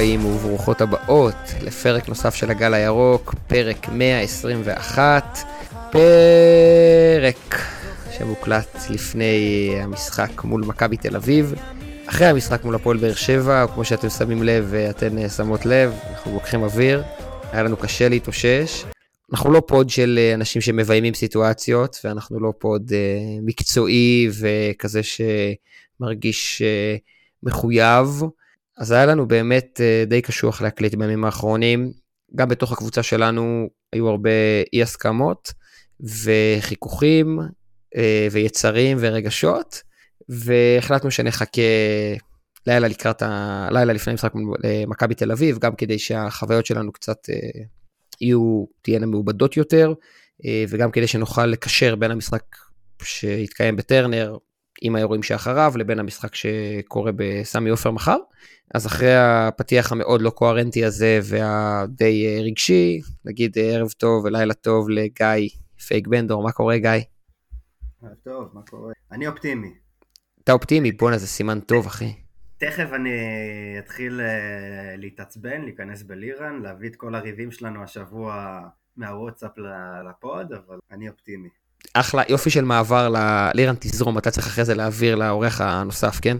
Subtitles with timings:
[0.00, 5.38] הבאים וברוכות הבאות לפרק נוסף של הגל הירוק, פרק 121,
[5.92, 7.60] פרק
[8.10, 11.54] שמוקלט לפני המשחק מול מכבי תל אביב.
[12.06, 16.62] אחרי המשחק מול הפועל באר שבע, כמו שאתם שמים לב ואתן שמות לב, אנחנו לוקחים
[16.62, 17.02] אוויר,
[17.52, 18.84] היה לנו קשה להתאושש.
[19.32, 22.92] אנחנו לא pod של אנשים שמביימים סיטואציות, ואנחנו לא pod
[23.42, 26.62] מקצועי וכזה שמרגיש
[27.42, 28.22] מחויב.
[28.80, 31.92] אז היה לנו באמת uh, די קשוח להקליט בימים האחרונים.
[32.36, 34.30] גם בתוך הקבוצה שלנו היו הרבה
[34.72, 35.52] אי הסכמות
[36.00, 37.98] וחיכוכים uh,
[38.32, 39.82] ויצרים ורגשות,
[40.28, 41.62] והחלטנו שנחכה
[42.66, 43.68] לילה לקראת ה...
[43.70, 44.32] לילה לפני משחק
[44.86, 47.18] מכבי תל אביב, גם כדי שהחוויות שלנו קצת
[48.20, 49.92] יהיו, תהיינה מעובדות יותר,
[50.44, 52.42] אה, וגם כדי שנוכל לקשר בין המשחק
[53.02, 54.36] שיתקיים בטרנר
[54.80, 58.16] עם האירועים שאחריו, לבין המשחק שקורה בסמי עופר מחר.
[58.74, 64.54] אז אחרי הפתיח המאוד לא קוהרנטי הזה והדי אה, רגשי, נגיד אה, ערב טוב ולילה
[64.54, 65.48] טוב לגיא
[65.86, 66.90] פייק בנדור, מה קורה גיא?
[68.22, 68.92] טוב, מה קורה?
[69.12, 69.74] אני אופטימי.
[70.44, 70.92] אתה אופטימי?
[70.92, 72.14] בואנה זה סימן טוב אחי.
[72.58, 73.10] תכף אני
[73.78, 78.60] אתחיל אה, להתעצבן, להיכנס בלירן, להביא את כל הריבים שלנו השבוע
[78.96, 79.58] מהוואטסאפ
[80.08, 81.48] לפוד, אבל אני אופטימי.
[81.94, 86.36] אחלה, יופי של מעבר ללירן תזרום, אתה צריך אחרי זה להעביר לאורח הנוסף, כן?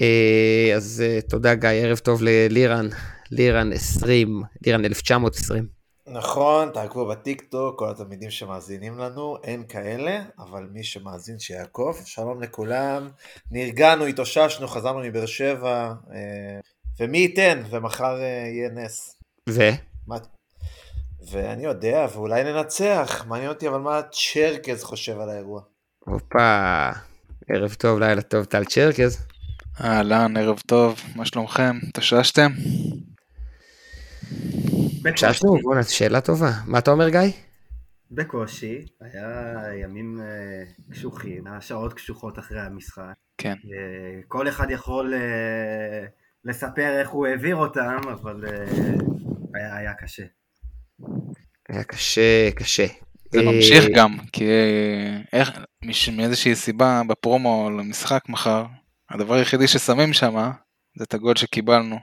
[0.00, 2.88] אה, אז אה, תודה גיא, ערב טוב ללירן,
[3.30, 5.78] לירן 20, לירן 1920.
[6.06, 12.06] נכון, תעקבו בטיק טוק, כל התלמידים שמאזינים לנו, אין כאלה, אבל מי שמאזין שיעקוף.
[12.06, 13.08] שלום לכולם,
[13.50, 16.60] נרגענו, התאוששנו, חזרנו מבאר שבע, אה,
[17.00, 19.16] ומי ייתן, ומחר יהיה נס.
[19.50, 19.60] ו?
[20.06, 20.16] מה...
[21.30, 25.62] ואני יודע, ואולי ננצח, מעניין אותי אבל מה צ'רקז חושב על האירוע.
[25.98, 26.90] הופה,
[27.48, 29.26] ערב טוב, לילה טוב, טל צ'רקז.
[29.80, 31.76] אהלן, ערב טוב, מה שלומכם?
[31.88, 32.50] התאוששתם?
[35.02, 36.50] ביקשנו, בוא'נה, שאלה טובה.
[36.66, 37.20] מה אתה אומר, גיא?
[38.10, 43.12] בקושי, היה ימים uh, קשוחים, היה שעות קשוחות אחרי המשחק.
[43.38, 43.54] כן.
[43.54, 46.08] Uh, כל אחד יכול uh,
[46.44, 48.44] לספר איך הוא העביר אותם, אבל
[49.54, 50.24] היה, היה קשה.
[51.68, 52.86] היה קשה, קשה.
[53.32, 54.44] זה ממשיך גם, כי
[55.32, 55.50] איך,
[56.12, 58.64] מאיזושהי סיבה בפרומו למשחק מחר,
[59.10, 60.50] הדבר היחידי ששמים שם
[60.96, 61.96] זה את הגול שקיבלנו.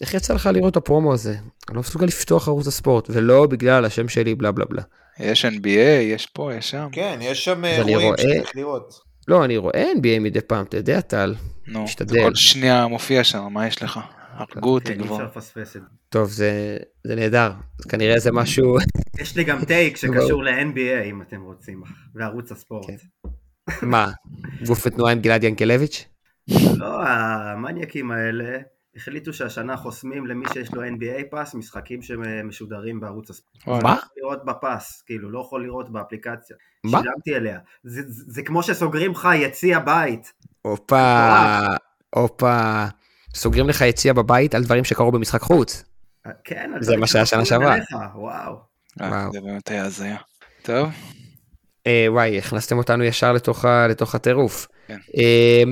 [0.00, 1.32] איך יצא לך לראות את הפרומו הזה?
[1.68, 4.82] אני לא מסוגל לפתוח ערוץ הספורט, ולא בגלל השם שלי בלה בלה בלה.
[5.18, 6.88] יש NBA, יש פה, יש שם.
[6.92, 8.94] כן, יש שם אירועים שצריך לראות.
[9.28, 11.34] לא, אני רואה NBA מדי פעם, אתה יודע, טל.
[11.66, 12.22] נו, משתדל.
[12.22, 14.00] כל שנייה מופיע שם, מה יש לך?
[14.36, 15.28] הרגו אותי כבר.
[16.08, 17.52] טוב, זה, זה נהדר,
[17.88, 18.76] כנראה זה משהו...
[19.20, 21.82] יש לי גם טייק שקשור ל-NBA אם אתם רוצים,
[22.14, 22.86] וערוץ הספורט.
[22.86, 23.28] כן.
[23.82, 24.06] מה,
[24.66, 26.08] גוף ותנועה עם גלעד ינקלביץ'?
[26.78, 28.58] לא, המניאקים האלה
[28.96, 33.82] החליטו שהשנה חוסמים למי שיש לו NBA פס משחקים שמשודרים בערוץ הספורט.
[33.82, 33.96] מה?
[34.16, 36.56] לראות בפס, כאילו לא יכול לראות באפליקציה.
[36.84, 36.98] מה?
[37.00, 37.58] שילמתי אליה.
[37.84, 40.32] זה, זה, זה כמו שסוגרים לך יציע בית.
[40.62, 41.60] הופה,
[42.14, 42.84] הופה.
[43.34, 45.84] סוגרים לך יציע בבית על דברים שקרו במשחק חוץ.
[46.44, 47.76] כן, זה מה שהיה שנה שעברה.
[48.14, 48.56] וואו.
[49.00, 49.32] וואו.
[49.32, 50.16] זה באמת היה הזיה.
[50.62, 50.88] טוב.
[51.86, 54.66] אה, וואי, הכנסתם אותנו ישר לתוך, הטירוף.
[54.86, 54.98] כן.
[55.16, 55.62] אה,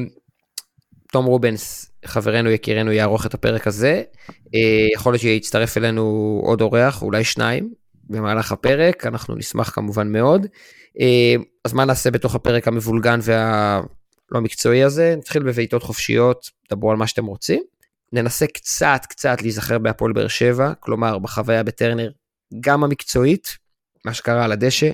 [1.13, 4.03] תום רובנס, חברנו יקירנו יערוך את הפרק הזה.
[4.55, 7.71] אה, יכול להיות שיצטרף אלינו עוד אורח, אולי שניים,
[8.11, 10.47] במהלך הפרק, אנחנו נשמח כמובן מאוד.
[11.01, 11.35] אה,
[11.65, 13.21] אז מה נעשה בתוך הפרק המבולגן
[14.33, 15.15] והלא מקצועי הזה?
[15.19, 17.63] נתחיל בבעיטות חופשיות, דברו על מה שאתם רוצים.
[18.13, 22.11] ננסה קצת קצת להיזכר בהפועל באר שבע, כלומר בחוויה בטרנר,
[22.61, 23.57] גם המקצועית,
[24.05, 24.91] מה שקרה על הדשא,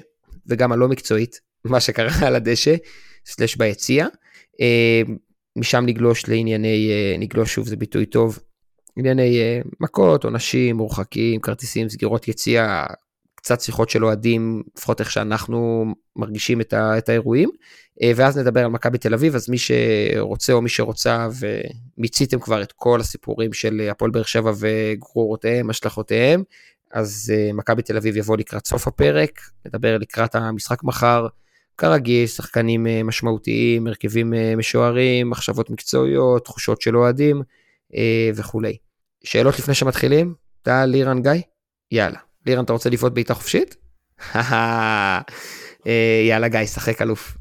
[0.47, 2.75] וגם הלא מקצועית, מה שקרה על הדשא,
[3.27, 4.07] סלש ביציע.
[4.61, 5.03] אה,
[5.57, 8.39] משם נגלוש לענייני, אה, נגלוש שוב זה ביטוי טוב,
[8.97, 12.87] ענייני אה, מכות, עונשים, מורחקים, כרטיסים, סגירות יציאה,
[13.49, 15.87] קצת שיחות של אוהדים, לפחות איך שאנחנו
[16.17, 17.51] מרגישים את, ה, את האירועים,
[18.03, 21.29] אה, ואז נדבר על מכבי תל אביב, אז מי שרוצה או מי שרוצה,
[21.99, 26.43] ומיציתם כבר את כל הסיפורים של הפועל באר שבע וגרורותיהם, השלכותיהם,
[26.93, 31.27] אז מכבי תל אביב יבוא לקראת סוף הפרק, נדבר לקראת המשחק מחר,
[31.79, 37.43] כרגיל, שחקנים אה, משמעותיים, הרכבים אה, משוערים, מחשבות מקצועיות, תחושות של אוהדים
[37.95, 38.77] אה, וכולי.
[39.25, 40.35] שאלות לפני שמתחילים?
[40.63, 41.33] טל, לירן, גיא?
[41.93, 42.28] יאללה.
[42.49, 43.77] לירן, אתה רוצה לבעוט בעיטה חופשית?
[46.29, 47.37] יאללה, גיא, שחק אלוף.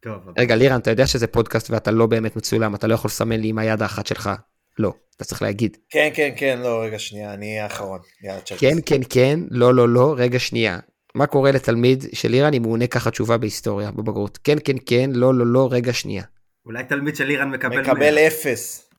[0.00, 0.32] טוב.
[0.38, 3.48] רגע, לירן, אתה יודע שזה פודקאסט ואתה לא באמת מצולם, אתה לא יכול לסמן לי
[3.48, 4.30] עם היד האחת שלך.
[4.78, 5.76] לא, אתה צריך להגיד.
[5.90, 8.00] כן, כן, כן, לא, רגע שנייה, אני האחרון.
[8.24, 10.78] יאללה, כן, כן, כן, לא, לא, לא, רגע שנייה.
[11.14, 14.38] מה קורה לתלמיד של איראן אם הוא עונה ככה תשובה בהיסטוריה בבגרות?
[14.44, 16.24] כן, כן, כן, לא, לא, לא, רגע שנייה.
[16.66, 17.80] אולי תלמיד של איראן מקבל...
[17.80, 18.90] מקבל אפס.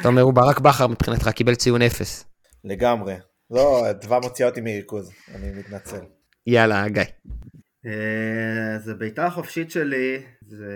[0.00, 2.24] אתה אומר, הוא ברק בכר מבחינתך, קיבל ציון אפס.
[2.64, 3.14] לגמרי.
[3.50, 6.00] לא, אדווה מוציאה אותי מריכוז, אני מתנצל.
[6.46, 7.02] יאללה, גיא.
[7.86, 10.66] אה, זה בעיטה החופשית שלי, זה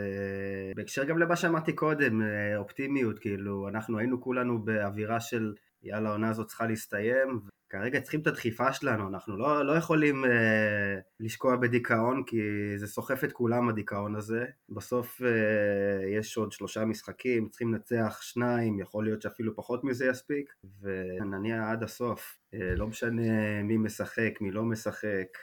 [0.76, 6.30] בהקשר גם למה שאמרתי קודם, אה, אופטימיות, כאילו, אנחנו היינו כולנו באווירה של יאללה, העונה
[6.30, 7.40] הזאת צריכה להסתיים,
[7.72, 12.38] כרגע צריכים את הדחיפה שלנו, אנחנו לא, לא יכולים אה, לשקוע בדיכאון כי
[12.76, 14.44] זה סוחף את כולם הדיכאון הזה.
[14.68, 20.52] בסוף אה, יש עוד שלושה משחקים, צריכים לנצח שניים, יכול להיות שאפילו פחות מזה יספיק,
[20.80, 22.38] ונניע עד הסוף.
[22.54, 25.38] אה, לא משנה מי משחק, מי לא משחק.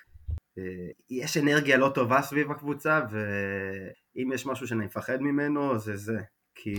[0.58, 6.20] אה, יש אנרגיה לא טובה סביב הקבוצה, ואם יש משהו שאני מפחד ממנו זה זה.
[6.56, 6.76] כי...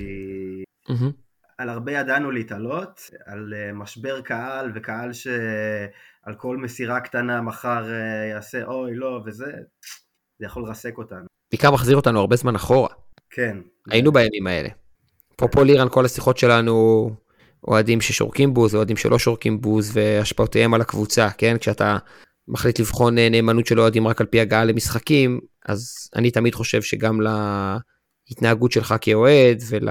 [0.89, 1.30] Mm-hmm.
[1.61, 8.27] על הרבה ידענו להתעלות, על אה, משבר קהל וקהל שעל כל מסירה קטנה מחר אה,
[8.31, 9.53] יעשה אוי לא וזה,
[10.39, 11.25] זה יכול לרסק אותנו.
[11.53, 12.89] בעיקר מחזיר אותנו הרבה זמן אחורה.
[13.31, 13.59] כן.
[13.91, 14.69] היינו בימים האלה.
[15.37, 17.11] אפרופו לירן, כל השיחות שלנו,
[17.69, 21.59] אוהדים ששורקים בוז, אוהדים שלא שורקים בוז, והשפעותיהם על הקבוצה, כן?
[21.59, 21.99] כשאתה
[22.49, 26.83] מחליט לבחון אה, נאמנות של אוהדים רק על פי הגעה למשחקים, אז אני תמיד חושב
[26.83, 27.21] שגם
[28.31, 29.89] להתנהגות שלך כאוהד ול...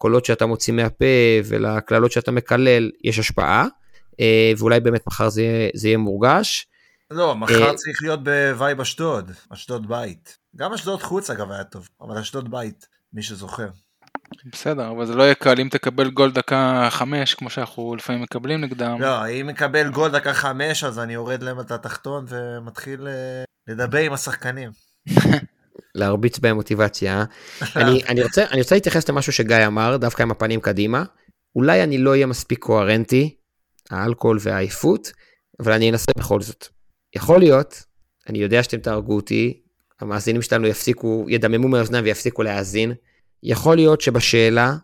[0.00, 1.04] לקולות שאתה מוציא מהפה
[1.44, 3.66] ולקללות שאתה מקלל יש השפעה,
[4.20, 6.66] אה, ואולי באמת מחר זה, זה יהיה מורגש.
[7.10, 10.38] לא, מחר אה, צריך להיות ב vibe אשדוד, אשדוד בית.
[10.56, 13.68] גם אשדוד חוץ אגב היה טוב, אבל אשדוד בית, מי שזוכר.
[14.52, 18.60] בסדר, אבל זה לא יהיה קל אם תקבל גול דקה חמש, כמו שאנחנו לפעמים מקבלים
[18.60, 19.00] נגדם.
[19.00, 24.12] לא, אם מקבל גול דקה חמש, אז אני יורד למטה התחתון ומתחיל אה, לדבר עם
[24.12, 24.70] השחקנים.
[25.94, 27.24] להרביץ בהם מוטיבציה.
[27.76, 31.04] אני, אני, רוצה, אני רוצה להתייחס למשהו שגיא אמר, דווקא עם הפנים קדימה.
[31.56, 33.36] אולי אני לא אהיה מספיק קוהרנטי,
[33.90, 35.12] האלכוהול והעייפות,
[35.60, 36.66] אבל אני אנסה בכל זאת.
[37.16, 37.82] יכול להיות,
[38.28, 39.60] אני יודע שאתם תהרגו אותי,
[40.00, 42.92] המאזינים שלנו יפסיקו, ידממו מהאוזניים ויפסיקו להאזין.
[43.42, 44.76] יכול להיות שבשאלה,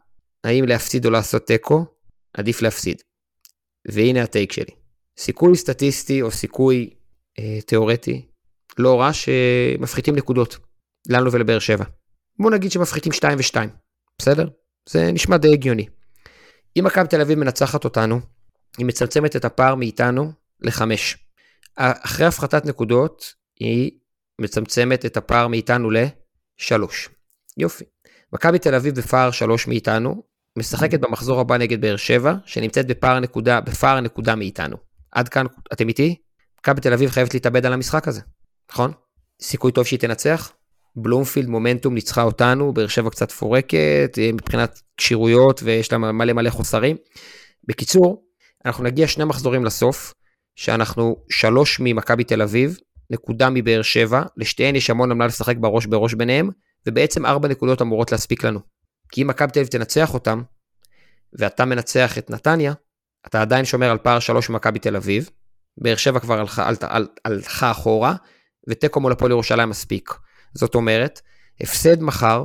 [0.44, 1.84] האם להפסיד או לעשות תיקו,
[2.34, 3.02] עדיף להפסיד.
[3.88, 4.74] והנה הטייק שלי.
[5.18, 6.90] סיכוי סטטיסטי או סיכוי
[7.38, 8.26] אה, תיאורטי,
[8.78, 10.58] לא רע שמפחיתים נקודות.
[11.08, 11.84] לנו ולבאר שבע.
[12.38, 13.68] בוא נגיד שמפחיתים 2 ו-2,
[14.18, 14.48] בסדר?
[14.88, 15.86] זה נשמע די הגיוני.
[16.78, 18.20] אם מכבי תל אביב מנצחת אותנו,
[18.78, 21.16] היא מצמצמת את הפער מאיתנו לחמש.
[21.76, 23.90] אחרי הפחתת נקודות, היא
[24.40, 27.08] מצמצמת את הפער מאיתנו לשלוש.
[27.56, 27.84] יופי.
[28.32, 30.22] מכבי תל אביב בפער שלוש מאיתנו,
[30.58, 34.76] משחקת במחזור הבא נגד באר שבע, שנמצאת בפער נקודה, בפער נקודה מאיתנו.
[35.12, 36.16] עד כאן, אתם איתי?
[36.60, 38.20] מכבי תל אביב חייבת להתאבד על המשחק הזה,
[38.70, 38.92] נכון?
[39.42, 40.52] סיכוי טוב שהיא תנצח?
[40.96, 46.50] בלומפילד מומנטום ניצחה אותנו, באר שבע קצת פורקת אה, מבחינת כשירויות ויש לה מלא מלא
[46.50, 46.96] חוסרים.
[47.68, 48.24] בקיצור,
[48.64, 50.14] אנחנו נגיע שני מחזורים לסוף,
[50.56, 52.78] שאנחנו שלוש ממכבי תל אביב,
[53.10, 56.50] נקודה מבאר שבע, לשתיהן יש המון עמלה לשחק בראש בראש ביניהם,
[56.86, 58.60] ובעצם ארבע נקודות אמורות להספיק לנו.
[59.12, 60.42] כי אם מכבי תל אביב תנצח אותם,
[61.32, 62.72] ואתה מנצח את נתניה,
[63.26, 65.30] אתה עדיין שומר על פער שלוש ממכבי תל אביב,
[65.78, 66.70] באר שבע כבר הלכה,
[67.24, 68.14] הלכה אחורה,
[68.68, 70.10] ותיקו מול הפועל ירושלים מספיק.
[70.56, 71.20] זאת אומרת,
[71.60, 72.44] הפסד מחר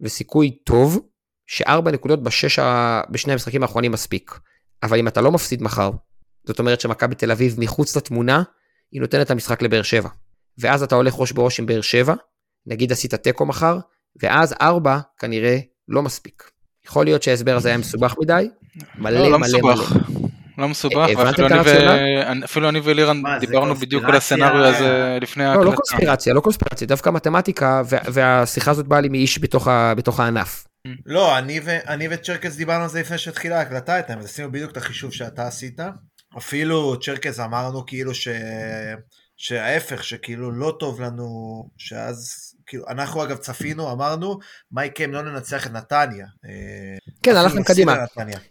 [0.00, 1.00] וסיכוי טוב
[1.46, 3.00] שארבע נקודות בשש ה...
[3.10, 4.38] בשני המשחקים האחרונים מספיק.
[4.82, 5.90] אבל אם אתה לא מפסיד מחר,
[6.46, 8.42] זאת אומרת שמכבי תל אביב מחוץ לתמונה,
[8.92, 10.08] היא נותנת את המשחק לבאר שבע.
[10.58, 12.14] ואז אתה הולך ראש בראש עם באר שבע,
[12.66, 13.78] נגיד עשית תיקו מחר,
[14.22, 16.50] ואז ארבע כנראה לא מספיק.
[16.86, 18.48] יכול להיות שההסבר הזה היה מסובך מדי,
[18.98, 19.92] מלא לא, לא מלא מסובך.
[19.92, 20.15] מלא.
[20.58, 25.64] לא מסובך, ואפילו אני ולירן דיברנו בדיוק על הסצנריו הזה לפני ההקלטה.
[25.64, 29.38] לא, לא קונספירציה, לא קונספירציה, דווקא מתמטיקה, והשיחה הזאת באה לי מאיש
[29.96, 30.66] בתוך הענף.
[31.06, 35.12] לא, אני וצ'רקס דיברנו על זה לפני שהתחילה ההקלטה איתם, אז עשינו בדיוק את החישוב
[35.12, 35.80] שאתה עשית.
[36.38, 38.28] אפילו צ'רקס אמרנו כאילו ש...
[39.36, 41.28] שההפך, שכאילו לא טוב לנו,
[41.76, 42.30] שאז,
[42.66, 44.38] כאילו, אנחנו אגב צפינו, אמרנו,
[44.70, 46.26] מה יקרה אם לא ננצח את נתניה.
[46.44, 47.96] אה, כן, הלכתם קדימה.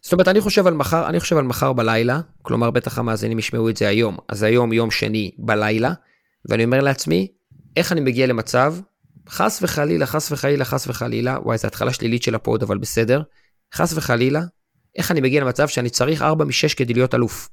[0.01, 3.69] זאת אומרת, אני חושב על מחר, אני חושב על מחר בלילה, כלומר, בטח המאזינים ישמעו
[3.69, 5.93] את זה היום, אז היום יום שני בלילה,
[6.49, 7.27] ואני אומר לעצמי,
[7.77, 8.75] איך אני מגיע למצב,
[9.29, 13.21] חס וחלילה, חס וחלילה, חס וחלילה, וואי, זו התחלה שלילית של הפוד, אבל בסדר,
[13.73, 14.41] חס וחלילה,
[14.97, 17.49] איך אני מגיע למצב שאני צריך 4 מ-6 כדי להיות אלוף.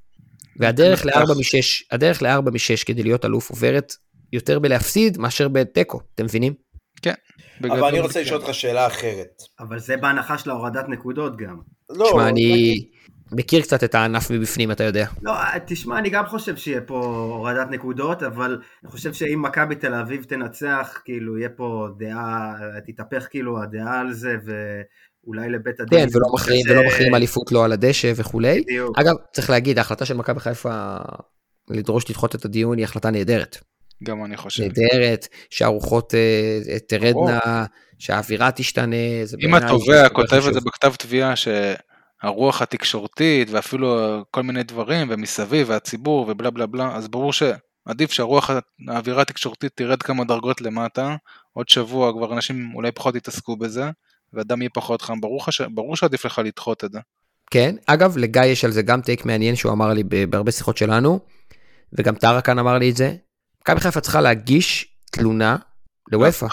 [0.57, 3.95] והדרך ל-4 מ-6, הדרך ל-4 מ-6 כדי להיות אלוף עוברת
[4.33, 6.55] יותר בלהפסיד מאשר בתיקו, אתם מבינים?
[7.03, 7.15] כן.
[7.63, 9.43] אבל אני רוצה לשאול אותך שאלה אחרת.
[9.61, 11.57] אבל זה בהנחה של ההורדת נקודות גם.
[11.91, 12.07] לא.
[12.09, 12.75] תשמע, אני
[13.33, 15.07] מכיר קצת את הענף מבפנים, אתה יודע.
[15.23, 15.33] לא,
[15.67, 20.25] תשמע, אני גם חושב שיהיה פה הורדת נקודות, אבל אני חושב שאם מכבי תל אביב
[20.25, 22.55] תנצח, כאילו, יהיה פה דעה,
[22.87, 24.53] תתהפך כאילו הדעה על זה, ו...
[25.27, 25.99] אולי לבית הדין.
[25.99, 28.61] כן, ולא מכריעים, ולא מכריעים אליפות לא על הדשא וכולי.
[28.61, 28.99] בדיוק.
[28.99, 30.97] אגב, צריך להגיד, ההחלטה של מכבי חיפה
[31.71, 33.59] לדרוש לדחות את הדיון היא החלטה נהדרת.
[34.03, 34.63] גם אני חושב.
[34.63, 37.65] נהדרת, שהרוחות אה, תרדנה,
[37.99, 38.97] שהאווירה תשתנה.
[39.41, 41.35] אם התובע כותב את זה בכתב תביעה,
[42.23, 48.51] הרוח התקשורתית ואפילו כל מיני דברים ומסביב והציבור ובלה בלה בלה, אז ברור שעדיף שהרוח,
[48.89, 51.17] האווירה התקשורתית תרד כמה דרגות למטה,
[51.53, 53.91] עוד שבוע כבר אנשים אולי פחות יתעסקו בזה,
[54.33, 55.61] והדם יהיה פחות חם, ברור, ש...
[55.61, 56.99] ברור שעדיף לך לדחות את זה.
[57.51, 61.21] כן, אגב, לגיא יש על זה גם take מעניין שהוא אמר לי בהרבה שיחות שלנו,
[61.99, 63.15] וגם טרה כאן אמר לי את זה.
[63.63, 65.57] מכבי חיפה צריכה להגיש תלונה
[66.13, 66.47] לאופ"א.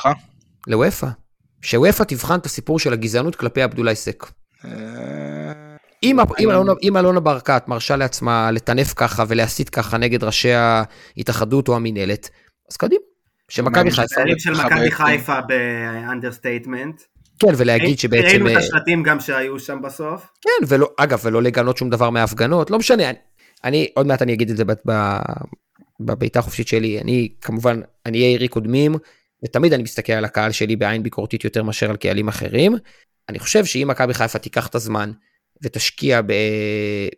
[0.67, 1.07] לאופ"א.
[1.61, 4.25] שאופ"א תבחן את הסיפור של הגזענות כלפי עבדולאי סק.
[4.65, 4.71] אה,
[6.83, 12.29] אם אלונה ברקת מרשה לעצמה לטנף ככה ולהסית ככה נגד ראשי ההתאחדות או המינהלת,
[12.71, 13.01] אז קדימה.
[13.49, 14.21] שמכבי חיפה...
[14.37, 17.01] של מכבי חיפה ב understatement.
[17.39, 18.27] כן, ולהגיד שבעצם...
[18.27, 20.27] ראינו את אה, השלטים גם שהיו שם בסוף.
[20.41, 23.17] כן, ולא, אגב, ולא לגנות שום דבר מההפגנות, לא משנה, אני,
[23.63, 24.65] אני עוד מעט אני אגיד את זה
[25.99, 28.95] בביתה החופשית שלי, אני כמובן, אני אהיה עירי קודמים,
[29.43, 32.75] ותמיד אני מסתכל על הקהל שלי בעין ביקורתית יותר מאשר על קהלים אחרים.
[33.29, 35.11] אני חושב שאם מכבי חיפה תיקח את הזמן
[35.63, 36.21] ותשקיע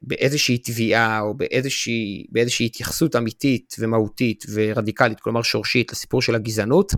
[0.01, 6.93] באיזושהי תביעה או באיזושהי, באיזושהי התייחסות אמיתית ומהותית ורדיקלית, כלומר שורשית, לסיפור של הגזענות,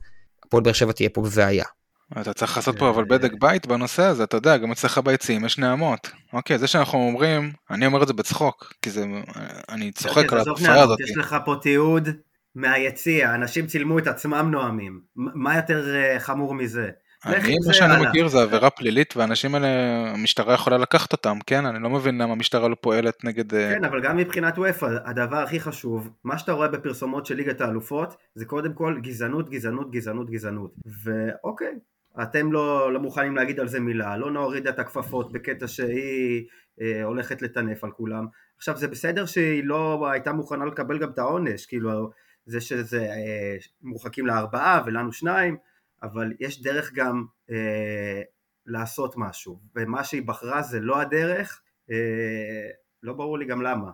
[0.45, 1.65] הפועל באר שבע תהיה פה בבעיה.
[2.21, 5.57] אתה צריך לעשות פה אבל בדק בית בנושא הזה, אתה יודע, גם אצלך ביציעים יש
[5.57, 6.11] נעמות.
[6.33, 9.05] אוקיי, זה שאנחנו אומרים, אני אומר את זה בצחוק, כי זה,
[9.69, 10.99] אני צוחק על התופעה הזאת.
[10.99, 12.09] יש לך פה תיעוד
[12.55, 16.89] מהיציע, אנשים צילמו את עצמם נואמים, מה יותר אה, חמור מזה?
[17.25, 19.67] אני, מה שאני מכיר זה עבירה פלילית, והאנשים האלה,
[20.13, 21.65] המשטרה יכולה לקחת אותם, כן?
[21.65, 23.53] אני לא מבין למה המשטרה לא פועלת נגד...
[23.53, 27.61] אה, כן, אבל גם מבחינת וופא, הדבר הכי חשוב, מה שאתה רואה בפרסומות של ליגת
[27.61, 30.71] האלופות, זה קודם כל גזענות, גזענות, גזענות, גזענות.
[31.03, 31.73] ואוקיי,
[32.21, 36.45] אתם לא, לא מוכנים להגיד על זה מילה, לא נוריד את הכפפות בקטע שהיא
[36.81, 38.25] אה, הולכת לטנף על כולם.
[38.57, 42.09] עכשיו זה בסדר שהיא לא הייתה מוכנה לקבל גם את העונש, כאילו
[42.45, 45.57] זה שזה אה, מורחקים לארבעה ולנו שניים,
[46.03, 48.21] אבל יש דרך גם אה,
[48.65, 52.69] לעשות משהו, ומה שהיא בחרה זה לא הדרך, אה,
[53.03, 53.91] לא ברור לי גם למה.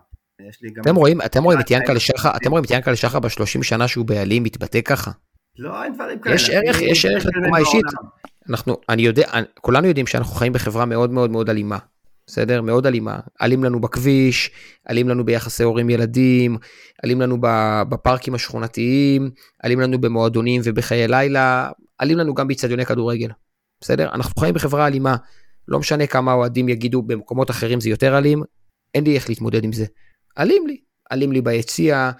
[0.48, 0.82] יש לי גם...
[0.82, 4.06] אתם רואים, אתם רואים את ינקלה שחר, אתם רואים את ינקלה שחר בשלושים שנה שהוא
[4.06, 5.10] בעלים מתבטא ככה?
[5.58, 6.34] לא, אין דברים כאלה.
[6.34, 7.84] יש ערך, יש ערך לתקומה אישית.
[8.48, 9.28] אנחנו, אני יודע,
[9.60, 11.78] כולנו יודעים שאנחנו חיים בחברה מאוד מאוד מאוד אלימה.
[12.26, 12.62] בסדר?
[12.62, 13.20] מאוד אלימה.
[13.42, 14.50] אלים לנו בכביש,
[14.90, 16.56] אלים לנו ביחסי הורים ילדים,
[17.04, 17.36] אלים לנו
[17.88, 19.30] בפארקים השכונתיים,
[19.64, 23.28] אלים לנו במועדונים ובחיי לילה, אלים לנו גם באיצטדיוני כדורגל.
[23.80, 24.08] בסדר?
[24.12, 25.16] אנחנו חיים בחברה אלימה.
[25.68, 28.42] לא משנה כמה אוהדים יגידו במקומות אחרים זה יותר אלים,
[28.94, 29.84] אין לי איך להתמודד עם זה.
[30.38, 30.80] אלים לי.
[31.12, 32.10] אלים לי ביציע,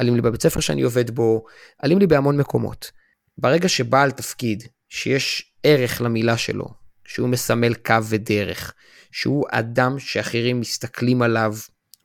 [0.00, 1.44] אלים לי בבית ספר שאני עובד בו,
[1.84, 2.90] אלים לי בהמון מקומות.
[3.38, 6.66] ברגע שבעל תפקיד, שיש ערך למילה שלו,
[7.04, 8.74] שהוא מסמל קו ודרך,
[9.12, 11.54] שהוא אדם שאחרים מסתכלים עליו,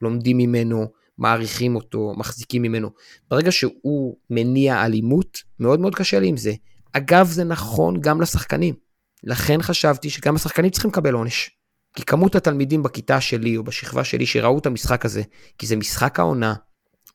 [0.01, 0.87] לומדים ממנו,
[1.17, 2.89] מעריכים אותו, מחזיקים ממנו.
[3.29, 6.53] ברגע שהוא מניע אלימות, מאוד מאוד קשה לי עם זה.
[6.93, 8.75] אגב, זה נכון גם לשחקנים.
[9.23, 11.49] לכן חשבתי שגם השחקנים צריכים לקבל עונש.
[11.95, 15.21] כי כמות התלמידים בכיתה שלי או בשכבה שלי שראו את המשחק הזה,
[15.57, 16.53] כי זה משחק העונה,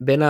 [0.00, 0.22] בין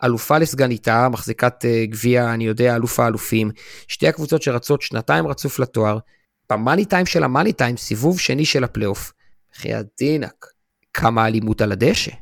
[0.00, 3.50] האלופה לסגניתה, מחזיקת uh, גביע, אני יודע, אלוף האלופים,
[3.88, 5.98] שתי הקבוצות שרצות שנתיים רצוף לתואר,
[6.52, 9.12] ב money time של ה money time, סיבוב שני של הפלייאוף.
[9.54, 10.46] בחייאת דינק,
[10.92, 12.12] כמה אלימות על הדשא.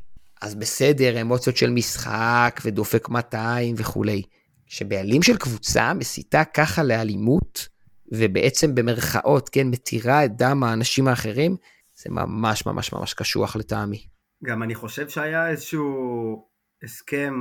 [0.43, 4.23] אז בסדר, אמוציות של משחק ודופק 200 וכולי.
[4.67, 7.69] שבעלים של קבוצה מסיתה ככה לאלימות,
[8.13, 11.57] ובעצם במרכאות, כן, מתירה את דם האנשים האחרים,
[11.95, 14.07] זה ממש ממש ממש קשוח לטעמי.
[14.45, 16.49] גם אני חושב שהיה איזשהו
[16.83, 17.35] הסכם,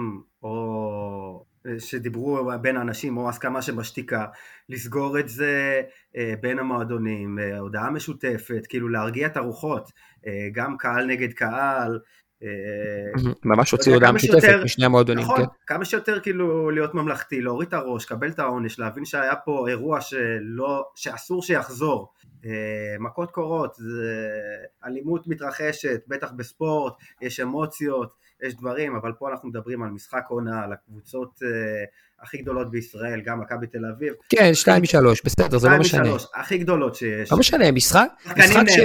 [0.44, 1.46] או
[1.80, 4.26] שדיברו בין האנשים, או הסכמה שבשתיקה,
[4.70, 5.82] לסגור את זה
[6.18, 9.92] אה, בין המועדונים, אה, הודעה משותפת, כאילו להרגיע את הרוחות,
[10.28, 12.00] אה, גם קהל נגד קהל.
[13.46, 15.46] ממש הוציאו הודעה משותפת משני המועדונים, נכון, כן.
[15.68, 20.02] כמה שיותר כאילו להיות ממלכתי, להוריד את הראש, קבל את העונש, להבין שהיה פה אירוע
[20.02, 22.14] שלא, שאסור שיחזור.
[23.00, 23.78] מכות קורות,
[24.86, 30.64] אלימות מתרחשת, בטח בספורט, יש אמוציות, יש דברים, אבל פה אנחנו מדברים על משחק עונה,
[30.64, 34.14] על הקבוצות uh, הכי גדולות בישראל, גם מכבי תל אביב.
[34.30, 35.86] כן, שתיים משלוש, בסדר, זה לא משנה.
[35.88, 37.32] שתיים משלוש, הכי גדולות שיש.
[37.32, 38.08] לא משנה, משחק,
[38.38, 38.80] משחק ש...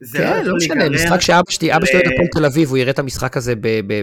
[0.00, 2.78] זה כן, לא, לא משנה, משחק שאבא שלי, אבא שלי אוהד הפועל תל אביב, הוא
[2.78, 3.54] יראה את המשחק הזה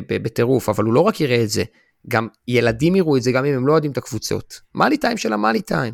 [0.07, 1.63] בטירוף, אבל הוא לא רק יראה את זה,
[2.07, 4.61] גם ילדים יראו את זה, גם אם הם לא אוהדים את הקבוצות.
[4.75, 5.93] מאני טיים של המאני טיים.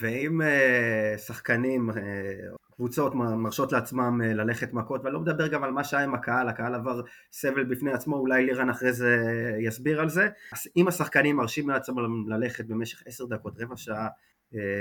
[0.00, 1.94] ואם uh, שחקנים, uh,
[2.76, 6.48] קבוצות מרשות לעצמם uh, ללכת מכות, ואני לא מדבר גם על מה שהיה עם הקהל,
[6.48, 7.00] הקהל עבר
[7.32, 9.16] סבל בפני עצמו, אולי לירן אחרי זה
[9.60, 10.28] יסביר על זה.
[10.52, 14.08] אז אם השחקנים מרשים לעצמם ללכת במשך עשר דקות, רבע שעה,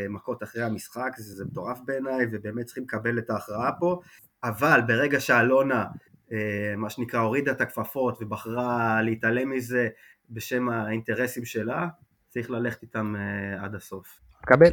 [0.09, 3.99] מכות אחרי המשחק, זה, זה מטורף בעיניי, ובאמת צריכים לקבל את ההכרעה פה,
[4.43, 5.85] אבל ברגע שאלונה,
[6.29, 6.33] uh,
[6.77, 9.87] מה שנקרא, הורידה את הכפפות ובחרה להתעלם מזה
[10.29, 11.87] בשם האינטרסים שלה,
[12.29, 14.19] צריך ללכת איתם uh, עד הסוף.
[14.43, 14.71] מקבל.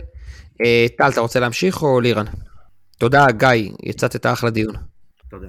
[0.64, 2.24] אה, טל, אתה רוצה להמשיך או לירן?
[2.98, 4.74] תודה, גיא, יצאת אחלה דיון.
[5.30, 5.48] תודה.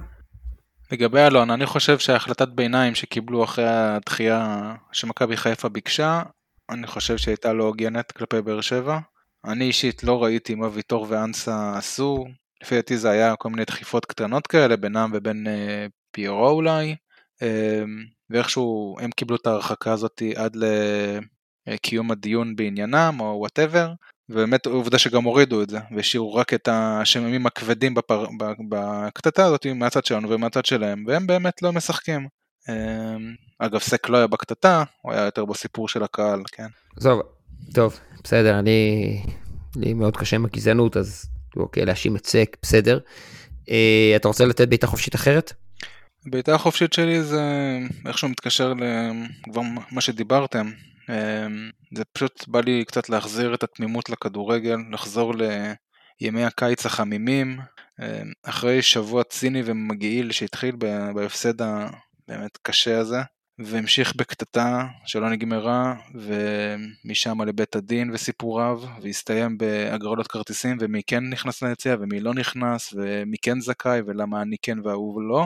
[0.91, 6.21] לגבי אלון, אני חושב שהחלטת ביניים שקיבלו אחרי הדחייה שמכבי חיפה ביקשה,
[6.69, 8.99] אני חושב שהייתה לא הוגנת כלפי באר שבע.
[9.45, 12.25] אני אישית לא ראיתי מה ויטור ואנסה עשו,
[12.61, 16.95] לפי דעתי זה היה כל מיני דחיפות קטנות כאלה בינם ובין אה, פיירו אולי,
[17.41, 17.83] אה,
[18.29, 20.57] ואיכשהו הם קיבלו את ההרחקה הזאת עד
[21.67, 23.93] לקיום הדיון בעניינם או whatever,
[24.29, 28.25] ובאמת עובדה שגם הורידו את זה, והשאירו רק את השמות הכבדים בפר...
[28.69, 32.27] בקטטה הזאת מהצד שלנו ומהצד שלהם, והם באמת לא משחקים.
[32.69, 33.15] אה,
[33.59, 36.67] אגב, סק לא היה בקטטה, הוא היה יותר בסיפור של הקהל, כן.
[36.97, 37.21] עזוב,
[37.73, 39.21] טוב, בסדר, אני...
[39.75, 41.25] לי מאוד קשה עם הגזענות, אז
[41.57, 42.99] אוקיי, להאשים את סק, בסדר.
[43.69, 45.53] אה, אתה רוצה לתת בעיטה חופשית אחרת?
[46.25, 47.41] בעיטה החופשית שלי זה
[48.05, 50.71] איכשהו מתקשר לכבר מה שדיברתם.
[51.09, 51.47] אה,
[51.95, 55.33] זה פשוט בא לי קצת להחזיר את התמימות לכדורגל, לחזור
[56.21, 57.59] לימי הקיץ החמימים,
[58.01, 60.75] אה, אחרי שבוע ציני ומגעיל שהתחיל
[61.15, 63.21] בהפסד הבאמת קשה הזה.
[63.65, 71.95] והמשיך בקטטה שלא נגמרה, ומשם לבית הדין וסיפוריו, והסתיים בהגרלות כרטיסים, ומי כן נכנס ליציאה
[71.99, 75.45] ומי לא נכנס, ומי כן זכאי ולמה אני כן והוא לא.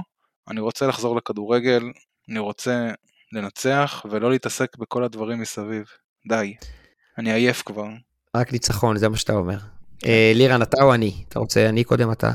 [0.49, 1.83] אני רוצה לחזור לכדורגל,
[2.29, 2.89] אני רוצה
[3.31, 5.85] לנצח ולא להתעסק בכל הדברים מסביב.
[6.27, 6.55] די.
[7.17, 7.87] אני עייף כבר.
[8.35, 9.57] רק ניצחון, זה מה שאתה אומר.
[10.05, 11.23] אה, לירן, אתה או אני?
[11.29, 12.31] אתה רוצה אני קודם, אתה?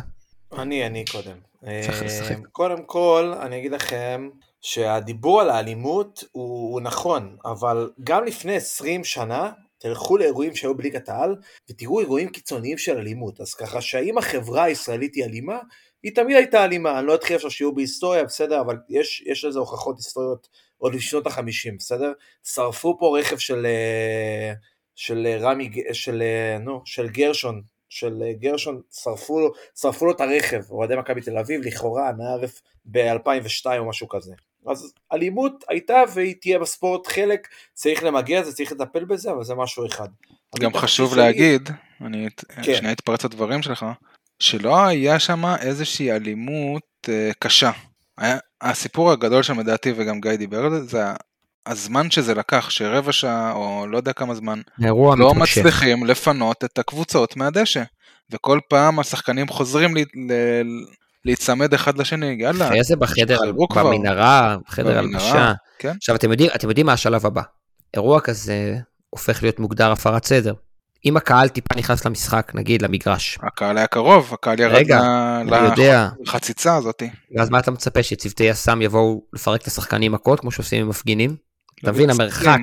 [0.58, 1.36] אני, אני קודם.
[1.60, 2.30] צריך לשחק.
[2.30, 4.28] אה, קודם כל, אני אגיד לכם
[4.60, 11.08] שהדיבור על האלימות הוא, הוא נכון, אבל גם לפני 20 שנה, תלכו לאירועים שהיו בליגת
[11.08, 11.36] העל,
[11.70, 13.40] ותראו אירועים קיצוניים של אלימות.
[13.40, 15.58] אז ככה שהאם החברה הישראלית היא אלימה,
[16.02, 16.98] היא תמיד הייתה אלימה.
[16.98, 20.48] אני לא אתחיל עכשיו שיעור בהיסטוריה, בסדר, אבל יש, יש לזה הוכחות היסטוריות
[20.78, 22.12] עוד בשנות החמישים, בסדר?
[22.44, 24.52] שרפו פה רכב של, אה,
[24.94, 30.70] של רמי, של, אה, נו, של גרשון, של אה, גרשון, שרפו, שרפו לו את הרכב,
[30.70, 34.32] אוהדי מכבי תל אביב, לכאורה, נערף ב-2002 או משהו כזה.
[34.66, 39.44] אז אלימות הייתה והיא תהיה בספורט חלק, צריך למגר את זה, צריך לטפל בזה, אבל
[39.44, 40.08] זה משהו אחד.
[40.60, 41.70] גם חשוב להגיד,
[42.00, 42.28] אני
[42.62, 42.74] כן.
[42.74, 43.86] שנייה אתפרץ לדברים שלך,
[44.38, 47.70] שלא היה שם איזושהי אלימות אה, קשה.
[48.18, 51.02] היה, הסיפור הגדול שם לדעתי, וגם גיא דיבר על זה, זה
[51.66, 55.58] הזמן שזה לקח, שרבע שעה או לא יודע כמה זמן, לא מתמשך.
[55.58, 57.82] מצליחים לפנות את הקבוצות מהדשא.
[58.30, 60.84] וכל פעם השחקנים חוזרים ל- ל-
[61.24, 63.38] להיצמד אחד לשני, יאללה, אחרי זה בחדר.
[63.76, 65.52] במנהרה, בחדר הלבשה.
[65.78, 65.92] כן.
[65.96, 67.42] עכשיו, אתם יודעים, אתם יודעים מה השלב הבא.
[67.94, 68.76] אירוע כזה
[69.10, 70.54] הופך להיות מוגדר הפרת סדר.
[71.04, 75.00] אם הקהל טיפה נכנס למשחק, נגיד למגרש, הקהל היה קרוב, הקהל ירד רגע,
[75.46, 77.10] ל- אני יודע, לחציצה הזאתי.
[77.36, 81.36] ואז מה אתה מצפה, שצוותי יס"מ יבואו לפרק את השחקנים מכות, כמו שעושים עם מפגינים?
[81.82, 82.20] אתה מבין, כן.
[82.20, 82.58] המרחק,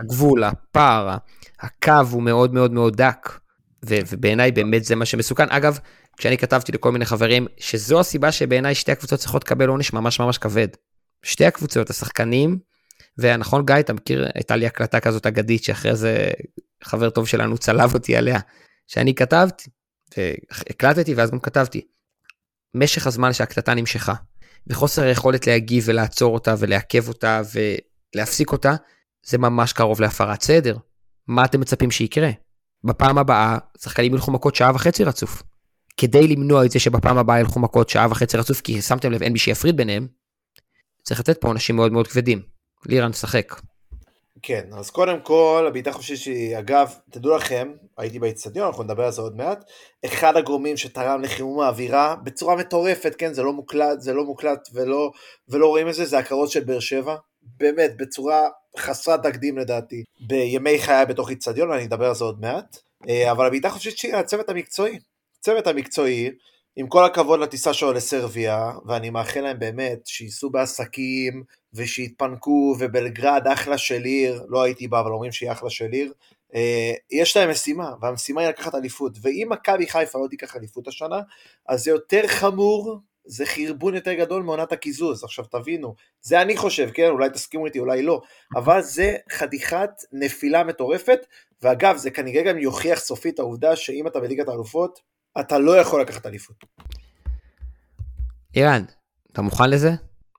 [0.00, 1.16] הגבול, הפער,
[1.60, 3.38] הקו הוא מאוד מאוד מאוד דק,
[3.82, 5.46] ובעיניי באמת זה מה שמסוכן.
[5.50, 5.78] אגב,
[6.18, 10.38] כשאני כתבתי לכל מיני חברים, שזו הסיבה שבעיניי שתי הקבוצות צריכות לקבל עונש ממש ממש
[10.38, 10.68] כבד.
[11.22, 12.58] שתי הקבוצות, השחקנים,
[13.18, 16.30] ונכון גיא, אתה מכיר, הייתה לי הקלטה כזאת אגדית, שאחרי זה
[16.84, 18.38] חבר טוב שלנו צלב אותי עליה,
[18.86, 19.70] שאני כתבתי,
[20.16, 21.80] והקלטתי ואז גם כתבתי.
[22.74, 24.14] משך הזמן שהקלטה נמשכה,
[24.66, 27.40] וחוסר היכולת להגיב ולעצור אותה ולעכב אותה
[28.14, 28.74] ולהפסיק אותה,
[29.26, 30.76] זה ממש קרוב להפרת סדר.
[31.26, 32.30] מה אתם מצפים שיקרה?
[32.84, 35.42] בפעם הבאה, שחקנים ילכו מכות שעה וחצי רצוף.
[35.98, 39.32] כדי למנוע את זה שבפעם הבאה ילכו מכות שעה וחצי רצוף, כי שמתם לב, אין
[39.32, 40.06] מי שיפריד ביניהם,
[41.02, 42.42] צריך לתת פה עונשים מאוד מאוד כבדים.
[42.86, 43.60] לירן, שחק.
[44.42, 49.12] כן, אז קודם כל, הבעיטה החופשית שלי, אגב, תדעו לכם, הייתי באיצטדיון, אנחנו נדבר על
[49.12, 49.64] זה עוד מעט,
[50.04, 55.10] אחד הגורמים שתרם לחימום האווירה בצורה מטורפת, כן, זה לא מוקלט, זה לא מוקלט ולא,
[55.48, 60.78] ולא רואים את זה, זה הקרבות של באר שבע, באמת, בצורה חסרת תקדים לדעתי, בימי
[60.78, 62.76] חיי בתוך איצטדיון, ואני אדבר על זה עוד מעט,
[63.08, 64.98] אה, אבל הבעיטה החופשית שלי, הצוות המקצועי,
[65.48, 66.30] הצוות המקצועי,
[66.76, 73.78] עם כל הכבוד לטיסה שלו לסרביה, ואני מאחל להם באמת שייסעו בעסקים, ושיתפנקו, ובלגרד אחלה
[73.78, 76.12] של עיר, לא הייתי בה, אבל אומרים שהיא אחלה של עיר.
[76.54, 81.20] אה, יש להם משימה, והמשימה היא לקחת אליפות, ואם מכבי חיפה לא תיקח אליפות השנה,
[81.68, 85.24] אז זה יותר חמור, זה חרבון יותר גדול מעונת הקיזוז.
[85.24, 87.08] עכשיו תבינו, זה אני חושב, כן?
[87.10, 88.20] אולי תסכימו איתי, אולי לא,
[88.56, 91.26] אבל זה חתיכת נפילה מטורפת,
[91.62, 95.08] ואגב, זה כנראה גם יוכיח סופית העובדה שאם אתה בליגת האלופות,
[95.40, 96.56] אתה לא יכול לקחת אליפות.
[98.56, 98.84] לירן,
[99.32, 99.90] אתה מוכן לזה?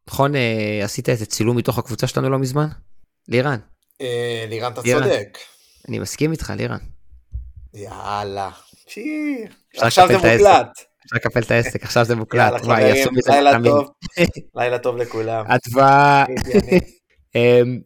[0.07, 2.67] נכון, אה, עשית איזה צילום מתוך הקבוצה שלנו לא מזמן?
[3.27, 3.59] לירן,
[4.01, 4.81] אה, לירן, אתה.
[4.81, 5.37] צודק.
[5.87, 6.77] אני מסכים איתך, לירן.
[7.73, 8.49] יאללה.
[9.77, 10.13] עכשיו זה.
[10.13, 10.79] מוקלט.
[11.05, 12.41] אפשר לקפל את העסק, עכשיו זה מוקלט.
[12.41, 13.51] יאללה חברים, לילה.
[13.63, 13.89] טוב.
[14.55, 15.45] לילה טוב לכולם.
[15.47, 16.25] אדווה.
[17.35, 17.79] אמ,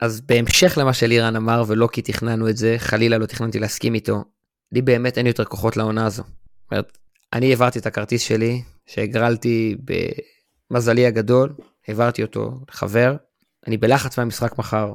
[0.00, 4.24] אז בהמשך למה שלירן אמר, ולא כי תכננו את זה, חלילה לא תכננתי להסכים איתו,
[4.72, 6.22] לי באמת אין יותר כוחות לעונה הזו.
[6.22, 6.98] זאת אומרת,
[7.32, 9.76] אני העברתי את הכרטיס שלי, שהגרלתי
[10.70, 11.54] במזלי הגדול,
[11.88, 13.16] העברתי אותו לחבר.
[13.66, 14.92] אני בלחץ מהמשחק מחר.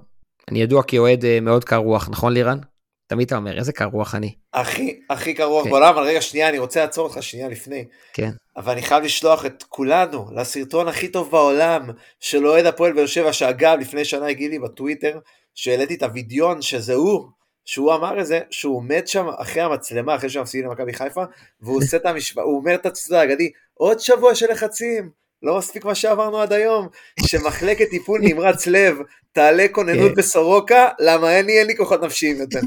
[0.51, 2.59] אני ידוע כאוהד אה, מאוד קר רוח, נכון לירן?
[3.07, 4.35] תמיד אתה אומר, איזה קר רוח אני.
[4.53, 5.69] הכי, הכי קר רוח כן.
[5.69, 7.85] בעולם, אבל רגע, שנייה, אני רוצה לעצור אותך שנייה לפני.
[8.13, 8.31] כן.
[8.57, 13.33] אבל אני חייב לשלוח את כולנו לסרטון הכי טוב בעולם של אוהד הפועל באר שבע,
[13.33, 15.19] שאגב, לפני שנה הגיע לי בטוויטר,
[15.53, 17.29] שהעליתי את הוידאון שזה הוא,
[17.65, 21.23] שהוא אמר את זה, שהוא עומד שם אחרי המצלמה, אחרי שמפסידים למכבי חיפה,
[21.61, 25.09] והוא עושה את המשפט, הוא אומר את הציטוט האגדי, עוד שבוע של לחצים,
[25.43, 26.87] לא מספיק מה שעברנו עד היום,
[27.25, 28.97] שמחלקת טיפול נמרץ לב
[29.31, 30.15] תעלה כוננות כן.
[30.15, 32.59] בסורוקה, למה אין לי, אין לי כוחות נפשיים יותר.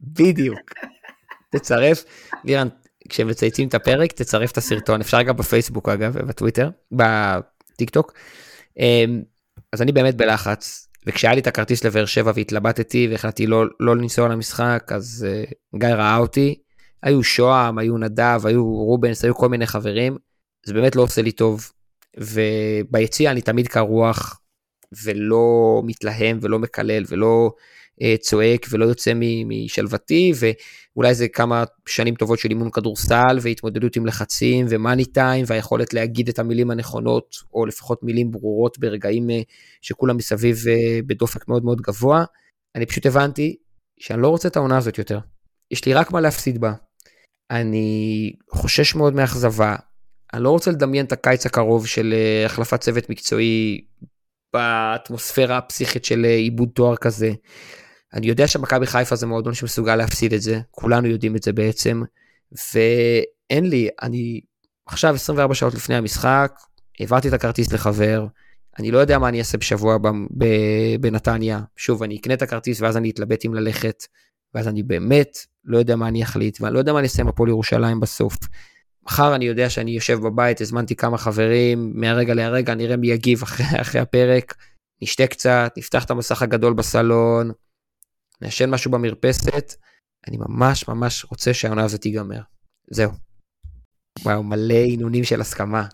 [0.00, 0.58] בדיוק.
[1.50, 2.04] תצרף,
[2.44, 2.68] לירן,
[3.08, 8.12] כשמצייצים את הפרק, תצרף את הסרטון, אפשר גם בפייסבוק אגב, ובטוויטר, בטיק טוק.
[8.78, 9.22] אמ,
[9.72, 14.28] אז אני באמת בלחץ, וכשהיה לי את הכרטיס לבאר שבע והתלבטתי והחלטתי לא, לא לנסוע
[14.28, 16.54] למשחק, אז uh, גיא ראה אותי.
[17.02, 20.16] היו שוהם, היו נדב, היו רובנס, היו כל מיני חברים,
[20.66, 21.70] זה באמת לא עושה לי טוב.
[22.16, 24.40] וביציע אני תמיד קר רוח,
[25.04, 27.52] ולא מתלהם ולא מקלל ולא
[28.20, 29.12] צועק ולא יוצא
[29.46, 35.94] משלוותי, ואולי זה כמה שנים טובות של אימון כדורסל והתמודדות עם לחצים ומאני טיים והיכולת
[35.94, 39.32] להגיד את המילים הנכונות, או לפחות מילים ברורות ברגעים uh,
[39.80, 42.24] שכולם מסביב uh, בדופק מאוד מאוד גבוה.
[42.74, 43.56] אני פשוט הבנתי
[44.00, 45.18] שאני לא רוצה את העונה הזאת יותר.
[45.70, 46.72] יש לי רק מה להפסיד בה.
[47.50, 49.76] אני חושש מאוד מאכזבה.
[50.34, 53.84] אני לא רוצה לדמיין את הקיץ הקרוב של אה, החלפת צוות מקצועי
[54.52, 57.30] באטמוספירה הפסיכית של אה, עיבוד תואר כזה.
[58.14, 62.02] אני יודע שמכבי חיפה זה מועדון שמסוגל להפסיד את זה, כולנו יודעים את זה בעצם,
[62.74, 64.40] ואין לי, אני
[64.86, 66.52] עכשיו 24 שעות לפני המשחק,
[67.00, 68.26] העברתי את הכרטיס לחבר,
[68.78, 69.98] אני לא יודע מה אני אעשה בשבוע
[71.00, 74.04] בנתניה, שוב, אני אקנה את הכרטיס ואז אני אתלבט אם ללכת,
[74.54, 77.28] ואז אני באמת לא יודע מה אני אחליט, ואני לא יודע מה אני אעשה עם
[77.28, 78.36] הפועל ירושלים בסוף.
[79.06, 83.66] מחר אני יודע שאני יושב בבית, הזמנתי כמה חברים, מהרגע להרגע נראה מי יגיב אחרי,
[83.80, 84.54] אחרי הפרק,
[85.02, 87.50] נשתה קצת, נפתח את המסך הגדול בסלון,
[88.42, 89.74] נעשן משהו במרפסת,
[90.28, 92.40] אני ממש ממש רוצה שהעונה הזאת תיגמר.
[92.90, 93.10] זהו.
[94.22, 95.86] וואו, מלא עינונים של הסכמה.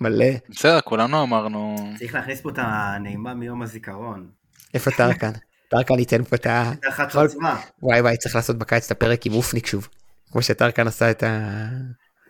[0.00, 0.26] מלא.
[0.48, 4.30] בסדר, כולנו אמרנו, צריך להכניס פה את הנעימה מיום הזיכרון.
[4.74, 5.30] איפה טרקן?
[5.70, 6.72] טרקן ייתן פה את ה...
[6.82, 7.60] תחת עוצמה.
[7.82, 9.88] וואי וואי, צריך לעשות בקיץ את הפרק עם אופניק שוב.
[10.32, 11.48] כמו שטרקן עשה את ה...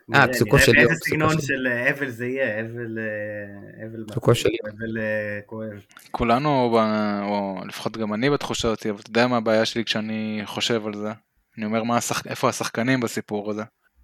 [0.09, 2.99] נראה- פסוקו של יום, פסוקו סגנון של- אה, אבל זה יהיה, אבל...
[2.99, 4.75] אה, אבל פסוקו של יום.
[4.79, 5.69] אבל אה, כואב.
[6.11, 10.43] כולנו, ב- או לפחות גם אני בתחושה אותי, אבל אתה יודע מה הבעיה שלי כשאני
[10.45, 11.11] חושב על זה?
[11.59, 12.27] אני אומר, מה השח...
[12.27, 13.63] איפה השחקנים בסיפור הזה?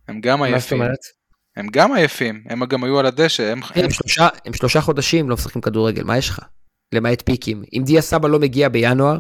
[0.09, 0.83] הם גם עייפים.
[1.57, 3.63] הם גם עייפים, הם גם היו על הדשא, הם...
[3.63, 6.41] אחי, הם שלושה- הם שלושה חודשים לא משחקים כדורגל, מה יש לך?
[6.95, 7.63] למעט פיקים.
[7.73, 9.19] אם דיה סבא לא מגיע בינואר,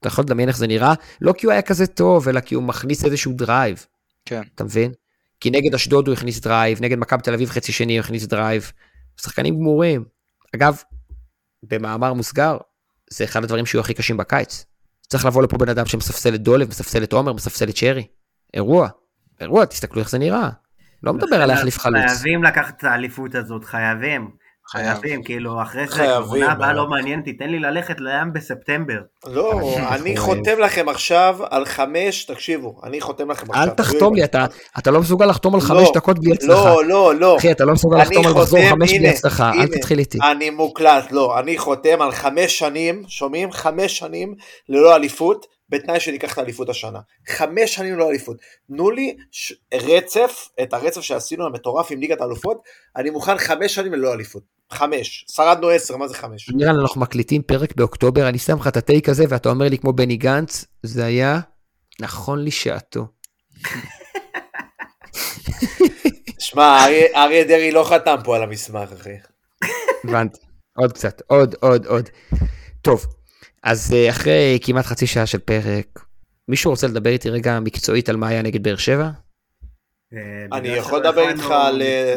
[0.00, 0.94] אתה יכול לדמיין איך זה נראה?
[1.20, 3.86] לא כי הוא היה כזה טוב, אלא כי הוא מכניס איזשהו drive.
[4.24, 4.42] כן.
[4.54, 4.92] אתה מבין?
[5.40, 8.72] כי נגד אשדוד הוא הכניס drive, נגד מכבי תל אביב חצי שני הוא הכניס drive.
[9.20, 10.04] שחקנים גמורים.
[10.56, 10.82] אגב,
[11.62, 12.56] במאמר מוסגר,
[13.10, 14.64] זה אחד הדברים שיהיו הכי קשים בקיץ.
[15.08, 18.06] צריך לבוא לפה בן אדם שמספסל את דולב, מספסל את עומר, מספסל את שרי.
[18.54, 18.88] אירוע.
[19.40, 20.50] אירוע, תסתכלו איך זה נראה.
[21.02, 22.02] לא מדבר על להחליף חלוץ.
[22.06, 24.30] חייבים לקחת את האליפות הזאת, חייבים.
[24.70, 24.86] חייב.
[24.86, 26.72] חייבים, כאילו, אחרי זה, חייבים, עונה הבאה.
[26.72, 28.98] לא מעניין, תיתן לי ללכת לים בספטמבר.
[29.26, 33.64] לא, אני חותם לכם עכשיו על חמש, תקשיבו, אני חותם לכם עכשיו.
[33.64, 36.70] אל תחתום לי, אתה, לא מסוגל לחתום על לא, חמש דקות בלי הצלחה.
[36.70, 37.36] לא, לא, לא.
[37.36, 39.66] אחי, אתה לא מסוגל לחתום על מחזור חמש בלי הצלחה, אל.
[39.66, 40.18] תתחיל איתי.
[40.30, 43.52] אני מוקלט, לא, אני חותם על חמש שנים, שומעים?
[43.52, 44.34] חמש שנים
[44.68, 46.98] ללא אליפות, בתנאי שניקח את האליפות השנה.
[47.28, 48.36] חמש שנים ללא אליפות.
[48.66, 49.16] תנו לי.
[49.74, 52.58] רצף, את הרצף שעשינו המטורף עם ליגת האלופות,
[52.96, 54.57] אני מוכן חמש שנים ללא אליפות.
[54.72, 55.26] חמש.
[55.32, 56.50] שרדנו עשר, מה זה חמש?
[56.50, 59.78] נראה לי אנחנו מקליטים פרק באוקטובר, אני שם לך את הטייק הזה ואתה אומר לי
[59.78, 61.40] כמו בני גנץ, זה היה
[62.00, 63.06] נכון לשעתו.
[66.38, 69.14] שמע, אריה- אריה דרעי לא חתם פה על המסמך, אחי.
[70.04, 70.38] הבנתי.
[70.76, 72.08] עוד קצת, עוד, עוד, עוד.
[72.82, 73.06] טוב,
[73.62, 76.04] אז אה, אחרי כמעט חצי שעה של פרק,
[76.48, 79.10] מישהו רוצה לדבר איתי רגע מקצועית על מה היה נגד באר שבע?
[80.12, 82.14] אה, אני יכול לדבר איתך על, אה,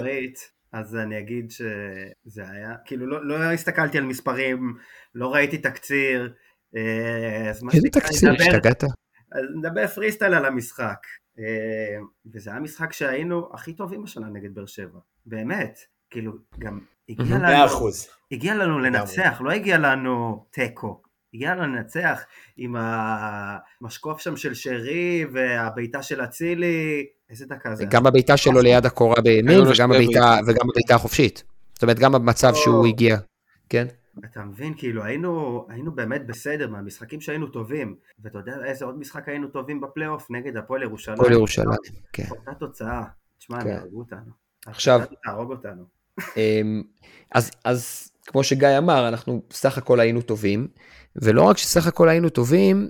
[0.73, 4.77] אז אני אגיד שזה היה, כאילו לא, לא הסתכלתי על מספרים,
[5.15, 6.33] לא ראיתי תקציר,
[6.75, 8.83] אה, אז מה איזה שנקרא, תקציר, נדבר- השתגעת?
[8.83, 10.97] אז נדבר פרי סטייל על המשחק.
[11.39, 11.97] אה,
[12.33, 15.79] וזה היה משחק שהיינו הכי טובים השנה נגד באר שבע, באמת.
[16.09, 16.79] כאילו, גם
[17.09, 17.47] הגיע לנו.
[18.31, 21.01] הגיע לנו לנצח, לא הגיע לנו תיקו.
[21.33, 22.21] לנו לנצח
[22.57, 27.85] עם המשקוף שם של שרי והבעיטה של אצילי, איזה דקה זה?
[27.85, 31.43] גם בבעיטה שלו ליד הקורה בימין לו וגם בבעיטה החופשית.
[31.73, 32.89] זאת אומרת, גם במצב שהוא לא.
[32.89, 33.17] הגיע.
[33.69, 33.87] כן?
[34.25, 39.29] אתה מבין, כאילו היינו, היינו באמת בסדר מהמשחקים שהיינו טובים, ואתה יודע איזה עוד משחק
[39.29, 41.15] היינו טובים בפלייאוף נגד הפועל ירושלים.
[41.15, 41.77] הפועל ירושלים.
[42.13, 42.23] כן.
[42.31, 43.03] אותה תוצאה,
[43.37, 43.69] תשמע, הם כן.
[43.69, 44.31] יהרגו אותנו.
[44.65, 45.83] עכשיו- תהרוג אותנו.
[46.37, 46.83] אמ,
[47.31, 50.67] אז, אז כמו שגיא אמר, אנחנו סך הכל היינו טובים,
[51.15, 52.89] ולא רק שסך הכל היינו טובים,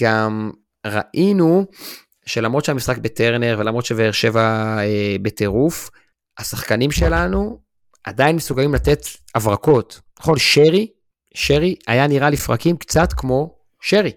[0.00, 0.50] גם
[0.86, 1.66] ראינו
[2.26, 5.90] שלמרות שהמשחק בטרנר ולמרות שבאר שבע אה, בטירוף,
[6.38, 7.58] השחקנים שלנו
[8.04, 9.00] עדיין מסוגלים לתת
[9.34, 10.00] הברקות.
[10.20, 10.86] נכון, שרי,
[11.34, 14.12] שרי היה נראה לפרקים קצת כמו שרי.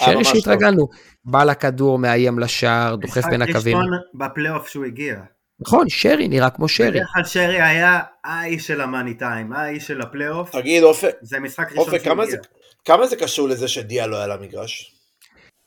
[0.00, 0.88] היה שרי שהתרגלנו,
[1.24, 3.76] בא לכדור, מאיים לשער, דוחף בין הקווים.
[3.76, 5.16] משחק ראשון בפלייאוף שהוא הגיע.
[5.60, 6.90] נכון, שרי נראה כמו שרי.
[6.90, 10.50] בדרך כלל שרי היה האיש של ה money time, האיש של הפלייאוף.
[10.50, 12.38] תגיד, אופק, זה משחק ראשון אופק, שהוא כמה הגיע.
[12.86, 14.94] כמה זה קשור לזה שדיה לא היה למגרש?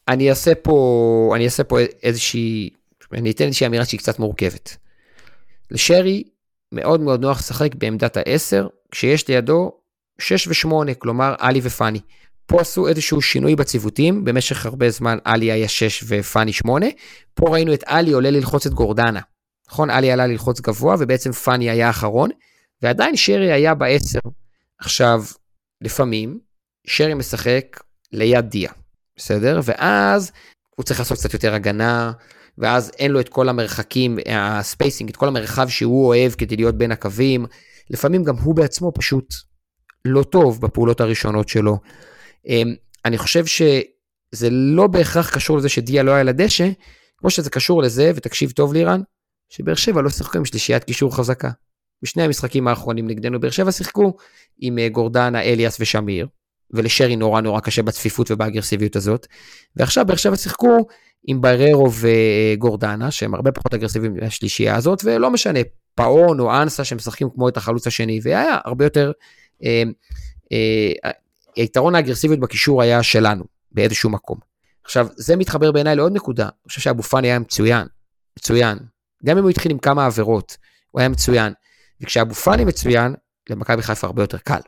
[0.07, 2.69] אני אעשה פה, אני אעשה פה איזושהי,
[3.13, 4.77] אני אתן איזושהי אמירה שהיא קצת מורכבת.
[5.71, 6.23] לשרי
[6.71, 9.71] מאוד מאוד נוח לשחק בעמדת העשר, כשיש לידו
[10.21, 11.99] 6 ו-8, כלומר עלי ופאני.
[12.45, 16.85] פה עשו איזשהו שינוי בציוותים, במשך הרבה זמן עלי היה 6 ופאני 8,
[17.33, 19.21] פה ראינו את עלי עולה ללחוץ את גורדנה.
[19.69, 22.29] נכון, עלי עלה ללחוץ גבוה, ובעצם פאני היה אחרון,
[22.81, 24.19] ועדיין שרי היה בעשר.
[24.79, 25.23] עכשיו,
[25.81, 26.48] לפעמים,
[26.87, 27.79] שרי משחק
[28.11, 28.71] ליד דיה.
[29.15, 29.59] בסדר?
[29.63, 30.31] ואז
[30.75, 32.11] הוא צריך לעשות קצת יותר הגנה,
[32.57, 36.91] ואז אין לו את כל המרחקים, הספייסינג, את כל המרחב שהוא אוהב כדי להיות בין
[36.91, 37.45] הקווים.
[37.89, 39.33] לפעמים גם הוא בעצמו פשוט
[40.05, 41.77] לא טוב בפעולות הראשונות שלו.
[42.47, 46.69] אמ, אני חושב שזה לא בהכרח קשור לזה שדיה לא היה לדשא,
[47.17, 49.01] כמו שזה קשור לזה, ותקשיב טוב לירן,
[49.49, 51.49] שבאר שבע לא שיחקו עם שלישיית קישור חזקה.
[52.03, 54.13] בשני המשחקים האחרונים נגדנו באר שבע שיחקו
[54.57, 56.27] עם אה, גורדנה, אליאס ושמיר,
[56.71, 59.27] ולשרי נורא נורא קשה בצפיפות ובאגרסיביות הזאת.
[59.75, 60.77] ועכשיו באר שבע שיחקו
[61.27, 65.59] עם בררו וגורדנה, שהם הרבה פחות אגרסיביים מהשלישייה הזאת, ולא משנה,
[65.95, 69.11] פאון או אנסה שמשחקים כמו את החלוץ השני, והיה הרבה יותר,
[69.63, 69.83] אה,
[70.51, 71.11] אה,
[71.55, 74.37] היתרון האגרסיביות בקישור היה שלנו, באיזשהו מקום.
[74.83, 77.87] עכשיו, זה מתחבר בעיניי לעוד נקודה, אני חושב שאבו פאני היה מצוין,
[78.39, 78.77] מצוין.
[79.25, 80.57] גם אם הוא התחיל עם כמה עבירות,
[80.91, 81.53] הוא היה מצוין.
[82.01, 83.15] וכשאבו פאני מצוין,
[83.49, 84.59] למכבי חיפה הרבה יותר קל.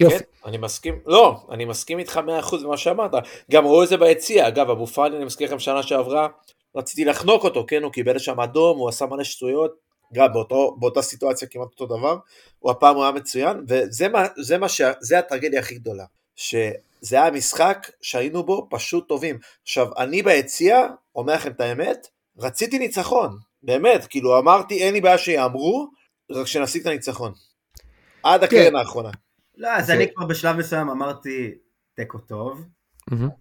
[0.00, 0.18] יופי.
[0.18, 3.10] כן, אני מסכים, לא, אני מסכים איתך 100% במה שאמרת.
[3.50, 6.28] גם ראו את זה ביציע, אגב, אבו פאני, אני מזכיר לכם שנה שעברה,
[6.76, 9.74] רציתי לחנוק אותו, כן, הוא קיבל שם אדום, הוא עשה מלא שטויות,
[10.14, 12.16] גם באותו, באותה סיטואציה כמעט אותו דבר,
[12.58, 14.80] הוא הפעם הוא היה מצוין, וזה מה, זה מה ש...
[15.00, 16.04] זה הטרגדיה הכי גדולה,
[16.36, 16.72] שזה
[17.10, 19.38] היה משחק שהיינו בו פשוט טובים.
[19.62, 22.06] עכשיו, אני ביציע, אומר לכם את האמת,
[22.38, 25.88] רציתי ניצחון, באמת, כאילו אמרתי אין לי בעיה שיאמרו,
[26.30, 27.32] רק שנשיג את הניצחון.
[28.22, 29.10] עד הקרן האחרונה.
[29.56, 31.50] לא, אז זה- אני כבר בשלב מסוים אמרתי
[31.96, 32.64] תיקו טוב.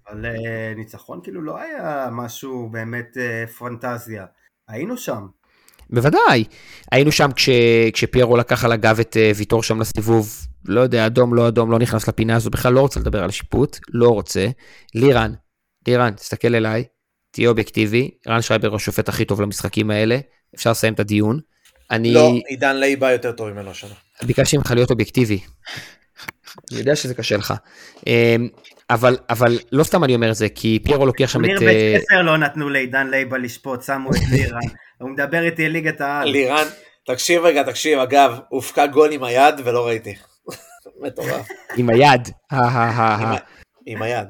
[0.09, 4.25] אבל אה, ניצחון כאילו לא היה משהו באמת אה, פנטזיה.
[4.67, 5.27] היינו שם.
[5.89, 6.43] בוודאי.
[6.91, 7.49] היינו שם כש,
[7.93, 10.29] כשפיירו לקח על הגב את אה, ויטור שם לסיבוב,
[10.65, 13.77] לא יודע, אדום, לא אדום, לא נכנס לפינה הזו, בכלל לא רוצה לדבר על השיפוט,
[13.89, 14.47] לא רוצה.
[14.95, 15.33] לירן,
[15.87, 16.83] לירן, תסתכל אליי,
[17.31, 20.17] תהיה אובייקטיבי, רן שרייבר הוא השופט הכי טוב למשחקים האלה,
[20.55, 21.39] אפשר לסיים את הדיון.
[21.91, 23.93] אני לא, עידן לייבה יותר טוב ממנו השנה.
[24.23, 25.39] ביקשתי ממך להיות אובייקטיבי.
[26.71, 27.53] אני יודע שזה קשה לך.
[28.07, 28.47] אמ,
[28.89, 31.49] אבל, אבל לא סתם אני אומר את זה, כי פיירו לוקח שם את...
[31.59, 34.59] בית אה, ספר לא נתנו לעידן לייבה לשפוט, שמו את לירן.
[35.01, 36.29] הוא מדבר איתי על ליגת העל.
[36.29, 36.67] לירן,
[37.07, 40.15] תקשיב רגע, תקשיב, אגב, הופקע גול עם היד ולא ראיתי.
[41.01, 42.29] מטורף, עם היד.
[43.85, 44.27] עם היד.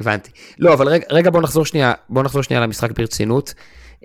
[0.00, 0.30] הבנתי.
[0.58, 3.54] לא, אבל רגע, רגע בוא נחזור שנייה, בוא נחזור שנייה למשחק ברצינות.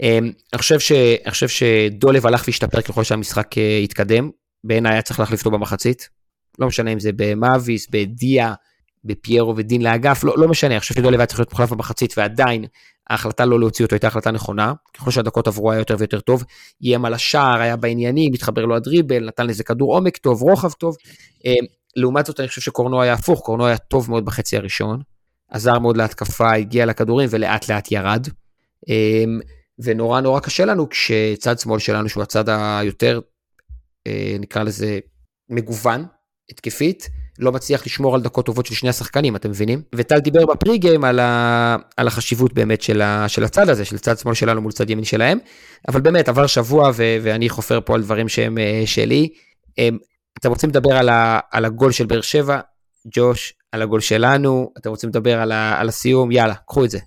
[0.01, 0.91] אמ, אני חושב ש-
[1.25, 4.29] אני חושב שדולב הלך והשתפר ככל שהמשחק אה, התקדם.
[4.63, 6.09] בעיניי היה צריך להחליף אותו במחצית.
[6.59, 8.53] לא משנה אם זה במאביס, בדיה,
[9.03, 12.65] בפיירו ודין לאגף, לא, לא משנה, אני חושב שדולב היה צריך להיות מוחלף במחצית, ועדיין
[13.09, 14.73] ההחלטה לא להוציא אותו הייתה החלטה נכונה.
[14.93, 16.43] ככל שהדקות עברו היה יותר ויותר טוב.
[16.81, 20.95] איים על השער, היה בעניינים, התחבר לו הדריבל, נתן לזה כדור עומק טוב, רוחב טוב.
[21.45, 21.65] אמ,
[21.95, 25.01] לעומת זאת, אני חושב שקורנו היה הפוך, קורנו היה טוב מאוד בחצי הראשון.
[25.51, 28.27] עזר מאוד להתקפה, הגיע לכדורים ולאט לאט ירד.
[28.89, 29.39] אמ,
[29.79, 33.19] ונורא נורא קשה לנו כשצד שמאל שלנו, שהוא הצד היותר,
[34.07, 34.99] אה, נקרא לזה,
[35.49, 36.05] מגוון,
[36.49, 39.81] התקפית, לא מצליח לשמור על דקות טובות של שני השחקנים, אתם מבינים?
[39.95, 41.75] וטל דיבר בפרי גיים על, ה...
[41.97, 43.29] על החשיבות באמת של, ה...
[43.29, 45.39] של הצד הזה, של צד שמאל שלנו מול צד ימין שלהם,
[45.87, 47.17] אבל באמת עבר שבוע ו...
[47.21, 49.29] ואני חופר פה על דברים שהם אה, שלי.
[49.77, 49.97] אמ,
[50.39, 51.39] אתם רוצים לדבר על, ה...
[51.51, 52.59] על הגול של באר שבע,
[53.15, 55.79] ג'וש, על הגול שלנו, אתם רוצים לדבר על, ה...
[55.79, 56.99] על הסיום, יאללה, קחו את זה.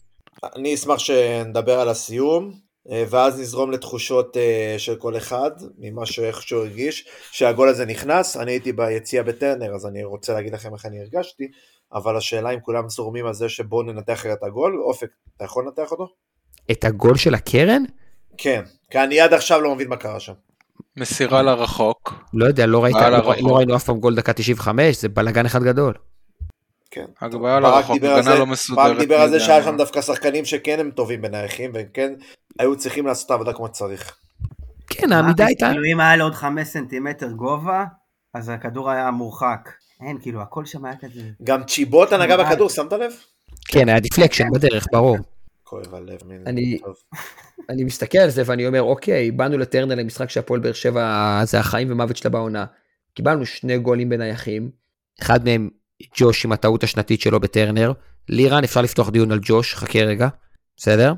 [0.57, 2.53] אני אשמח שנדבר על הסיום,
[2.91, 8.53] ואז נזרום לתחושות אה, של כל אחד, ממה שאיך שהוא הרגיש, שהגול הזה נכנס, אני
[8.53, 11.49] הייתי ביציע בטרנר, אז אני רוצה להגיד לכם איך אני הרגשתי,
[11.93, 15.93] אבל השאלה אם כולם זורמים על זה שבואו ננתח את הגול, אופק, אתה יכול לנתח
[15.93, 16.07] אותו?
[16.71, 17.83] את הגול של הקרן?
[18.39, 20.33] כן, כי אני עד עכשיו לא מבין מה קרה שם.
[20.97, 22.15] מסירה לרחוק.
[22.35, 23.19] לא יודע, לא, לא.
[23.41, 25.95] לא ראינו אף פעם גול דקה 95, זה בלאגן אחד גדול.
[26.91, 27.05] כן.
[27.21, 28.87] הגבהה ברק לרחוק, דיבר על הגנה לא מסודרת.
[28.87, 29.63] ברק דיבר על זה שהיה.
[29.63, 32.13] שם דווקא שחקנים שכן הם טובים בנייחים, והם כן
[32.59, 34.17] היו צריכים לעשות את העבודה כמו שצריך.
[34.89, 35.69] כן, העמידה הייתה...
[35.71, 37.85] כאילו אם היה לו עוד חמש סנטימטר גובה,
[38.35, 39.71] אז הכדור היה מורחק.
[40.07, 41.21] אין, כאילו, הכל שם היה כזה...
[41.43, 42.37] גם צ'יבוטה נגע.
[42.37, 43.13] בכדור, שמת לב?
[43.69, 45.17] כן, היה deflection בדרך, ברור.
[45.65, 46.19] כואב הלב.
[46.27, 46.79] מין- אני-.
[47.69, 51.93] אני מסתכל על זה ואני אומר, אוקיי, באנו לטרנר למשחק שהפועל באר שבע זה החיים
[51.93, 52.65] ומוות שלה בעונה.
[53.15, 54.71] קיבלנו שני גולים בנייחים,
[55.23, 55.69] אחד מהם
[56.17, 57.93] ג'וש עם הטעות השנתית שלו בטרנר.
[58.29, 60.29] לירן, אפשר לפתוח דיון על ג'וש, חכה רגע,
[60.77, 61.13] בסדר?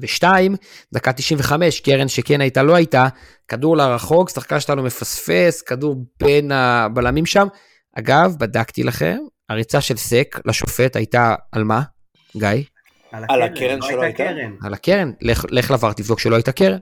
[0.00, 0.56] ושתיים,
[0.92, 3.08] דקה 95, קרן שכן הייתה לא הייתה,
[3.48, 7.46] כדור לרחוק, שחקן שלנו מפספס, כדור בין הבלמים שם.
[7.98, 11.82] אגב, בדקתי לכם, הריצה של סק לשופט הייתה על מה?
[12.36, 12.48] גיא?
[13.12, 14.40] על הקרן לא שלו הייתה הייתה?
[14.40, 14.56] קרן.
[14.62, 16.78] על הקרן, לך, לך לבר תבדוק שלא הייתה קרן.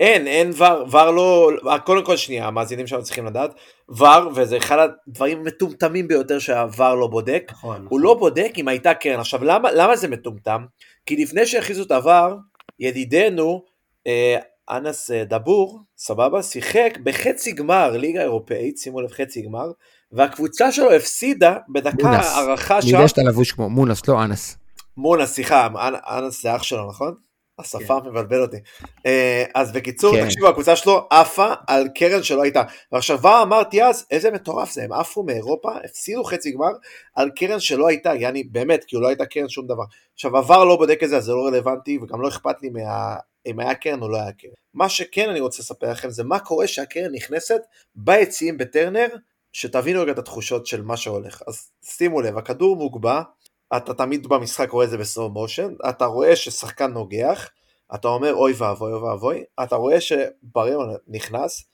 [0.00, 1.50] אין, אין ור, ור לא,
[1.84, 3.54] קודם כל שנייה, המאזינים שלנו צריכים לדעת,
[3.88, 7.86] ור, וזה אחד הדברים המטומטמים ביותר שהוור לא בודק, נכון.
[7.88, 9.20] הוא לא בודק אם הייתה קרן.
[9.20, 10.64] עכשיו, למה, למה זה מטומטם?
[11.06, 12.34] כי לפני שהכריזו את הוור,
[12.78, 13.62] ידידנו,
[14.06, 14.36] אה,
[14.70, 19.70] אנס אה, דבור, סבבה, שיחק בחצי גמר ליגה אירופאית, שימו לב חצי גמר,
[20.12, 22.26] והקבוצה שלו הפסידה בדקה מונס.
[22.26, 24.56] הערכה אני שם, יודע שאתה לבוש כמו מונס, לא אנס.
[24.96, 27.14] מונה, סליחה, אנ- אנס זה אח שלו, נכון?
[27.60, 28.56] השפה מבלבל אותי.
[29.06, 30.24] אה, אז בקיצור, כן.
[30.24, 32.62] תקשיבו, הקבוצה שלו עפה על קרן שלא הייתה.
[32.92, 36.72] ועכשיו, אמרתי אז, איזה מטורף זה, הם עפו מאירופה, הפסידו חצי גמר
[37.14, 39.84] על קרן שלא הייתה, יעני, באמת, כאילו לא הייתה קרן שום דבר.
[40.14, 43.16] עכשיו, עבר לא בודק את זה, אז זה לא רלוונטי, וגם לא אכפת לי מה...
[43.46, 44.50] אם היה קרן או לא היה קרן.
[44.74, 47.60] מה שכן אני רוצה לספר לכם זה מה קורה שהקרן נכנסת
[47.94, 49.06] ביציעים בטרנר,
[49.52, 51.42] שתבינו רגע את התחושות של מה שהולך.
[51.46, 53.22] אז שימו לב, הכדור מוגבע,
[53.76, 57.48] אתה תמיד במשחק רואה את זה בסלואו מושן, אתה רואה ששחקן נוגח,
[57.94, 61.64] אתה אומר אוי ואבוי אוי ואבוי, אתה רואה שבריון נכנס,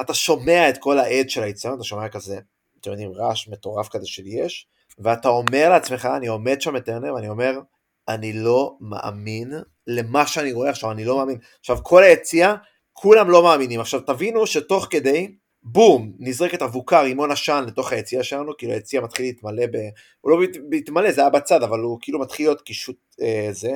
[0.00, 2.38] אתה שומע את כל העד של היציון, אתה שומע כזה,
[2.80, 4.66] אתם יודעים, רעש מטורף כזה של יש,
[4.98, 7.60] ואתה אומר לעצמך, אני עומד שם בטרנר, ואני אומר,
[8.08, 9.52] אני לא מאמין
[9.86, 11.38] למה שאני רואה עכשיו, אני לא מאמין.
[11.60, 12.54] עכשיו, כל היציאה,
[12.92, 13.80] כולם לא מאמינים.
[13.80, 19.26] עכשיו, תבינו שתוך כדי, בום, נזרקת אבוקה, רימון עשן לתוך היציאה שלנו, כאילו היציאה מתחיל
[19.26, 19.76] להתמלא ב...
[20.20, 23.70] הוא לא מת- מתמלא, זה היה בצד, אבל הוא כאילו מתחיל להיות קישוט אה, זה.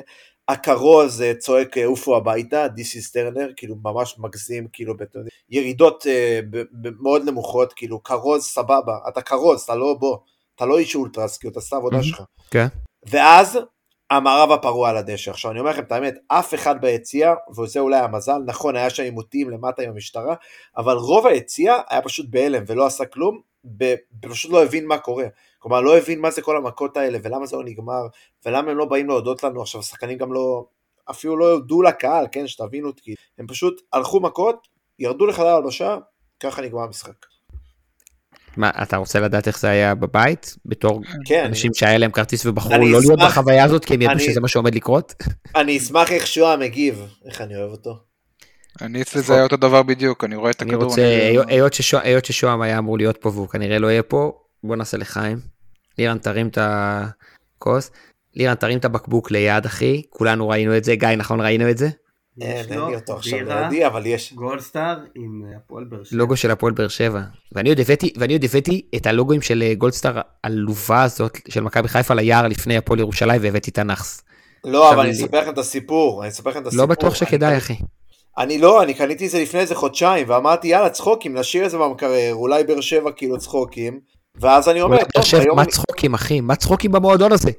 [0.48, 4.94] הכרוז אה, צועק אה, עופו הביתה, This is Turner, כאילו ממש מגזים, כאילו,
[5.50, 10.16] ירידות אה, ב- ב- מאוד נמוכות, כאילו כרוז סבבה, אתה כרוז, אתה לא בוא,
[10.56, 12.02] אתה לא איש אולטרס, כאילו אתה עושה עבודה.
[12.02, 12.22] שלך.
[12.50, 12.66] כן.
[13.10, 13.58] ואז
[14.10, 15.30] המערב הפרוע על הדשא.
[15.30, 19.02] עכשיו אני אומר לכם את האמת, אף אחד ביציע, וזה אולי המזל, נכון היה שם
[19.02, 20.34] עימותים למטה עם המשטרה,
[20.76, 23.40] אבל רוב היציע היה פשוט בהלם ולא עשה כלום,
[24.20, 25.26] פשוט לא הבין מה קורה.
[25.58, 28.02] כלומר לא הבין מה זה כל המכות האלה ולמה זה לא נגמר,
[28.46, 30.64] ולמה הם לא באים להודות לנו, עכשיו השחקנים גם לא,
[31.10, 35.98] אפילו לא יודו לקהל, כן, שתבינו, כי הם פשוט הלכו מכות, ירדו לחדר הלבשה,
[36.40, 37.35] ככה נגמר המשחק.
[38.56, 40.56] מה, אתה רוצה לדעת איך זה היה בבית?
[40.66, 44.02] בתור כן, אנשים שהיה להם כרטיס ובחרו אני לא להיות אשמח- בחוויה הזאת כי הם
[44.02, 45.14] ידעו אני- שזה מה שעומד לקרות?
[45.56, 47.98] אני אשמח איך שועה מגיב, איך אני אוהב אותו.
[48.82, 50.84] אני אצלי זה היה אותו דבר בדיוק, אני רואה את אני הכדור.
[50.88, 54.32] רוצה, אני- ששוע- היות ששוהם היה אמור להיות פה והוא כנראה לא יהיה פה,
[54.64, 55.38] בוא נעשה לחיים.
[55.98, 57.90] לירן תרים את הכוס.
[58.34, 61.88] לירן תרים את הבקבוק ליד אחי, כולנו ראינו את זה, גיא נכון ראינו את זה?
[62.40, 64.32] אין, יש אין לו לי אותו עכשיו בירה, לידי, אבל יש.
[64.32, 66.18] גולדסטאר עם הפועל באר שבע.
[66.18, 67.20] לוגו של הפועל באר שבע.
[67.52, 71.88] ואני עוד הבאתי, ואני עוד הבאתי את הלוגוים של אה, גולדסטאר העלובה הזאת של מכבי
[71.88, 74.22] חיפה ליער לפני הפועל ירושלים והבאתי את הנאחס.
[74.64, 76.86] לא, אבל אני אספר לכם את הסיפור, אני אספר לכם את הסיפור.
[76.86, 77.74] לא בטוח שכדאי אחי.
[78.38, 81.78] אני לא, אני קניתי את זה לפני איזה חודשיים, ואמרתי יאללה צחוקים, נשאיר את זה
[81.78, 84.00] במקרר, אולי באר שבע כאילו צחוקים,
[84.40, 85.64] ואז אני אומר, טוב, היום מה.
[85.64, 86.40] צחוקים אחי?
[86.40, 87.50] מה צחוקים במועדון הזה?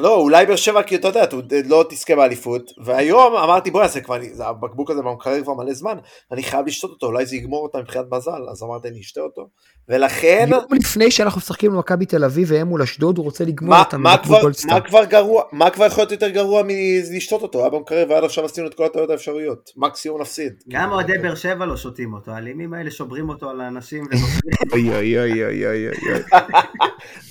[0.00, 1.36] לא, אולי באר שבע, כי אתה יודע, אתה
[1.68, 5.96] לא תזכה באליפות, והיום אמרתי בואי, זה כבר, זה- הבקבוק הזה במקרר כבר מלא זמן,
[6.32, 9.48] אני חייב לשתות אותו, אולי זה יגמור אותה מבחינת מזל, אז אמרתי אני אשתה אותו,
[9.88, 14.00] ולכן, יום לפני שאנחנו משחקים במכבי תל אביב והם מול אשדוד הוא רוצה לגמור אותם
[14.02, 14.74] מה, מבקבוק כבר, גולדסטאר.
[14.74, 18.44] מה כבר גרוע, מה כבר יכול להיות יותר גרוע מלשתות אותו, היה במקרר ועד עכשיו
[18.44, 20.52] עשינו את כל הטעויות האפשריות, מקסימום נפסיד.
[20.68, 24.04] גם אוהדי באר שבע לא שותים אותו, האלימים האלה שוברים אותו על האנשים.
[24.72, 26.22] אוי אוי אוי אוי אוי אוי.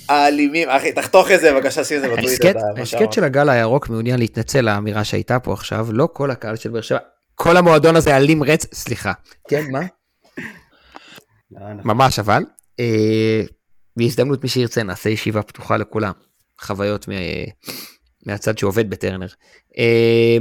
[0.08, 2.58] האלימים, אחי, תחתוך את זה בבקשה, שים את זה בטוויטר.
[2.76, 3.12] ההסכת-.
[3.12, 6.80] של הגל הירוק מעוניין להתנצל על האמירה שהייתה פה עכשיו, לא כל הקהל של באר
[6.80, 6.98] שבע,
[7.34, 9.12] כל המועדון הזה אלים רץ, סליחה.
[9.48, 9.80] כן, מה?
[11.50, 11.60] לא,
[11.94, 12.44] ממש אבל.
[12.80, 13.42] אה,
[13.96, 16.12] בהזדמנות מי שירצה נעשה ישיבה פתוחה לכולם.
[16.60, 17.14] חוויות מה-
[18.26, 19.26] מהצד שעובד בטרנר.
[19.78, 20.36] אה,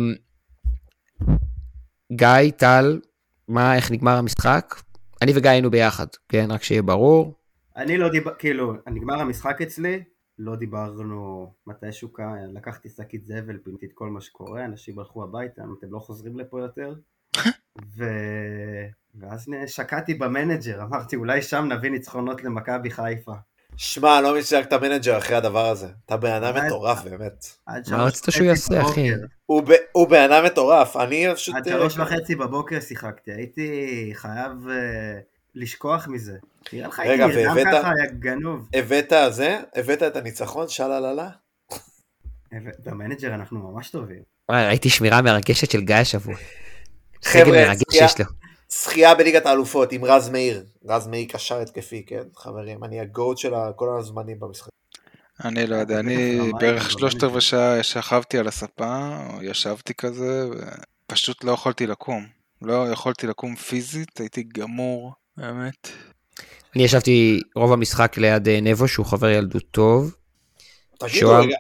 [2.14, 3.00] גיא, טל,
[3.48, 4.76] מה, איך נגמר המשחק?
[5.22, 6.52] אני וגיא היינו ביחד, כן?
[6.52, 7.34] רק שיהיה ברור.
[7.76, 10.04] אני לא דיבר, כאילו, נגמר המשחק אצלי,
[10.40, 15.62] לא דיברנו מתישהו כאן, לקחתי שקית זבל, פינתי את כל מה שקורה, אנשים הלכו הביתה,
[15.80, 16.94] אתם לא חוזרים לפה יותר.
[17.98, 18.04] ו...
[19.16, 23.34] ואז שקעתי ב Manager, אמרתי אולי שם נביא ניצחונות למכבי חיפה.
[23.78, 25.88] שמע, לא מבין שיחקת Manager אחרי הדבר הזה.
[26.06, 26.66] אתה בן אדם?
[26.66, 27.46] מטורף, באמת.
[27.68, 29.10] מה רצית שהוא יעשה, אחי?
[29.92, 31.56] הוא בן אדם מטורף, אני פשוט...
[31.56, 35.20] עד אה, שלוש וחצי בבוקר שיחקתי, הייתי חייב אה,
[35.60, 36.38] לשכוח מזה.
[36.74, 38.68] נראה לך רגע, והבאת- ככה, יא גנוב.
[38.74, 39.60] הבאת זה?
[39.76, 40.68] הבאת את הניצחון?
[40.68, 41.30] שללה?
[42.86, 44.20] ב Manager אנחנו ממש טובים.
[44.49, 46.36] וואי, ראיתי שמירה מרגשת של גיא השבוע.
[47.24, 47.74] חבר'ה,
[48.72, 50.66] שחייה- בליגת האלופות עם רז מאיר.
[50.88, 52.84] רז מאיר קשר התקפי, כן, חברים?
[52.84, 54.70] אני הגוט של כל הזמנים במשחק.
[55.45, 59.93] אני לא יודע, אני בערך אבל שלושת לא רבעי שעה שכבתי על הספה, או ישבתי
[59.93, 60.45] כזה,
[61.05, 62.26] ופשוט לא יכולתי לקום.
[62.62, 65.88] לא יכולתי לקום פיזית, הייתי גמור, באמת.
[66.76, 70.16] אני ישבתי רוב המשחק ליד אה, נבו, שהוא חבר ילדות טוב.
[71.00, 71.44] תגידו שוהם.
[71.44, 71.56] רגע,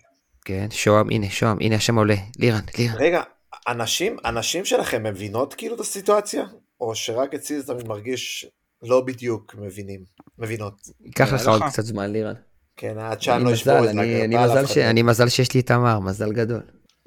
[0.45, 2.15] כן, שוהם, הנה, שוהם, הנה השם עולה.
[2.39, 2.95] לירן, לירן.
[2.97, 3.21] רגע,
[3.67, 6.43] אנשים, אנשים שלכם מבינות כאילו את הסיטואציה?
[6.81, 8.45] או שרק אצלי זה תמיד מרגיש
[8.83, 9.99] לא בדיוק מבינים,
[10.39, 10.73] מבינות.
[11.05, 11.61] ייקח נראה לך עוד.
[11.63, 12.33] קצת זמן, לירן.
[12.77, 14.81] כן, עד אני שאני לא אשבור את אני- אני מזל אף ש- אחד.
[14.81, 16.61] אני מזל שיש לי תמר, מזל גדול.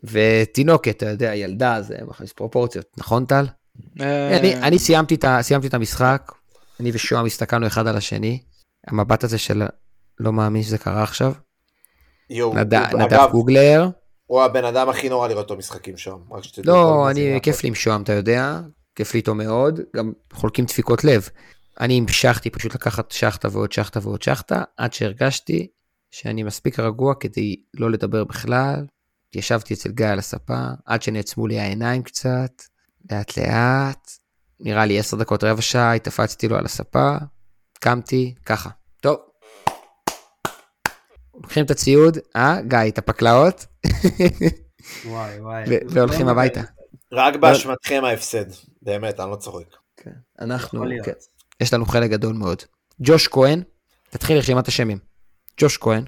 [0.04, 3.44] ותינוקת, אתה יודע, ילדה, זה מכניס פרופורציות, נכון טל?
[4.00, 6.32] אה, אני, אני סיימתי, את ה, סיימתי את המשחק,
[6.82, 8.42] אני ושוהם הסתכלנו אחד על השני,
[8.86, 9.62] המבט הזה של
[10.20, 11.32] לא מאמין שזה קרה עכשיו,
[12.30, 13.88] יואו, נד, נדב אגב, גוגלר,
[14.26, 16.74] הוא הבן אדם הכי נורא לראות אותו משחקים שם, רק שתדעו.
[16.74, 17.40] לא, אני.
[17.42, 18.60] כיף לי עם שוהם, אתה יודע,
[18.94, 21.28] כיף לי איתו מאוד, גם חולקים דפיקות לב.
[21.80, 25.66] אני המשכתי פשוט לקחת שחטה ועוד שחטה ועוד שחטה, עד שהרגשתי
[26.10, 28.86] שאני מספיק רגוע כדי לא לדבר בכלל.
[29.34, 32.62] ישבתי אצל גיא על הספה, עד שנעצמו לי העיניים קצת,
[33.12, 34.21] לאט לאט,
[34.62, 37.16] נראה לי עשר דקות רבע שעה, התאפצתי לו על הספה,
[37.80, 38.70] קמתי, ככה.
[39.00, 39.16] טוב.
[41.34, 43.66] לוקחים את הציוד, אה, גיא, את הפקלאות,
[45.06, 45.64] וואי וואי.
[45.88, 46.60] והולכים הביתה.
[47.12, 48.44] רק באשמתכם ההפסד,
[48.82, 49.76] באמת, אני לא צוחק.
[49.96, 50.10] כן,
[50.40, 50.84] אנחנו.
[51.04, 51.12] כן,
[51.60, 52.62] יש לנו חלק גדול מאוד.
[53.00, 53.62] ג'וש כהן,
[54.10, 54.98] תתחיל רשימת השמים.
[55.60, 56.04] ג'וש כהן,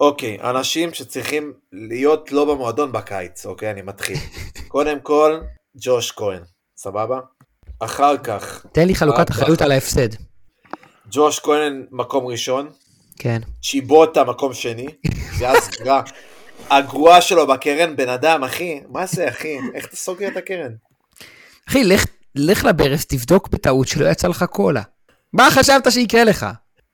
[0.00, 4.16] אוקיי, אנשים שצריכים להיות לא במועדון בקיץ, אוקיי, אני מתחיל.
[4.68, 5.40] קודם כל,
[5.76, 6.42] ג'וש כהן,
[6.76, 7.20] סבבה?
[7.80, 10.08] אחר כך, תן לי חלוקת אחריות על ההפסד.
[11.10, 12.68] ג'וש כהן מקום ראשון,
[13.18, 13.40] כן.
[13.62, 14.86] צ'יבוטה מקום שני,
[15.38, 16.02] זה הסגרה.
[16.70, 19.58] הגרועה שלו בקרן, בן אדם, אחי, מה זה, אחי?
[19.74, 20.72] איך אתה סוגר את הקרן?
[21.68, 22.04] אחי, לך,
[22.34, 24.82] לך לברס, תבדוק בטעות שלא יצא לך קולה.
[25.32, 26.46] מה חשבת שיקרה לך?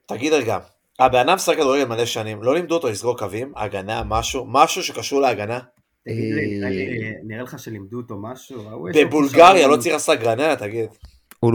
[0.07, 0.59] תגיד רגע,
[0.99, 5.21] הבן אדם משחק כדורגל מלא שנים, לא לימדו אותו לסגור קווים, הגנה, משהו, משהו שקשור
[5.21, 5.59] להגנה?
[6.05, 8.65] תגיד לי, אה, נראה לך שלימדו אותו משהו?
[8.95, 9.69] בבולגריה.
[9.69, 10.91] לא צריך לעשות גרננה, תגיד.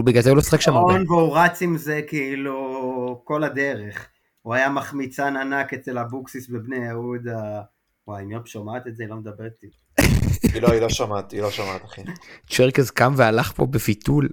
[0.04, 0.94] בגלל זה הוא לא שחק שם הרבה.
[1.08, 4.08] והוא רץ עם זה כאילו כל הדרך.
[4.42, 7.60] הוא היה מחמיצן ענק אצל אבוקסיס בבני יהודה.
[8.08, 9.76] וואי, אם יופ שומעת את זה, היא לא מדברת איתי.
[10.54, 12.02] היא לא, היא לא שומעת, היא לא שומעת, אחי.
[12.50, 14.28] צ'רקז קם והלך פה בביטול.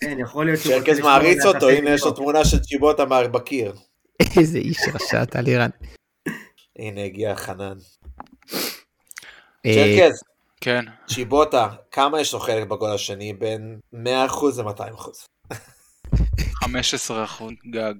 [0.00, 0.74] כן, יכול להיות שהוא...
[0.74, 2.12] לשמור מעריץ אותו, הנה יש לו.
[2.12, 3.74] תמונה של צ'יבוטה בקיר.
[4.36, 5.70] איזה איש רשע אתה לירן.
[6.78, 7.76] הנה הגיע חנן.
[9.66, 10.22] אה, שרקז,
[10.60, 10.84] כן.
[11.06, 13.32] צ'יבוטה, כמה יש לו חלק בגול השני?
[13.32, 15.10] בין 100% ל-200%.
[16.54, 17.94] 15 אחוז גג.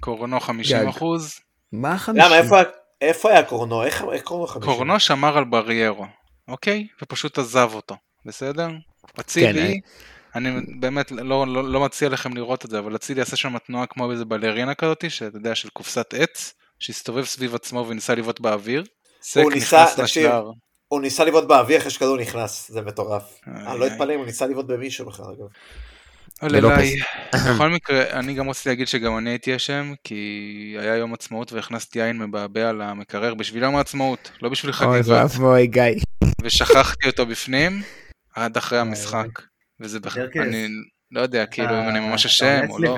[0.00, 1.40] קורנו 50 אחוז.
[1.72, 2.24] מה חמישים?
[2.26, 2.60] למה, איפה-
[3.00, 3.84] איפה היה קורנו?
[3.84, 4.72] איך איך קורנו 50?
[4.72, 6.06] קורנו שמר על בריירו,
[6.48, 6.86] אוקיי?
[7.02, 7.94] ופשוט עזב אותו,
[8.26, 8.68] בסדר?
[9.20, 9.80] אצילי,
[10.34, 10.50] אני
[10.80, 14.12] באמת לא, לא, לא מציע לכם לראות את זה, אבל אצילי עשה שם תנועה כמו
[14.12, 18.84] איזה בלרינה כזאתי, שאתה יודע, של קופסת עץ, שהסתובב סביב עצמו וניסה לבעוט באוויר.
[19.22, 20.30] סק הוא ניסה, תקשיב.
[20.92, 23.40] הוא ניסה לבעוט באוויר אחרי שכדור נכנס, זה מטורף.
[23.46, 23.86] אני לא.
[23.86, 25.46] אתפלא אם הוא ניסה לבעוט במישהו בכלל, אגב.
[26.42, 26.78] אוי, ולופס.
[26.78, 27.54] אליי.
[27.54, 31.98] בכל מקרה, אני גם רציתי להגיד שגם אני הייתי אשם, כי היה יום עצמאות והכנסתי
[31.98, 35.82] יין מבעבע על המקרר בשביל יום העצמאות, לא בשביל אוי חגיגות, ואבוי גיא.
[36.42, 37.82] ושכחתי אותו בפנים
[38.34, 39.28] עד אחרי אוי, המשחק.
[39.80, 40.28] וזה בכלל.
[40.36, 40.68] אני
[41.10, 42.96] לא יודע, כאילו, אם אני ממש אשם או לא.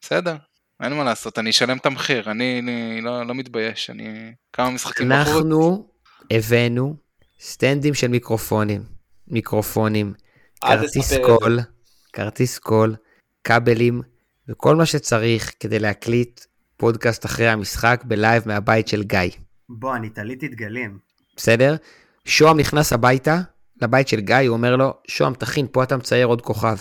[0.00, 0.36] בסדר,
[0.82, 5.08] אין מה לעשות, אני אשלם את המחיר, אני אני לא לא מתבייש, אני כמה משחקים
[5.08, 5.28] בחוץ.
[5.28, 5.88] אנחנו
[6.30, 7.07] הבאנו
[7.40, 8.82] סטנדים של מיקרופונים.
[9.28, 10.14] מיקרופונים.
[10.64, 11.12] אל כרטיס.
[11.12, 11.58] קול.
[12.12, 12.96] כרטיס קול.
[13.44, 14.02] כבלים.
[14.48, 16.40] וכל מה שצריך כדי להקליט
[16.76, 19.20] פודקאסט אחרי המשחק ב live מהבית של גיא.
[19.68, 20.98] בוא, אני תליתי דגלים.
[21.36, 21.76] בסדר?
[22.24, 23.38] שוהם נכנס הביתה,
[23.82, 26.76] לבית של גיא, הוא אומר לו, שוהם, תכין, פה אתה מצייר עוד כוכב.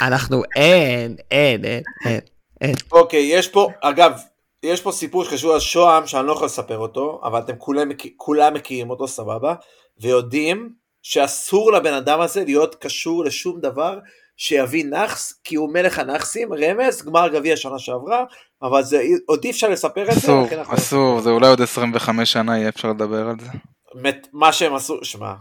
[0.00, 2.20] אנחנו, אין, אין, אין, אין,
[2.60, 2.74] אין.
[2.92, 4.20] אוקיי, יש פה, אגב,
[4.62, 8.90] יש פה סיפור שקשור לשוהם שאני לא יכול לספר אותו, אבל אתם כולם, כולם מכירים
[8.90, 9.54] אותו, סבבה,
[10.00, 13.98] ויודעים שאסור לבן אדם הזה להיות קשור לשום דבר
[14.36, 18.24] שיביא נאחס, כי הוא מלך הנאחסים, רמז, גמר גביע שנה שעברה,
[18.62, 21.60] אבל זה, עוד אי אפשר לספר את זה, אסור, לכן אנחנו- אסור, זה אולי עוד
[21.60, 23.46] 25 שנה יהיה אפשר לדבר על זה.
[23.94, 25.32] באמת, מה שהם עשו, שמע,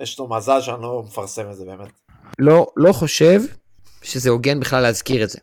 [0.00, 1.88] יש לו מזל שאני לא מפרסם את זה באמת.
[2.38, 3.40] לא, לא חושב
[4.02, 5.38] שזה הוגן בכלל להזכיר את זה.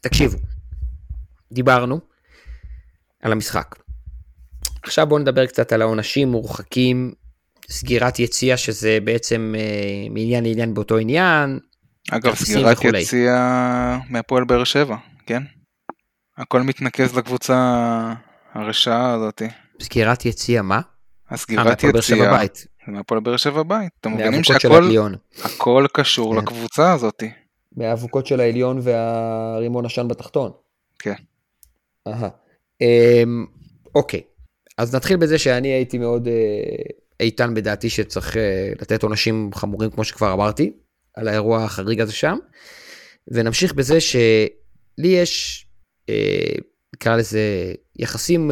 [0.00, 0.38] תקשיבו,
[1.52, 2.00] דיברנו,
[3.22, 3.74] על המשחק.
[4.82, 7.12] עכשיו בואו נדבר קצת על העונשים מורחקים,
[7.70, 11.58] סגירת יציאה שזה בעצם אה, מעניין לעניין באותו עניין.
[12.10, 13.00] אגב, סגירת וכולי.
[13.00, 14.96] יציאה מהפועל באר שבע,
[15.26, 15.42] כן?
[16.38, 17.56] הכל מתנקז לקבוצה
[18.54, 19.48] הרשעה הזאתי.
[19.82, 20.76] סגירת יציאה מה?
[20.76, 20.80] אה,
[21.30, 23.92] הסגירת שבע יציאה מהפועל באר שבע בית.
[24.00, 26.42] אתם מבינים שהכל קשור כן.
[26.42, 27.30] לקבוצה הזאתי.
[27.76, 30.50] מהאבוקות של העליון והרימון עשן בתחתון.
[30.98, 31.14] כן.
[32.08, 32.28] אהה.
[32.80, 33.46] אמ,
[33.94, 34.20] אוקיי,
[34.78, 36.32] אז נתחיל בזה שאני הייתי מאוד אה,
[37.20, 40.72] איתן בדעתי שצריך אה, לתת עונשים חמורים כמו שכבר אמרתי,
[41.14, 42.36] על האירוע החריג הזה שם,
[43.28, 45.66] ונמשיך בזה שלי יש,
[46.08, 46.54] אה,
[46.94, 48.50] נקרא לזה, יחסים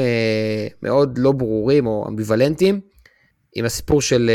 [0.82, 2.80] מאוד לא ברורים או אמביוולנטיים
[3.56, 4.30] עם הסיפור של,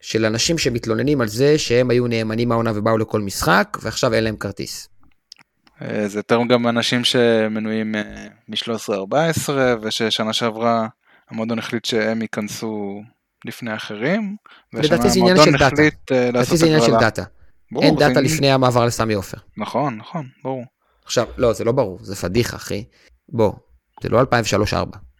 [0.00, 4.36] של אנשים שמתלוננים על זה שהם היו נאמנים מהעונה ובאו לכל משחק, ועכשיו אין להם
[4.36, 4.88] כרטיס.
[5.82, 7.92] אה, זה יותר גם אנשים שמנויים
[8.48, 9.52] מ-13-14
[9.82, 10.86] וששנה שעברה
[11.30, 13.02] המועדון החליט שהם ייכנסו
[13.44, 14.36] לפני אחרים.
[14.72, 15.82] לדעתי זה עניין של דאטה.
[16.12, 16.92] אה, לדעתי זה עניין של.
[17.00, 17.22] דאטה.
[17.72, 19.36] ברור, אין דאטה לפני המעבר לסמי עופר.
[19.56, 20.64] נכון, נכון, ברור.
[21.04, 22.84] עכשיו, לא, זה לא ברור, זה פדיחה, אחי.
[23.28, 23.52] בוא,
[24.02, 24.24] זה לא 2003-2004.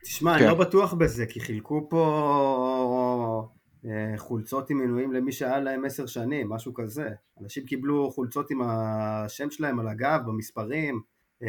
[0.04, 0.38] תשמע, כן.
[0.38, 2.02] אני לא בטוח בזה, כי חילקו פה
[3.44, 3.61] אה,
[4.16, 7.08] חולצות עם מינויים למי שהיה להם עשר שנים, משהו כזה.
[7.42, 11.00] אנשים קיבלו חולצות עם השם שלהם על הגב, במספרים.
[11.42, 11.48] אה,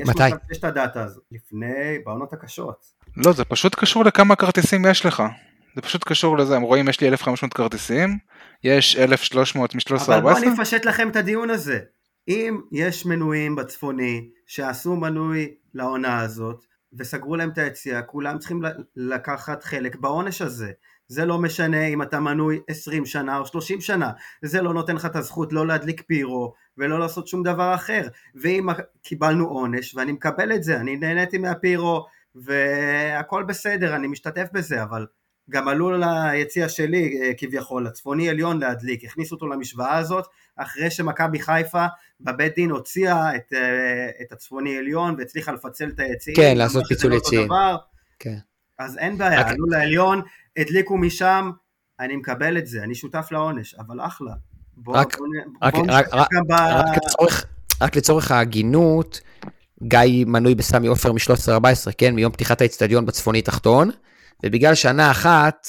[0.00, 0.22] יש מתי?
[0.26, 2.86] מצב שיש את הדאטה הזאת, לפני, בעונות הקשות.
[3.16, 5.22] לא, זה פשוט קשור לכמה כרטיסים יש לך.
[5.74, 8.18] זה פשוט קשור לזה, הם רואים יש לי 1,500 כרטיסים,
[8.64, 11.78] יש 1,300 אבל בואו מ-13-14, אני אפשט לכם את הדיון הזה.
[12.28, 16.64] אם יש מנויים בצפוני שעשו מנוי לעונה הזאת
[16.98, 18.62] וסגרו להם את היציאה, כולם צריכים
[18.96, 20.72] לקחת חלק בעונש הזה.
[21.08, 24.10] זה לא משנה אם אתה מנוי 20 שנה או 30 שנה,
[24.42, 28.08] זה לא נותן לך את הזכות לא להדליק פירו ולא לעשות שום דבר אחר.
[28.34, 28.66] ואם
[29.02, 35.06] קיבלנו עונש, ואני מקבל את זה, אני נהניתי מהפירו והכל בסדר, אני משתתף בזה, אבל
[35.50, 40.26] גם עלו ליציע שלי אה, כביכול, הצפוני עליון להדליק, הכניסו אותו למשוואה הזאת,
[40.56, 41.86] אחרי שמכבי חיפה
[42.20, 46.36] בבית דין הוציאה את, אה, את הצפוני עליון והצליחה לפצל את היציעים.
[46.36, 47.48] כן, לעשות פיצול לא אותו יציעים.
[48.18, 48.36] כן.
[48.78, 50.22] אז אין בעיה, רק- עלו לעליון,
[50.58, 51.50] הדליקו משם,
[52.00, 54.32] אני מקבל את זה, אני שותף לעונש, אבל אחלה.
[54.76, 56.52] בוא, רק- בוא, נ- רק- בוא רק- נשתתף גם ב...
[56.52, 57.44] רק לצורך,
[57.82, 59.20] רק לצורך ההגינות,
[59.82, 63.90] גיא מנוי בסמי עופר מ-13-14, כן, מיום פתיחת האצטדיון בצפוני תחתון,
[64.44, 65.68] ובגלל שנה אחת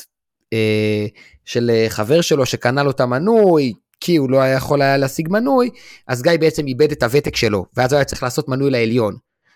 [0.53, 1.05] אה,
[1.45, 5.27] של אה, חבר שלו שקנה לו את המנוי, כי הוא לא היה יכול היה להשיג
[5.31, 5.69] מנוי,
[6.07, 9.15] אז גיא בעצם איבד את הוותק שלו, ואז הוא היה צריך לעשות מנוי לעליון.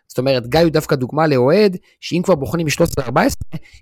[0.10, 3.12] זאת אומרת, גיא הוא דווקא דוגמה לאוהד, שאם כבר בוחנים מ-13-14,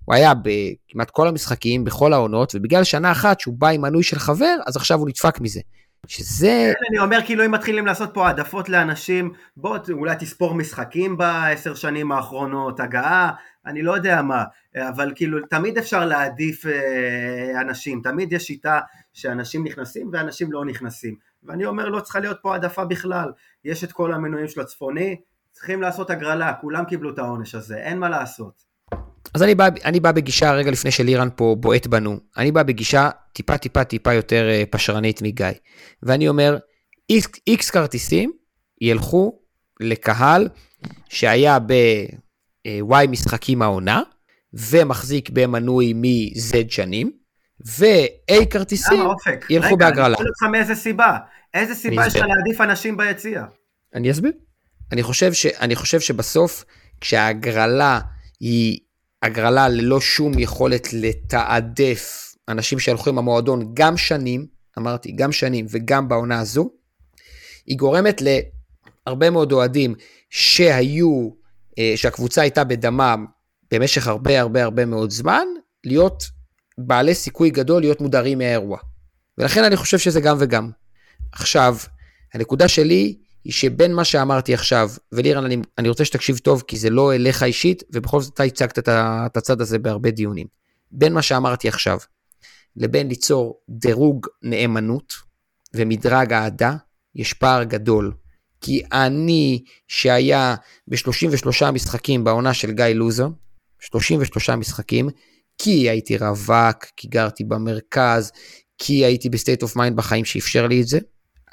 [0.05, 4.19] הוא היה בכמעט כל המשחקים, בכל העונות, ובגלל שנה אחת שהוא בא עם מנוי של
[4.19, 5.59] חבר, אז עכשיו הוא נדפק מזה.
[6.07, 11.75] שזה, אני אומר כאילו אם מתחילים לעשות פה העדפות לאנשים, בוא אולי תספור משחקים בעשר
[11.75, 13.31] שנים האחרונות, הגעה,
[13.65, 14.43] אני לא יודע מה,
[14.75, 18.79] אבל כאילו תמיד אפשר להעדיף אה, אנשים, תמיד יש שיטה
[19.13, 23.31] שאנשים נכנסים ואנשים לא נכנסים, ואני אומר לא צריכה להיות פה העדפה בכלל,
[23.65, 25.15] יש את כל המנויים של הצפוני,
[25.57, 28.63] צריכים לעשות הגרלה, כולם קיבלו את העונש הזה, אין מה לעשות.
[29.33, 33.09] אז אני בא, אני בא בגישה, רגע לפני שלירן פה בועט בנו, אני בא בגישה
[33.33, 35.47] טיפה טיפה טיפה יותר אה, פשרנית מגיא.
[36.03, 36.57] ואני אומר,
[37.47, 38.31] איקס כרטיסים
[38.81, 39.39] ילכו
[39.79, 40.47] לקהל
[41.09, 44.01] שהיה ב-Y משחקים העונה,
[44.53, 47.11] ומחזיק במנוי מ-Z שנים,
[47.79, 49.03] ו-A כרטיסים?
[49.49, 50.07] ילכו רגע, בהגרלה.
[50.07, 51.17] אני שואל אותך מאיזה סיבה,
[51.53, 52.25] איזה סיבה יש לך.
[52.25, 53.45] להעדיף אנשים ביציע?
[53.95, 54.31] אני אסביר.
[54.91, 56.65] אני חושב, ש, אני חושב שבסוף,
[57.01, 57.99] כשההגרלה
[58.39, 58.79] היא
[59.23, 64.45] הגרלה ללא שום יכולת לתעדף אנשים שהלכו עם המועדון גם שנים,
[64.77, 66.69] אמרתי, גם שנים וגם בעונה הזו,
[67.65, 69.95] היא גורמת להרבה מאוד אוהדים
[70.29, 71.29] שהיו,
[71.79, 73.25] אה, שהקבוצה הייתה בדמם
[73.71, 75.45] במשך הרבה הרבה הרבה מאוד זמן,
[75.83, 76.23] להיות
[76.77, 78.77] בעלי סיכוי גדול להיות מודרים מהאירוע.
[79.37, 80.71] ולכן אני חושב שזה גם וגם.
[81.31, 81.75] עכשיו,
[82.33, 83.17] הנקודה שלי
[83.47, 87.43] היא שבין מה שאמרתי עכשיו, ולירן, אני, אני רוצה שתקשיב טוב, כי זה לא אליך
[87.43, 90.47] אישית, ובכל זאת אתה הצגת את את הצד הזה בהרבה דיונים.
[90.91, 91.97] בין מה שאמרתי עכשיו,
[92.75, 95.13] לבין ליצור דירוג נאמנות
[95.73, 96.75] ומדרג אהדה,
[97.15, 98.13] יש פער גדול.
[98.61, 100.55] כי אני, שהיה
[100.87, 103.33] ב-33 משחקים בעונה של גיא לוזון,
[103.79, 105.09] 33 משחקים,
[105.57, 108.31] כי הייתי רווק, כי גרתי במרכז,
[108.77, 110.99] כי הייתי ב state of mind בחיים שאפשר לי את זה,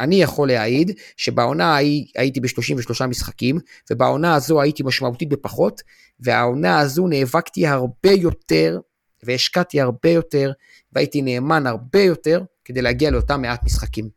[0.01, 3.59] אני יכול להעיד שבעונה ההיא הייתי ב-33 משחקים,
[3.90, 5.82] ובעונה הזו הייתי משמעותית בפחות,
[6.20, 8.80] והעונה הזו נאבקתי הרבה יותר,
[9.22, 10.53] והשקעתי הרבה יותר,
[10.92, 14.09] והייתי נאמן הרבה יותר, כדי להגיע לאותם מעט משחקים.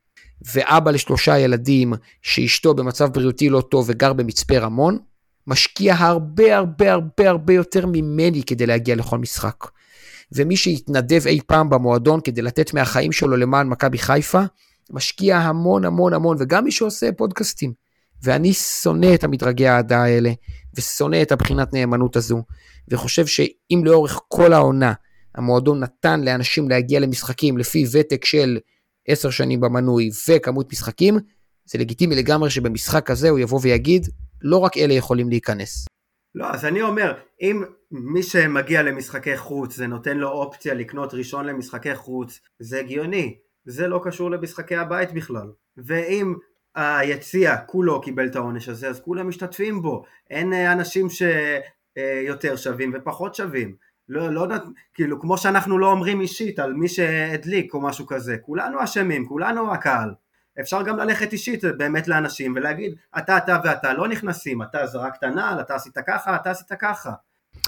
[0.54, 4.98] ואבא לשלושה ילדים, שאשתו במצב בריאותי לא טוב וגר במצפה רמון,
[5.48, 9.66] משקיע הרבה הרבה הרבה הרבה יותר ממני כדי להגיע לכל משחק.
[10.32, 14.42] ומי שהתנדב אי פעם במועדון כדי לתת מהחיים שלו למען מכבי חיפה,
[14.92, 17.74] משקיע המון המון המון, וגם מי שעושה פודקאסטים.
[18.24, 20.32] ואני שונא את המדרגי האהדה האלה,
[20.76, 22.44] ושונא את הבחינת נאמנות הזו,
[22.88, 24.94] וחושב שאם לאורך כל העונה
[25.36, 28.60] המועדון נתן לאנשים להגיע למשחקים לפי ותק של
[29.08, 31.18] עשר שנים במנוי וכמות משחקים,
[31.66, 34.08] זה לגיטימי לגמרי שבמשחק הזה הוא יבוא ויגיד,
[34.42, 35.86] לא רק אלה יכולים להיכנס.
[36.36, 41.46] לא, אז אני אומר, אם מי שמגיע למשחקי חוץ, זה נותן לו אופציה לקנות ראשון
[41.46, 43.38] למשחקי חוץ, זה הגיוני.
[43.68, 45.52] זה לא קשור למשחקי הבית בכלל.
[45.78, 46.36] ואם
[46.76, 50.04] היציע כולו קיבל את העונש הזה, אז כולם משתתפים בו.
[50.30, 53.76] אין אה, אנשים שיותר שווים ופחות שווים.
[54.10, 54.48] לא, לא,
[54.94, 59.74] כאילו, כמו שאנחנו לא אומרים אישית על מי שהדליק או משהו כזה, כולנו אשמים, כולנו
[59.74, 60.14] הקהל.
[60.60, 65.62] אפשר גם ללכת אישית באמת לאנשים ולהגיד, אתה, אתה ואתה לא נכנסים, אתה זרקת נעל,
[65.62, 67.12] אתה עשית ככה, אתה עשית ככה.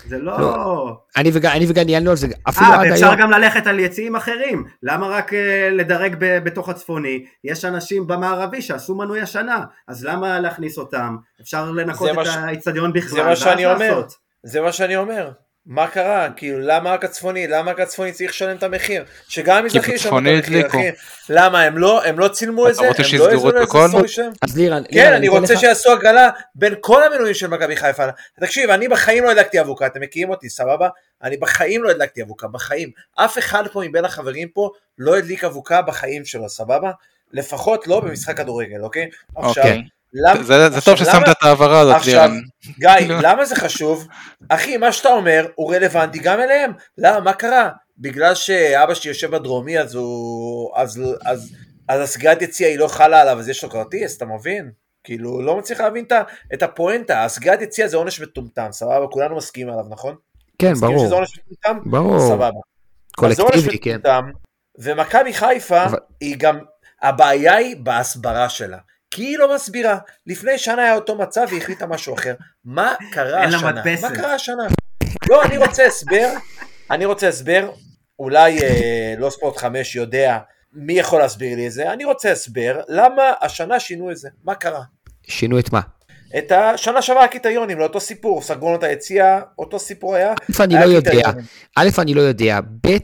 [0.08, 0.40] זה לא...
[0.40, 0.98] לא.
[1.18, 2.94] אני וגיא, אני וגיא ניהלנו על זה אפילו עד היום.
[2.94, 4.66] אפשר גם ללכת על יציאים אחרים.
[4.84, 5.36] למה רק uh,
[5.72, 7.26] לדרג ב- בתוך הצפוני?
[7.44, 11.18] יש אנשים במערבי שעשו מנוי השנה, אז למה להכניס אותם?
[11.42, 12.30] אפשר לנקות את ש...
[12.30, 13.10] האיצטדיון בכלל.
[13.10, 14.02] זה מה שאני אומר.
[14.44, 15.32] זה מה שאני אומר.
[15.66, 16.30] מה קרה?
[16.36, 17.48] כאילו, למה רק הצפוני?
[17.48, 19.06] למה רק הצפוני צריך לשלם את המחיר?
[19.28, 20.90] שגם המזרחי ישלם את המחיר, אחי.
[21.30, 22.82] למה, הם לא, הם לא צילמו את זה?
[22.82, 23.88] אתה רוצה שיסגרו את הכל?
[24.42, 28.04] אז לירן, כן, אני רוצה שיעשו הגרלה בין כל המנויים של מכבי חיפה.
[28.40, 30.90] תקשיב, אני בחיים לא הדלקתי אבוקה, אתם מכירים אותי, סבבה?
[31.24, 32.92] אני בחיים לא הדלקתי אבוקה, בחיים.
[33.16, 36.92] אף אחד פה מבין החברים פה לא הדליק אבוקה בחיים שלו, סבבה?
[37.34, 39.10] לפחות לא במשחק כדורגל, אוקיי?
[39.36, 39.84] עכשיו, אוקיי.
[40.14, 40.44] למ...
[40.44, 42.30] זה, זה טוב ששמת את ההעברה הזאת, עכשיו,
[42.80, 42.90] גיא,
[43.22, 44.08] למה זה חשוב?
[44.50, 46.72] אחי, מה שאתה אומר הוא רלוונטי גם אליהם.
[46.98, 47.70] למה, מה קרה?
[47.98, 50.72] בגלל שאבא שלי יושב בדרומי, אז הוא...
[50.76, 51.54] אז, אז,
[51.88, 54.72] אז הסגירת יציאה היא לא חלה עליו, אז יש לו כרטיס, אתה מבין?
[55.04, 56.06] כאילו, לא מצליח להבין
[56.54, 57.24] את הפואנטה.
[57.24, 59.08] הסגירת יציאה זה עונש מטומטם, סבבה?
[59.08, 60.16] כולנו מסכימים עליו, נכון?
[60.60, 61.06] כן, ברור.
[61.06, 61.90] שזה עונש מטומטם?
[61.90, 62.20] ברור.
[62.20, 62.60] סבבה.
[63.16, 64.00] קולקטיבי, כן.
[64.80, 66.00] ומכבי חיפה, אבל...
[66.22, 66.60] היא גם...
[67.02, 68.78] הבעיה היא בהסברה שלה.
[69.12, 69.98] כי היא לא מסבירה.
[70.28, 72.34] לפני שנה היה אותו מצב והיא החליטה משהו אחר.
[72.66, 73.84] מה קרה השנה?
[74.02, 74.64] מה קרה השנה?
[75.30, 76.30] לא, אני רוצה הסבר,
[76.92, 77.72] אני רוצה הסבר,
[78.20, 80.38] אולי אה, לא ספורט 5 יודע
[80.74, 84.30] מי יכול להסביר לי את זה, אני רוצה הסבר, למה השנה שינו את זה?
[84.44, 84.82] מה קרה?
[85.28, 85.80] שינו את מה?
[86.38, 90.34] את השנה שעברה הקריטריונים לאותו סיפור, סגרו לנו את היציאה, אותו סיפור היה.
[90.34, 91.30] א', אני לא יודע,
[91.76, 92.98] א', אני לא יודע, ב',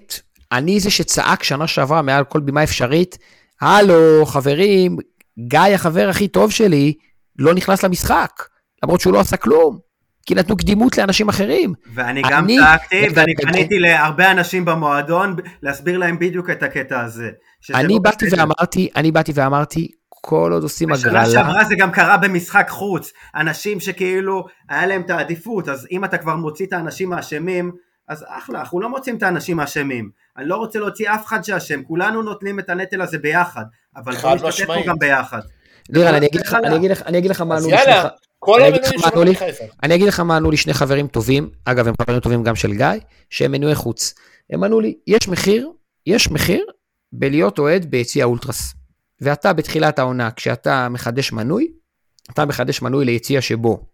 [0.51, 3.17] אני זה שצעק שנה שעברה מעל כל בימה אפשרית,
[3.61, 4.97] הלו, חברים,
[5.39, 6.93] גיא החבר הכי טוב שלי
[7.39, 8.31] לא נכנס למשחק,
[8.83, 9.79] למרות שהוא לא עשה כלום,
[10.25, 11.73] כי נתנו קדימות לאנשים אחרים.
[11.93, 17.29] ואני גם צעקתי, ואני פניתי להרבה אנשים במועדון להסביר להם בדיוק את הקטע הזה.
[17.73, 21.23] אני לא באתי ואמרתי, אני באתי ואמרתי, כל עוד עושים הגרלה.
[21.23, 26.05] בשנה שעברה זה גם קרה במשחק חוץ, אנשים שכאילו היה להם את העדיפות, אז אם
[26.05, 27.71] אתה כבר מוציא את האנשים האשמים,
[28.07, 30.09] אז אחלה, אנחנו לא מוצאים את האנשים האשמים.
[30.37, 33.63] אני לא רוצה להוציא אף אחד שאשם, כולנו נותנים את הנטל הזה ביחד,
[33.95, 35.39] אבל בוא נשתתף פה גם ביחד.
[35.89, 37.93] לירן, אני אגיד לך, אני אגיד לך, אני אגיד לך מה ענו לי שני
[38.39, 38.61] כל
[39.83, 42.73] אני אגיד לך מה ענו לי שני חברים טובים, אגב הם חברים טובים גם של
[42.73, 42.87] גיא,
[43.29, 44.13] שהם מנועי חוץ.
[44.49, 45.71] הם ענו לי, יש מחיר,
[46.05, 46.65] יש מחיר
[47.11, 48.73] בלהיות אוהד ביציע אולטרס.
[49.21, 51.67] ואתה בתחילת העונה, כשאתה מחדש מנוי,
[52.31, 53.85] אתה מחדש מנוי ליציע שבו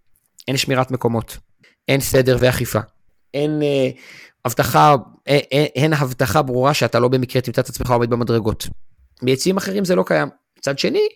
[0.47, 1.37] אין שמירת מקומות,
[1.87, 2.79] אין סדר ואכיפה,
[3.33, 3.89] אין אה,
[4.45, 4.95] הבטחה,
[5.27, 8.67] אין, אה, אה, אין הבטחה ברורה שאתה לא במקרה תמצא את עצמך עומד במדרגות.
[9.21, 10.27] ביציעים אחרים זה לא קיים.
[10.57, 11.07] מצד שני,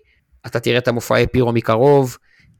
[0.45, 2.17] אתה תראה את המופעי פירו מקרוב,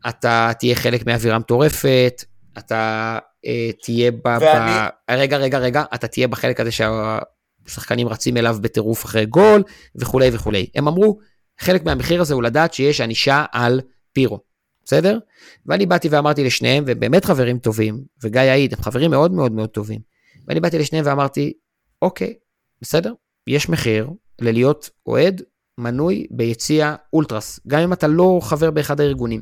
[0.09, 2.24] אתה תהיה חלק מאווירה מטורפת,
[2.57, 4.18] אתה אה, תהיה ב...
[4.26, 4.72] ואני...
[5.09, 5.11] ב...
[5.11, 9.63] רגע, רגע, רגע, אתה תהיה בחלק הזה שהשחקנים רצים אליו בטירוף אחרי גול,
[9.95, 10.68] וכולי וכולי.
[10.76, 11.20] הם אמרו,
[11.59, 13.82] חלק מהמחיר הזה הוא לדעת שיש ענישה על
[14.13, 14.39] פירו,
[14.86, 15.18] בסדר?
[15.66, 19.70] ואני באתי ואמרתי לשניהם, והם באמת חברים טובים, וגיא יעיד, הם חברים מאוד מאוד מאוד
[19.70, 20.14] טובים.
[20.47, 21.53] ואני באתי לשניהם ואמרתי,
[22.01, 22.33] אוקיי,
[22.81, 23.13] בסדר,
[23.47, 24.09] יש מחיר
[24.41, 25.41] ללהיות אוהד
[25.77, 29.41] מנוי ביציע אולטרס, גם אם אתה לא חבר באחד הארגונים.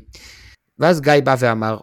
[0.78, 1.78] ואז גיא בא ואמר,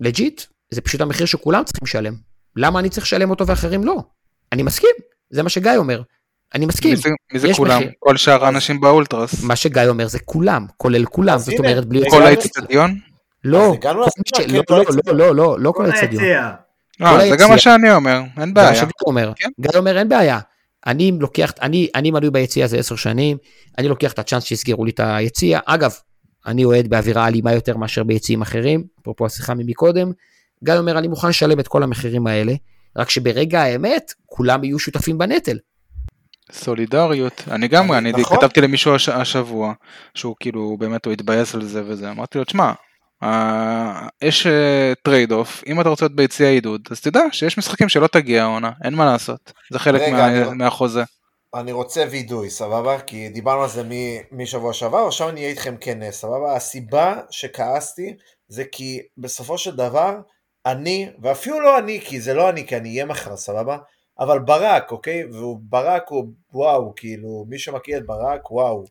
[0.00, 2.14] legit, זה פשוט המחיר שכולם צריכים לשלם.
[2.56, 4.02] למה אני צריך לשלם אותו ואחרים לא?
[4.52, 4.90] אני מסכים,
[5.30, 6.02] זה מה שגיא אומר.
[6.54, 6.90] אני מסכים.
[6.90, 7.80] מי זה, מי זה כולם?
[7.80, 7.90] מחיר.
[7.98, 9.42] כל שאר האנשים באולטרס.
[9.42, 12.10] מה שגיא אומר זה כולם, כולל כולם, זאת אומרת בלי...
[12.10, 12.98] כל האצטדיון?
[13.44, 14.06] לא, לא,
[15.06, 16.24] לא, לא, לא, לא כל האצטדיון.
[17.02, 18.74] אה, זה גם מה שאני אומר, אין בעיה.
[18.74, 19.32] זה מה אומר.
[19.36, 19.48] כן?
[19.60, 20.38] גיא אומר אין בעיה.
[20.86, 23.36] אני לוקח, אני, אני מנוי ביציע הזה עשר שנים,
[23.78, 25.58] אני לוקח את הצ'אנס שיסגרו לי את היציע.
[25.66, 25.94] אגב,
[26.46, 30.12] אני אוהד באווירה אלימה יותר מאשר ביציעים אחרים, אפרופו השיחה ממקודם.
[30.64, 32.54] גיא אומר, אני מוכן לשלם את כל המחירים האלה,
[32.96, 35.58] רק שברגע האמת, כולם יהיו שותפים בנטל.
[36.52, 38.36] סולידריות, אני גם, אני נכון.
[38.38, 39.72] כתבתי למישהו הש, השבוע,
[40.14, 42.72] שהוא כאילו, באמת הוא התבאס על זה וזה, אמרתי לו, תשמע,
[44.22, 44.46] יש
[45.02, 48.70] trade off, אם אתה רוצה להיות ביציע עידוד, אז תדע שיש משחקים שלא תגיע העונה,
[48.84, 51.02] אין מה לעשות, זה חלק רגע, מה- אני- מהחוזה.
[51.54, 53.00] אני רוצה וידוי, סבבה?
[53.00, 56.56] כי דיברנו על זה מ- משבוע שעבר, עכשיו אני אהיה איתכם כן, סבבה?
[56.56, 58.14] הסיבה שכעסתי
[58.48, 60.14] זה כי בסופו של דבר,
[60.66, 63.76] אני, ואפילו לא אני, כי זה לא אני, כי אני אהיה מחר, סבבה?
[64.18, 65.24] אבל ברק, אוקיי?
[65.24, 68.84] וברק הוא, וואו, כאילו, מי שמכיר את ברק, וואו.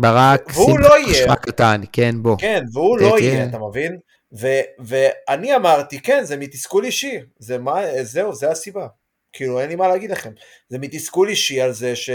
[0.00, 1.10] ברק, לא.
[1.10, 2.36] אשראי קטן, כן, בוא.
[2.38, 3.18] כן, והוא לא.
[3.18, 3.98] יהיה, אתה מבין?
[4.40, 8.86] ו- ואני אמרתי, כן, זה מתסכול אישי, זה מה, זהו, זה הסיבה.
[9.32, 10.30] כאילו, אין לי מה להגיד לכם.
[10.68, 12.10] זה מתסכול אישי על זה ש...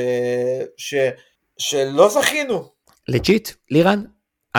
[0.77, 0.95] ש...
[1.57, 2.69] שלא זכינו.
[3.07, 4.03] legit, לירן,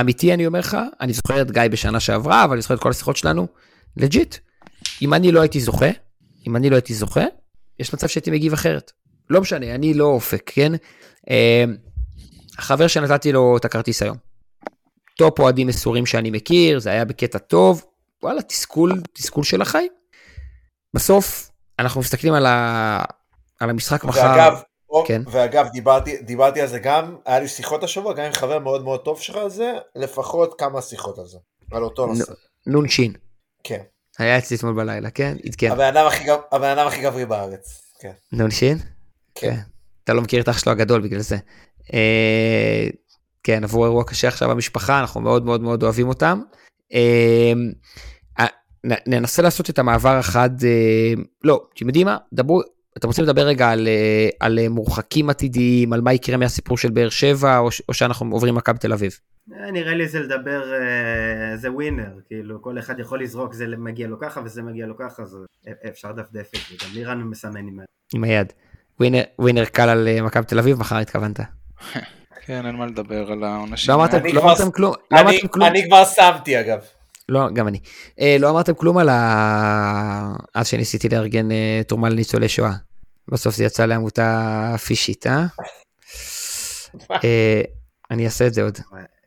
[0.00, 2.90] אמיתי אני אומר לך, אני זוכר את גיא בשנה שעברה, אבל אני זוכר את כל
[2.90, 3.46] השיחות שלנו,
[3.96, 4.36] legit.
[5.02, 5.90] אם אני לא הייתי זוכה,
[6.46, 7.24] אם אני לא הייתי זוכה,
[7.78, 8.92] יש מצב שהייתי מגיב אחרת.
[9.30, 10.72] לא משנה, אני לא אופק, כן?
[12.58, 14.16] החבר שנתתי לו את הכרטיס היום.
[15.18, 17.84] top אוהדים מסורים שאני מכיר, זה היה בקטע טוב,
[18.22, 19.92] וואלה, תסכול, תסכול של החיים.
[20.94, 23.04] בסוף, אנחנו מסתכלים על, ה...
[23.60, 24.20] על המשחק מחר.
[24.20, 25.22] ואגב, או, כן.
[25.26, 29.00] ואגב דיברתי, דיברתי על זה גם, היה לי שיחות השבוע, גם עם חבר מאוד מאוד
[29.00, 31.38] טוב שלך על זה, לפחות כמה שיחות על זה,
[31.72, 32.32] על אותו נושא.
[32.66, 33.12] נון שין.
[33.64, 33.80] כן.
[34.18, 35.36] היה אצלי אתמול בלילה, כן?
[35.46, 35.72] עדכן.
[36.52, 37.82] הבן אדם הכי גברי בארץ.
[38.00, 38.12] כן.
[38.32, 38.78] נון שין?
[39.34, 39.56] כן.
[40.04, 41.36] אתה לא מכיר את אח שלו הגדול בגלל זה.
[41.92, 42.88] אה,
[43.42, 46.40] כן, עבור אירוע קשה עכשיו במשפחה, אנחנו מאוד מאוד מאוד אוהבים אותם.
[46.94, 47.52] אה,
[48.40, 48.46] אה,
[49.06, 50.50] ננסה לעשות את המעבר החד,
[51.44, 52.16] לא, אתם יודעים מה?
[52.32, 52.60] דברו,
[52.98, 53.88] אתם רוצים לדבר רגע על,
[54.40, 58.78] על מורחקים עתידיים, על מה יקרה מהסיפור של באר שבע, או, או שאנחנו עוברים מכבי
[58.78, 59.18] תל אביב?
[59.52, 60.72] אה, נראה לי זה לדבר,
[61.56, 65.22] זה ווינר, כאילו כל אחד יכול לזרוק, זה מגיע לו ככה וזה מגיע לו ככה,
[65.22, 65.38] אז
[65.88, 67.66] אפשר לדפדף את זה, גם לירן מסמן
[68.14, 68.52] עם היד.
[69.00, 71.40] ווינר, ווינר קל על מכבי תל אביב, מחר התכוונת.
[72.46, 73.90] כן, אין מה לדבר על העונשים.
[73.90, 75.68] לא אמרתם אני לא כלום, לא אמרתם כלום.
[75.68, 76.78] אני כבר שמתי אגב.
[77.28, 77.78] לא, גם אני.
[78.20, 80.34] אה, לא אמרתם כלום על ה...
[80.54, 82.72] אז שניסיתי לארגן אה, תרומה לניצולי שואה.
[83.28, 85.26] בסוף זה יצא לעמותה פישית?
[87.24, 87.62] אה,
[88.10, 88.78] אני אעשה את זה עוד.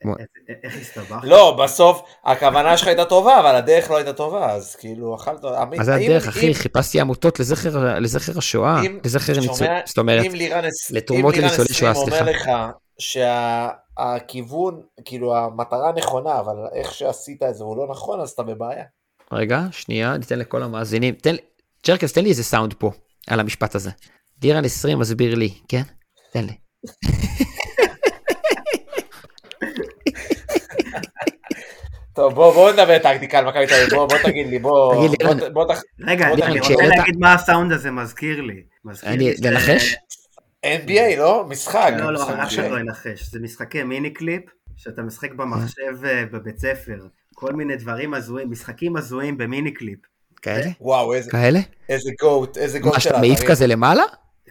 [0.06, 0.12] אה,
[0.50, 1.24] אה, איך הסתבכת?
[1.24, 5.44] לא, בסוף הכוונה שלך הייתה טובה, אבל הדרך לא הייתה טובה, אז כאילו אכלת...
[5.78, 6.54] מה זה הדרך, אחי?
[6.54, 7.70] חיפשתי עמותות לזכר
[8.38, 9.40] השואה, לזכר?
[9.40, 9.68] ניצול...
[9.86, 12.70] זאת אומרת, אם לירן עש- לתרומות אם לירן לניצולי שואה, 20 אומר סליחה.
[12.70, 12.76] לך
[14.00, 18.84] שהכיוון, כאילו המטרה נכונה, אבל איך שעשית את זה הוא לא נכון, אז אתה בבעיה.
[19.32, 21.14] רגע, שנייה, ניתן לכל המאזינים.
[21.14, 21.42] תן לי,
[21.84, 22.92] צ'רקס, תן לי איזה סאונד פה,
[23.28, 23.92] על המשפט הזה.
[24.40, 25.82] לירן 20 מסביר לי, כן?
[26.34, 26.54] תן לי.
[32.18, 35.22] טוב, בוא, בוא נדבר טקטיקה על מכבי תל אביב, בוא, בוא תגיד לי, בוא, תגיד
[35.22, 35.50] לי, בוא.
[35.50, 38.62] בוא, תח- רגע, בוא אני רוצה להגיד מה הסאונד הזה מזכיר לי.
[38.86, 39.96] מזכיר אני, לי לנחש?
[40.66, 41.46] NBA, לא?
[41.50, 41.92] משחק.
[41.98, 42.70] לא, לא, שלו NBA.
[42.70, 43.24] לא ינחש.
[43.32, 44.42] זה משחקי Miniclip,
[44.76, 46.98] שאתה משחק במחשב אה, בבית ספר.
[47.36, 50.00] כל מיני דברים הזויים, משחקים הזויים ב Miniclip.
[50.42, 50.70] כאלה?
[50.82, 51.60] וואו, איזה- כאלה?
[51.90, 53.40] איזה גוט, איזה גוט מה, של שאתה מעיף.
[53.48, 54.04] כזה למעלה?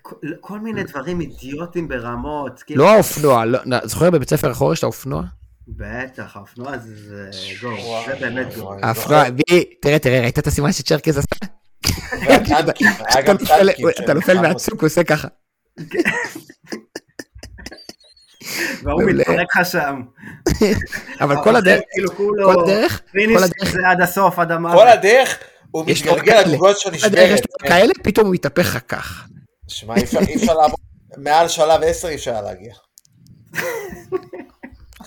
[0.03, 2.63] כל- כל מיני דברים אידיוטיים ברמות.
[2.63, 5.23] כאילו- לא האופנוע, לא, זוכר בבית ספר החורש את האופנוע?
[5.69, 7.31] בטח, האופנוע זה
[7.63, 8.75] גו, זה באמת גו.
[8.83, 9.25] האופנוע,
[9.83, 11.27] תראה, תראה, ראית את הסימן שצ'רקס עשה?
[13.25, 14.37] אתה נופל- מלחמות.
[14.43, 15.29] מהצוק, הוא עושה ככה.
[18.83, 19.03] והוא.
[19.03, 20.01] מתפרק לך שם.
[21.25, 24.75] אבל כל הדרך, כאילו כל הדרך, כל הדרך, זה עד הסוף, עד המוות.
[24.75, 25.39] כל הדרך
[25.71, 26.41] הוא מתגלגל.
[26.41, 27.63] לגולגולת שלו כל הדרך יש נשברת.
[27.63, 29.29] לו כאלה, פתאום הוא מתהפך לך כך.
[29.69, 30.79] שמע, אי אפשר- אי אפשר לעבור,
[31.17, 32.75] מעל שלב 10 אי אפשר להגיע.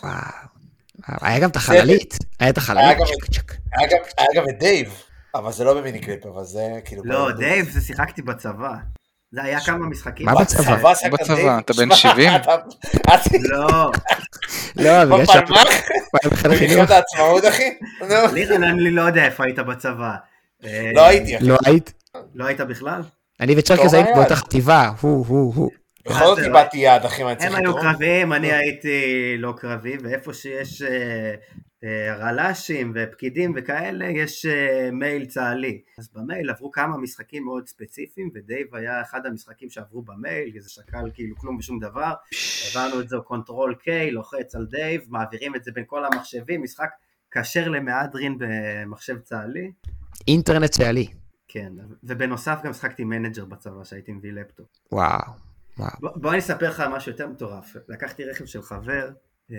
[0.03, 0.48] וואו.
[1.21, 2.97] היה גם את החללית, היה את החללית.
[4.17, 4.93] היה גם- את דייב,
[5.35, 7.01] אבל זה לא ב Miniclip, אבל זה כאילו...
[7.05, 7.31] לא.
[7.31, 8.71] דייב, זה שיחקתי בצבא.
[9.31, 10.25] זה היה כמה משחקים.
[10.25, 10.93] מה בצבא?
[11.11, 11.59] בצבא?
[11.59, 12.35] אתה בן שמע, 70?
[12.35, 12.55] אתה-
[12.95, 13.67] אתה- לא,
[14.75, 15.67] לא, בגלל שאתה בפלמ"ח?
[16.23, 16.73] היה בחיל החינוך.
[16.73, 17.69] במלחמת העצמאות, אחי?
[18.33, 20.11] לירן, אני לא יודע איפה היית בצבא.
[20.95, 21.45] לא הייתי, אחי.
[21.45, 21.93] לא היית?
[22.35, 23.01] לא היית בכלל?
[23.39, 24.09] אני וצ'רקס טוב, היינו.
[24.15, 25.69] באותה חטיבה, הוא, הוא, הוא.
[26.09, 27.75] בכל זאת איבדתי יד, אחי, מה אני צריך הם היו?
[27.75, 31.35] קרביים, אני הייתי לא קרבי, ואיפה שיש אה,
[31.83, 35.81] אה, רל"שים ופקידים וכאלה, יש אה, מייל צה"לי.
[35.99, 40.69] אז במייל עברו כמה משחקים מאוד ספציפיים, ודייב היה אחד המשחקים שעברו במייל, כי זה
[40.69, 42.13] שקל כאילו כלום ושום דבר.
[42.65, 46.89] העברנו את זה control K, לוחץ על דייב, מעבירים את זה בין כל המחשבים, משחק
[47.31, 49.71] כשר למהדרין במחשב צה"לי.
[50.27, 51.07] אינטרנט צה"לי.
[51.47, 54.67] כן, ובנוסף גם שחקתי manager בצבא שהייתי מביא לפטופ.
[54.91, 55.48] וואו.
[55.79, 56.19] וואו.
[56.21, 57.75] בוא, אני אספר לך משהו יותר מטורף.
[57.87, 59.09] לקחתי רכב של חבר
[59.51, 59.57] אה,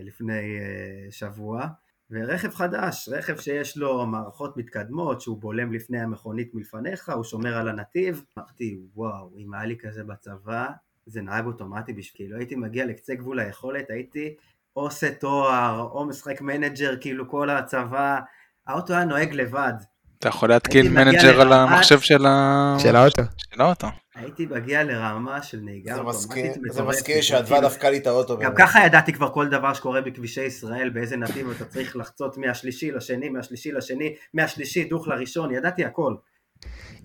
[0.00, 1.66] לפני אה, שבוע,
[2.10, 7.68] ורכב חדש, רכב שיש לו מערכות מתקדמות, שהוא בולם לפני המכונית מלפניך, הוא שומר על
[7.68, 8.24] הנתיב.
[8.38, 10.66] אמרתי, וואו, אם היה לי כזה בצבא,
[11.06, 12.30] זה נהג אוטומטי בשבילי.
[12.30, 14.34] לא הייתי מגיע לקצה גבול היכולת, הייתי
[14.76, 18.20] או עושה תואר, או משחק manager, כאילו כל הצבא,
[18.66, 19.74] האוטו היה נוהג לבד.
[20.18, 23.22] אתה יכול להתקין manager על המחשב של ה- של האוטו.
[23.54, 23.86] של האוטו.
[24.14, 28.06] הייתי מגיע לרמה של נהיגה זה אוטומטית מזכיר- זה מזכיר שאדווה כאילו, דפקה לי את
[28.06, 28.38] האוטו.
[28.38, 28.52] גם.
[28.58, 33.28] ככה ידעתי כבר כל דבר שקורה בכבישי ישראל, באיזה נתיב אתה צריך לחצות מהשלישי לשני,
[33.28, 36.14] מהשלישי לשני, מהשלישי דוך לראשון, ידעתי הכל.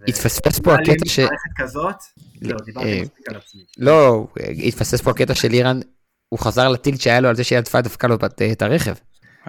[0.07, 1.19] התפספס פה הקטע ש...
[1.65, 1.91] זהו, אה,
[2.65, 3.61] דיברתי מספיק על עצמי.
[3.77, 4.27] לא,
[4.67, 5.79] התפספס פה הקטע של איראן,
[6.29, 8.15] הוא חזר לטילט שהיה לו על זה שהיא עדפה דפקה לו
[8.51, 8.93] את הרכב.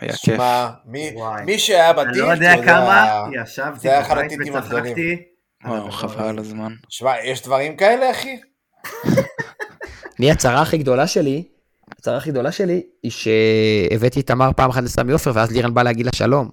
[0.01, 0.21] היה כיף.
[0.21, 1.15] שמע, מי-.
[1.45, 4.49] מי שהיה אני בטיקט, לא יודע כמה ישבתי זה היה אחד בבית.
[4.55, 5.17] וצחקתי.
[5.65, 6.49] וואו, הדבר חבל על הזה.
[6.49, 6.73] הזמן.
[6.89, 8.37] שמע, יש דברים כאלה, אחי?
[10.21, 11.45] אני הצרה הכי גדולה שלי,
[11.99, 15.83] הצרה הכי גדולה שלי היא שהבאתי את תמר פעם אחת לסמי עופר ואז לירן בא
[15.83, 16.51] להגיד לה שלום.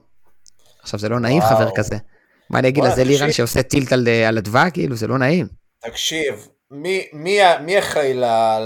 [0.81, 1.55] עכשיו זה לא נעים וואו.
[1.55, 1.95] חבר כזה.
[2.49, 3.31] מה אני אגיד לה זה לירן.
[3.31, 5.47] שעושה טילט על על אדווה כאילו זה לא נעים.
[5.85, 8.13] תקשיב, מי- מי ה- מי אחראי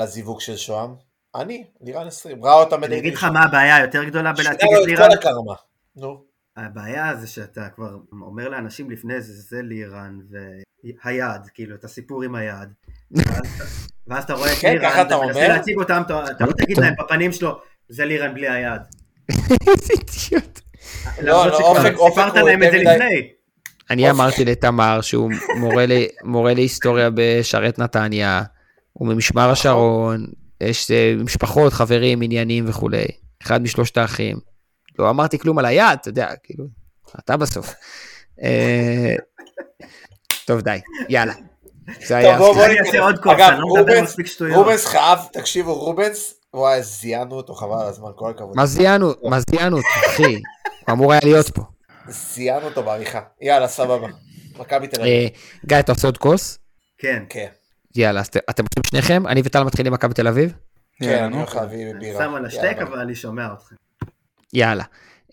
[0.01, 0.89] לזיווג של שוהם?
[1.35, 2.45] אני, לירן 20.
[2.45, 5.09] ראה אותה אני אגיד לך מה הבעיה היותר גדולה בלהציג שנייה את לו את לירן.
[5.09, 5.53] כל הקרמה.
[5.95, 6.23] נו.
[6.57, 7.89] הבעיה זה שאתה כבר
[8.21, 10.19] אומר לאנשים לפני זה, זה לירן
[11.03, 12.69] והיד, כאילו, את הסיפור עם היד.
[14.07, 15.47] ואז- אתה רואה את כן, לירן, אתה אומר?
[15.47, 17.59] להציג אותם, אתה לא תגיד להם בפנים שלו,
[17.89, 18.81] זה לירן בלי היד.
[19.67, 20.59] איזה אידיוט.
[21.21, 23.27] לא, למרות לא, שכבר אופק- אופק סיפרת להם את זה מדי- לפני.
[23.89, 25.31] אני אמרתי לתמר שהוא
[26.25, 28.43] מורה להיסטוריה בשרת נתניה,
[28.93, 30.25] הוא ממשמר השרון,
[30.65, 33.05] יש אה, משפחות, חברים, עניינים וכולי.
[33.43, 34.37] אחד משלושת האחים.
[34.99, 36.65] לא אמרתי כלום על היד, אתה יודע, כאילו,
[37.19, 37.73] אתה בסוף.
[38.43, 39.15] אה,
[40.45, 40.77] טוב, די,
[41.09, 41.33] יאללה.
[42.05, 42.37] זה היה...
[42.37, 43.03] טוב, בוא- בוא אני אעשה נתקדם.
[43.03, 44.55] עוד קורס, אגב, אני לא מדבר רובנס- מספיק שטויות.
[44.57, 48.55] רובנס חייב, תקשיבו, רובנס, וואי, זיינו אותו, חבל על הזמן, כל הכבוד.
[48.57, 49.13] מה זיינו?
[49.23, 50.23] מה זיינו אותו, אחי?
[50.33, 50.41] הוא
[50.93, 51.61] אמור היה להיות פה.
[52.07, 53.21] זיינו אותו בעריכה.
[53.41, 54.07] יאללה, סבבה.
[54.59, 55.13] מכבי תל אביב.
[55.13, 55.27] אה,
[55.65, 56.59] גיא, אתה עושה עוד כוס?
[56.97, 57.47] כן, כן,
[57.95, 59.27] יאללה, אז אתם רוצים שניכם?
[59.27, 60.53] אני וטל מתחילים עם מכבי תל אביב?
[60.99, 61.35] כן, יאללה, אני.
[61.35, 62.23] הולך להביא אני בירה.
[62.23, 62.77] שם על השטק.
[62.81, 63.75] אבל אני שומע אתכם.
[64.53, 64.83] יאללה.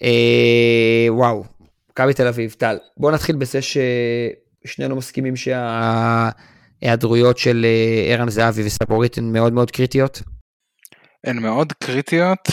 [0.03, 1.45] אה, וואו,
[1.91, 2.79] מכבי תל אביב, טל.
[2.97, 10.23] בוא נתחיל בזה ששנינו מסכימים שההיעדרויות של אה, ערן זהבי וסבורית הן מאוד מאוד קריטיות.
[11.25, 12.49] הן מאוד קריטיות,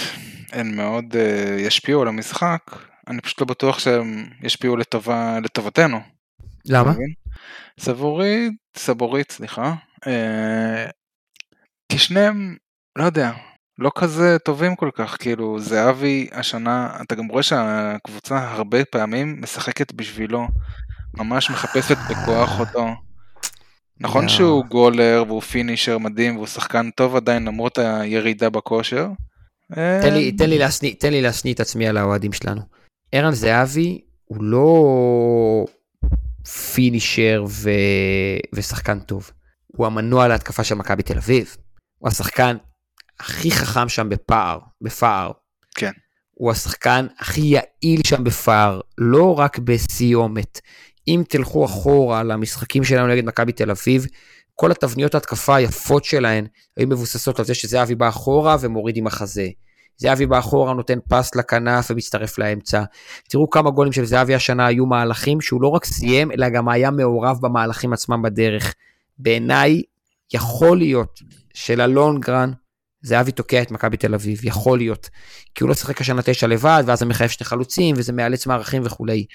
[0.52, 2.62] הן מאוד uh, ישפיעו על המשחק,
[3.08, 6.00] אני פשוט לא בטוח שהן ישפיעו לטובה, לטובתנו.
[6.66, 6.94] למה?
[7.80, 9.74] סבורית, סבורית, סליחה.
[10.08, 10.86] אה,
[11.92, 12.56] כי שניהם,
[12.96, 13.32] לא יודע,
[13.80, 19.94] לא כזה טובים כל כך, כאילו זהבי השנה, אתה גם רואה שהקבוצה הרבה פעמים משחקת
[19.94, 20.48] בשבילו,
[21.14, 22.88] ממש מחפשת בכוח אותו.
[24.00, 24.30] נכון לא.
[24.30, 29.08] שהוא גולר והוא פינישר מדהים והוא שחקן טוב עדיין למרות הירידה בכושר.
[29.78, 32.62] אה, תן לי, תן לי להשניא, תן לי להשניא את עצמי על האוהדים שלנו.
[33.12, 35.66] ערן זהבי הוא לא
[36.74, 37.70] פינישר ו...
[38.56, 39.32] ושחקן טוב.
[39.68, 41.58] הוא המנוע להתקפה של מכבי תל אביב.
[41.98, 42.58] הוא השחקן
[43.20, 45.32] הכי חכם שם בפער, בפער.
[45.76, 45.92] כן.
[46.34, 50.62] הוא השחקן הכי יעיל שם בפער, לא רק בסיומת.
[51.08, 54.06] אם תלכו אחורה למשחקים שלנו נגד מכבי תל אביב,
[54.56, 56.48] כל התבניות ההתקפה היפות שלהן
[56.78, 59.48] היו מבוססות על זה שזהבי בא אחורה ומוריד עם החזה.
[59.98, 62.84] זהבי בא אחורה, נותן פס לכנף ומצטרף לאמצע.
[63.30, 66.92] תראו כמה גולים של זהבי השנה היו מהלכים שהוא לא רק סיים, אלא גם היה
[66.92, 68.74] מעורב במהלכים עצמם בדרך.
[69.20, 69.82] בעיניי,
[70.34, 71.22] יכול להיות
[71.54, 72.52] שללונגרן,
[73.02, 75.10] זהבי תוקע את מכבי תל אביב, יכול להיות.
[75.56, 78.82] כי הוא לא שיחק השנה תשע לבד, ואז זה מחייב שני חלוצים, וזה מאלץ מערכים
[78.86, 79.26] וכולי.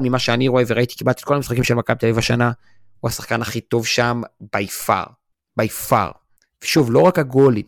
[0.00, 2.50] ממה שאני רואה וראיתי כמעט את כל המשחקים של מכבי תל אביב השנה,
[3.00, 4.22] הוא השחקן הכי טוב שם
[4.52, 5.04] בי פאר.
[5.56, 6.10] בי פאר.
[6.64, 7.66] ושוב, לא רק הגולים,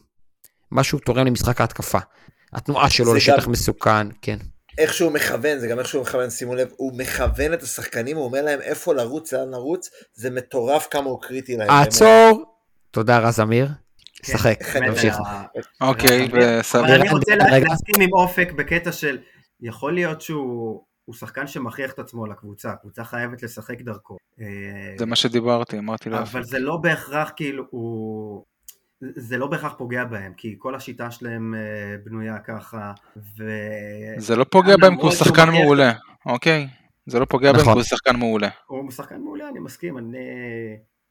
[0.71, 1.99] מה שהוא תורם למשחק ההתקפה.
[2.53, 4.37] התנועה שלו לשטח גם- מסוכן, כן.
[4.81, 8.25] איך שהוא מכוון, זה גם איך שהוא מכוון, שימו לב, הוא מכוון את השחקנים, הוא
[8.25, 11.71] אומר להם איפה לרוץ, לאן לרוץ, זה מטורף כמה הוא קריטי להם.
[11.71, 12.45] עצור!
[12.91, 13.69] תודה רז אמיר.
[14.23, 15.17] כן, שחק, תמשיך.
[15.81, 16.95] אוקיי, אבל וסבבה.
[16.95, 17.35] אני רוצה.
[17.37, 19.19] להסכים עם אופק בקטע של,
[19.61, 24.17] יכול להיות שהוא הוא שחקן שמכריח את עצמו לקבוצה, הקבוצה חייבת לשחק דרכו.
[24.99, 26.19] זה מה שדיברתי, אמרתי לו.
[26.19, 28.45] אבל זה לא בהכרח כאילו, הוא...
[29.17, 31.61] זה לא בהכרח פוגע בהם, כי כל השיטה שלהם אה,
[32.05, 32.93] בנויה ככה,
[33.39, 33.45] ו...
[34.19, 35.93] זה לא פוגע בהם כי הוא שחקן מכריח- מעולה,
[36.27, 36.69] אוקיי?
[37.07, 37.75] זה לא פוגע בהם כי נכון.
[37.75, 38.49] הוא שחקן מעולה.
[38.67, 40.19] הוא שחקן מעולה, אני מסכים, אני...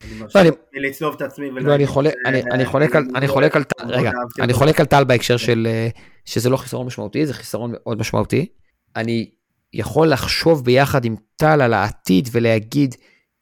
[0.03, 3.63] אני לא, לצלוב את עצמי לא, אני חולק, אני, אני חולק על, אני חולק על,
[3.63, 4.11] טל- רגע,
[4.41, 5.89] אני חולק על טל בהקשר של, אה,
[6.25, 8.45] שזה לא חיסרון משמעותי, זה חיסרון מאוד משמעותי.
[8.95, 9.29] אני
[9.73, 12.95] יכול לחשוב ביחד עם טל על העתיד ולהגיד,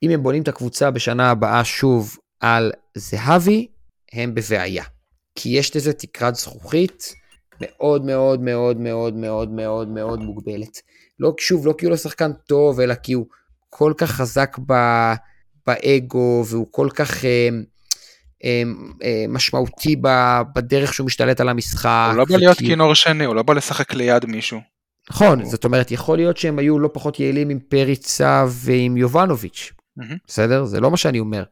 [0.04, 3.68] אם הם בונים את הקבוצה בשנה הבאה שוב על זהבי,
[4.14, 4.84] הם בבעיה.
[5.36, 7.14] כי יש לזה תקרת זכוכית
[7.62, 10.82] מאוד מאוד מאוד מאוד מאוד מאוד מאוד מוגבלת.
[11.20, 13.26] לא, שוב, לא כי הוא לא שחקן טוב, אלא כי הוא
[13.70, 14.74] כל כך חזק ב,
[15.68, 17.26] באגו, והוא כל כך...
[17.26, 17.50] אה,
[18.44, 18.64] אה,
[19.04, 22.08] אה, משמעותי ב- בדרך שהוא משתלט על המשחק.
[22.12, 24.60] הוא לא בא להיות וכי- כינור שני, הוא לא בא לשחק ליד מישהו.
[25.10, 30.18] נכון, זאת אומרת, יכול להיות שהם היו לא פחות יעילים עם פריצה ועם יובנוביץ', מהמם.
[30.28, 30.66] בסדר?
[30.66, 31.44] זה לא מה שאני אומר.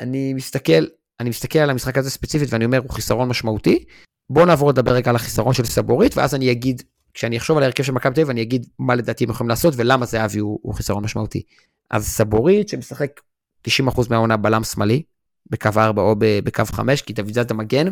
[0.00, 0.84] אני מסתכל,
[1.20, 3.84] אני מסתכל על המשחק הזה ספציפית ואני אומר, הוא חיסרון משמעותי.
[4.30, 6.82] בואו נעבור לדבר רגע על החיסרון של סבורית, ואז אני אגיד,
[7.14, 9.74] כשאני אחשוב על ההרכב של מכבי תל אביב, אני אגיד מה לדעתי הם יכולים לעשות
[9.76, 11.42] ולמה זהבי הוא, הוא חיסרון משמעותי.
[11.90, 13.20] אז סבורית, שמשחק
[13.68, 13.70] 90%
[14.10, 15.02] מהעונה בלם שמאלי,
[15.50, 17.86] בקו 4 או בקו 5, כי דוד זאדה מגן,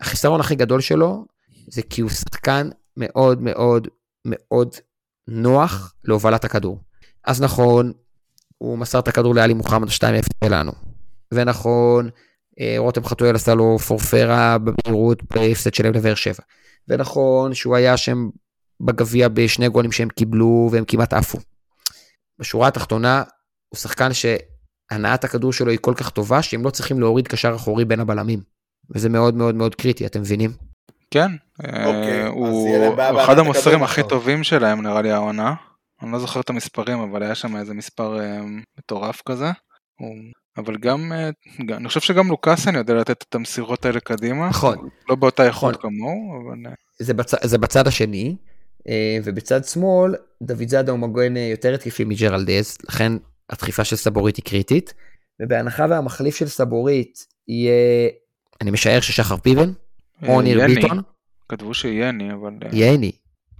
[0.00, 1.24] החיסרון הכי גדול שלו
[1.66, 3.88] זה כי הוא שחקן מאוד מאוד
[4.24, 4.74] מאוד
[5.28, 6.80] נוח להובלת הכדור.
[7.24, 7.92] אז נכון,
[8.58, 9.92] הוא מסר את הכדור לאלי מוחמד 2-0
[10.44, 10.72] שלנו.
[11.34, 12.10] ונכון,
[12.78, 16.42] רותם חתואל עשה לו פורפרה במהירות בהפסד שלהם לבאר שבע.
[16.88, 18.28] ונכון שהוא היה שם
[18.80, 21.38] בגביע בשני גולים שהם קיבלו והם כמעט עפו.
[22.38, 23.22] בשורה התחתונה,
[23.68, 27.84] הוא שחקן שהנעת הכדור שלו היא כל כך טובה שהם לא צריכים להוריד קשר אחורי
[27.84, 28.40] בין הבלמים.
[28.94, 30.50] וזה מאוד מאוד מאוד קריטי, אתם מבינים?
[31.10, 31.30] כן,
[31.62, 32.94] אוקיי, אה, אז הוא
[33.24, 34.02] אחד המוסרים הכי.
[34.08, 35.54] טובים שלהם נראה לי העונה.
[36.02, 38.40] אני לא זוכר את המספרים אבל היה שם איזה מספר אה,
[38.78, 39.46] מטורף כזה.
[40.00, 40.16] הוא-
[40.58, 41.30] אבל גם, אה,
[41.76, 44.48] אני חושב שגם לוקאסן יודע לתת את המסירות האלה קדימה.
[44.48, 44.88] נכון.
[45.08, 45.90] לא באותה איכות נכון.
[45.90, 47.46] כמוהו, אבל אה, זה, בצ...
[47.46, 48.36] זה בצד השני,
[48.88, 53.12] אה, ובצד שמאל, דוד זאדה הוא מגן יותר התקפי מג'רלדז, לכן
[53.50, 54.94] הדחיפה של סבורית היא קריטית.
[55.42, 58.08] ובהנחה והמחליף של סבורית יהיה,
[58.60, 59.72] אני משער ששחר פיבן,
[60.28, 61.00] או אה, ניר ביטון,
[61.48, 63.12] כתבו שיאני, אבל יני.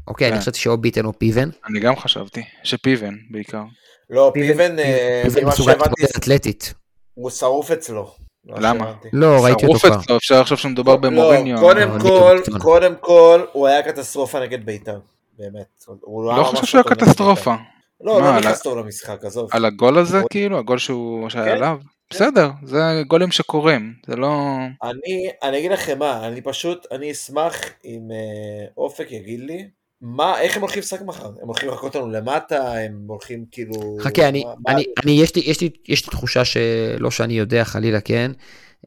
[0.09, 0.41] אוקיי, אני כן.
[0.41, 1.49] חשבתי שאו ביטן או פיבן.
[1.71, 3.63] אני גם חשבתי שפיבן בעיקר.
[4.11, 4.77] לא, פיבן,
[5.23, 6.75] פיבן ממה מסוגל שהבנתי, להתמודד אתלטית.
[7.19, 8.11] הוא שרוף אצלו.
[8.45, 8.93] למה?
[9.13, 10.01] לא, ראיתי אותו שרוף כבר.
[10.01, 11.57] אצלו, אפשר לחשוב שמדובר במוריניו.
[11.57, 12.39] לא, קודם אבל כל.
[12.59, 14.99] קודם כל, הוא היה קטסטרופה נגד בית"ר.
[15.39, 15.85] באמת.
[16.25, 17.51] לא היה חושב שהוא היה קטסטרופה.
[17.51, 17.63] בית"ר.
[18.01, 19.49] לא, מה, לא על נכנס טוב למשחק, עזוב.
[19.53, 21.51] על הגול הזה כאילו, הגול שהוא שהיה כן.
[21.51, 21.79] עליו?
[22.11, 24.57] בסדר, זה גולים שקורים, זה לא...
[24.83, 27.55] אני, אני אגיד לכם מה, אני פשוט, אני אשמח
[27.85, 29.69] אם אה, אופק יגיד לי,
[30.01, 31.27] מה, איך הם הולכים לשחק מחר?
[31.27, 33.97] הם הולכים לחכות לנו למטה, הם הולכים כאילו...
[34.01, 37.35] חכה, אני, מה- מה- אני, אני, יש לי, יש לי, יש לי תחושה שלא שאני
[37.35, 38.31] יודע חלילה כן,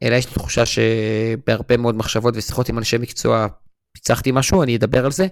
[0.04, 3.48] אלא יש לי תחושה שבהרבה מאוד מחשבות ושיחות עם אנשי מקצוע
[3.94, 5.28] פיצחתי משהו, אני אדבר על זה.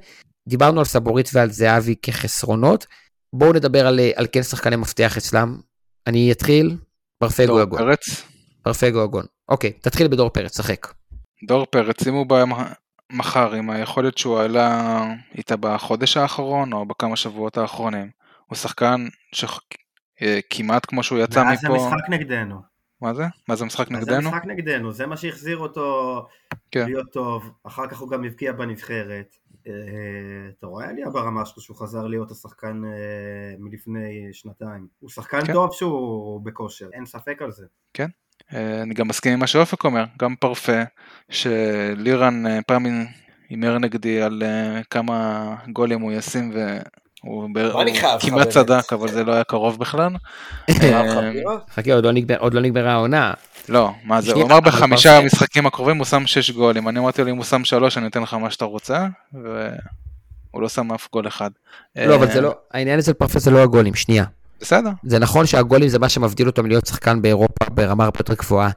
[0.50, 2.86] דיברנו על סבורית ועל זהבי כחסרונות,
[3.34, 5.60] בואו נדבר על, על כן שחקני מפתח אצלם.
[6.08, 6.76] אני אתחיל,
[7.20, 7.80] פרפגו דור אגון.
[7.80, 8.24] פרץ?
[8.64, 9.26] פרפגו אגון.
[9.50, 10.88] אוקיי, תתחיל בדור פרץ, שחק.
[11.48, 12.44] דור פרץ, אם הוא בא
[13.12, 15.04] מחר עם היכולת שהוא עלה
[15.38, 18.10] איתה בחודש האחרון או בכמה שבועות האחרונים,
[18.48, 21.88] הוא שחקן שכמעט כמו שהוא יצא ואז זה מפה...
[21.88, 22.62] משחק נגדנו.
[23.02, 23.24] מה זה?
[23.48, 24.30] מה זה משחק אז זה נגדנו?
[24.30, 26.26] משחק נגדנו, זה מה שהחזיר אותו
[26.72, 26.86] כן.
[26.86, 29.36] להיות טוב, אחר כך הוא גם הבקיע בנבחרת.
[29.68, 29.74] אה,
[30.60, 34.88] אתה רואה עלייה ברמה שלו שהוא חזר להיות השחקן אה, מלפני שנתיים.
[35.00, 35.54] הוא שחקן כן.
[35.54, 37.66] טוב שהוא בכושר, אין ספק על זה.
[37.94, 38.06] אה,
[38.54, 40.82] אני גם מסכים עם מה שאופק אומר, גם פרפה,
[41.30, 42.86] שלירן אה, פעם
[43.50, 46.52] הימר נגדי על אה, כמה גולים הוא ישים
[47.24, 47.50] והוא
[48.20, 48.50] כמעט?
[48.50, 50.16] צדק, אבל זה לא היה קרוב בכלל.
[50.70, 51.06] אה?
[51.74, 53.34] חכה, עוד לא, עוד לא נגמרה העונה.
[53.70, 57.30] לא, מה זה, הוא אמר בחמישה המשחקים הקרובים הוא שם שש גולים, אני אמרתי לו
[57.30, 61.28] אם הוא שם שלוש אני אתן לך מה שאתה רוצה, והוא לא שם אף גול
[61.28, 61.50] אחד.
[61.96, 64.24] לא, אבל אה, זה לא, העניין אצל פרפה זה לא הגולים, שנייה.
[64.62, 68.70] בסדר, זה נכון שהגולים זה מה שמבדיל אותם להיות שחקן באירופה ברמה הרבה יותר גבוהה.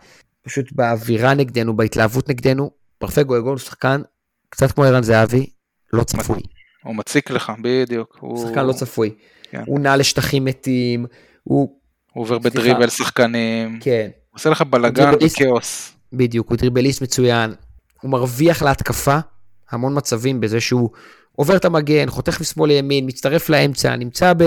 [0.42, 4.02] פשוט באווירה נגדנו, בהתלהבות נגדנו, פרפגו אגון הוא שחקן
[4.48, 5.46] קצת כמו ערן זהבי,
[5.92, 6.40] לא צפוי.
[6.84, 8.16] הוא מציק לך, בדיוק.
[8.20, 9.10] הוא שחקן לא צפוי.
[9.50, 9.62] כן.
[9.66, 11.06] הוא נע לשטחים מתים,
[11.42, 11.78] הוא,
[12.12, 12.38] הוא עובר.
[12.38, 15.12] בדריבל שחקנים, כן, הוא עושה לך בלאגן.
[15.22, 15.92] וכאוס.
[16.12, 17.54] בדיוק, הוא דריבליסט מצוין,
[18.00, 19.18] הוא מרוויח להתקפה
[19.70, 20.90] המון מצבים בזה שהוא
[21.36, 24.44] עובר את המגן, חותך משמאל לימין, מצטרף לאמצע, נמצא ב,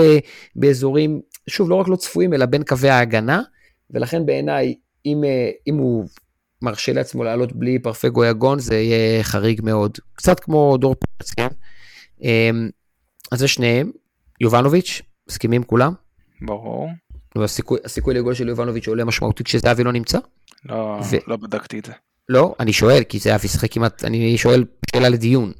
[0.56, 3.42] באזורים, שוב, לא רק לא צפויים, אלא בין קווי ההגנה,
[3.90, 4.74] ולכן בעיניי,
[5.06, 6.06] אם, אה, אם הוא
[6.62, 9.98] מרשה לעצמו לעלות בלי פרפגו יגון, זה יהיה חריג מאוד.
[10.14, 11.48] קצת כמו דור פרץ, כן?
[12.22, 12.70] אמ,
[13.32, 13.90] אז זה שניהם,
[14.40, 15.92] יובנוביץ', מסכימים כולם?
[16.42, 16.88] ברור.
[17.36, 20.18] הסיכוי, הסיכוי לגול של יובנוביץ' עולה משמעותית כשזהבי לא נמצא?
[20.64, 21.92] לא, ו- לא בדקתי את זה.
[22.28, 25.52] לא, אני שואל, כי זהבי שיחק כמעט, אני שואל שאלה לדיון.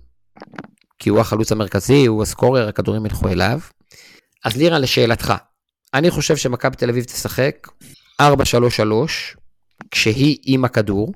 [0.99, 3.61] כי הוא החלוץ המרכזי, הוא הסקורר, הכדורים ילכו אליו.
[4.45, 5.35] אז לירן, לשאלתך,
[5.95, 7.69] אני חושב שמכבי תל אביב תשחק
[8.23, 8.25] 4-3-3,
[9.91, 11.13] כשהיא עם הכדור,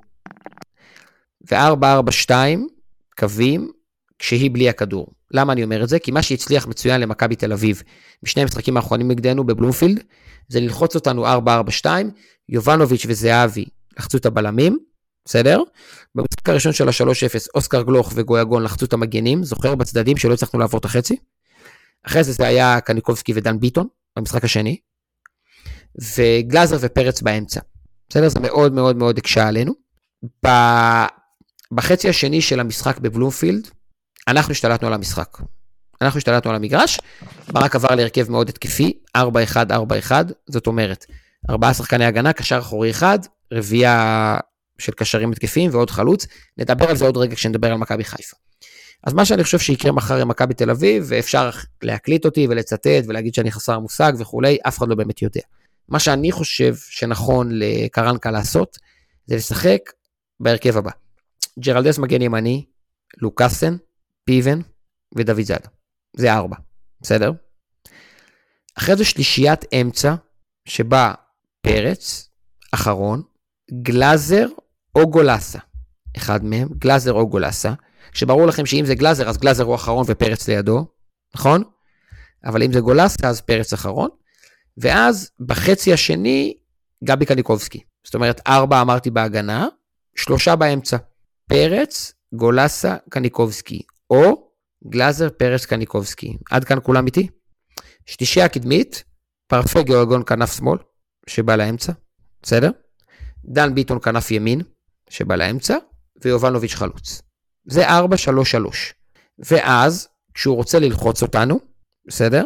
[1.51, 2.31] ו-4-4-2
[3.19, 3.71] קווים,
[4.19, 5.07] כשהיא בלי הכדור.
[5.31, 5.99] למה אני אומר את זה?
[5.99, 7.83] כי מה שהצליח מצוין למכבי תל אביב
[8.23, 10.03] בשני המשחקים האחרונים נגדנו בבלומפילד,
[10.49, 11.87] זה ללחוץ אותנו 4-4-2,
[12.49, 13.65] יובנוביץ' וזהבי
[13.99, 14.79] לחצו את הבלמים,
[15.31, 15.63] בסדר?
[16.15, 20.79] במשחק הראשון של ה-3-0, אוסקר גלוך וגויגון לחצו את המגנים, זוכר בצדדים שלא הצלחנו לעבור
[20.79, 21.17] את החצי?
[22.07, 24.77] אחרי זה זה היה קניקובסקי ודן ביטון, במשחק השני,
[26.17, 27.61] וגלאזר ופרץ באמצע,
[28.09, 28.29] בסדר?
[28.29, 29.73] זה מאוד מאוד מאוד הקשה עלינו.
[30.47, 31.07] ב-
[31.73, 33.69] בחצי השני של המשחק בבלומפילד,
[34.29, 35.39] אנחנו השתלטנו על המשחק.
[36.03, 37.01] אנחנו השתלטנו על המגרש,
[37.53, 39.21] ברק עבר להרכב מאוד התקפי, 4-1-4-1,
[40.47, 41.07] זאת אומרת,
[41.51, 43.19] ארבעה שחקני הגנה, קשר אחורי אחד,
[43.53, 44.39] רביעייה
[44.81, 46.27] של קשרים התקפיים ועוד חלוץ,
[46.59, 48.37] נדבר על זה עוד רגע כשנדבר על מכבי חיפה.
[49.05, 51.51] אז מה שאני חושב שיקרה מחר עם מכבי תל אביב, ואפשר
[51.83, 55.41] להקליט אותי ולצטט ולהגיד שאני חסר מושג וכולי, אף אחד לא באמת יודע.
[55.89, 58.79] מה שאני חושב שנכון לקרנקה לעשות,
[59.27, 59.81] זה לשחק
[60.41, 60.91] בהרכב הבא.
[61.59, 62.65] ג'רלדס מגן ימני,
[63.19, 63.77] לוקאסן,
[64.25, 64.61] פיבן
[65.17, 65.69] ודוד זאדה.
[66.17, 66.57] זה ארבע,
[67.01, 67.33] בסדר?
[68.79, 70.15] אחרי זה שלישיית אמצע,
[70.65, 71.15] שבה
[71.61, 72.29] פרץ,
[72.73, 73.23] אחרון,
[73.83, 74.47] גלאזר
[74.95, 75.59] או גולסה.
[76.17, 77.73] אחד מהם, גלאזר או גולסה,
[78.13, 80.87] שברור לכם שאם זה גלאזר, אז גלאזר הוא אחרון ופרץ לידו,
[81.35, 81.63] נכון?
[82.45, 84.09] אבל אם זה גולסה, אז פרץ אחרון.
[84.77, 86.55] ואז בחצי השני,
[87.05, 87.81] גבי קניקובסקי.
[88.05, 89.69] זאת אומרת, ארבע אמרתי בהגנה,
[90.17, 90.97] שלושה באמצע.
[91.49, 93.83] פרץ, גולסה, קניקובסקי.
[94.11, 94.51] או
[94.89, 96.37] גלאזר, פרץ, קניקובסקי.
[96.51, 97.29] עד כאן כולם איתי?
[98.07, 99.05] שלישייה קדמית,
[99.47, 100.79] פרפה גיאוגון כנף שמאל,
[101.27, 101.93] שבא לאמצע,
[102.43, 102.71] בסדר?
[103.45, 104.61] דן ביטון כנף ימין,
[105.11, 105.77] שבא לאמצע,
[106.25, 107.23] ויובנוביץ' חלוץ.
[107.65, 107.93] זה 4-3-3.
[109.39, 111.61] ואז, כשהוא רוצה ללחוץ אותנו,
[112.07, 112.45] בסדר?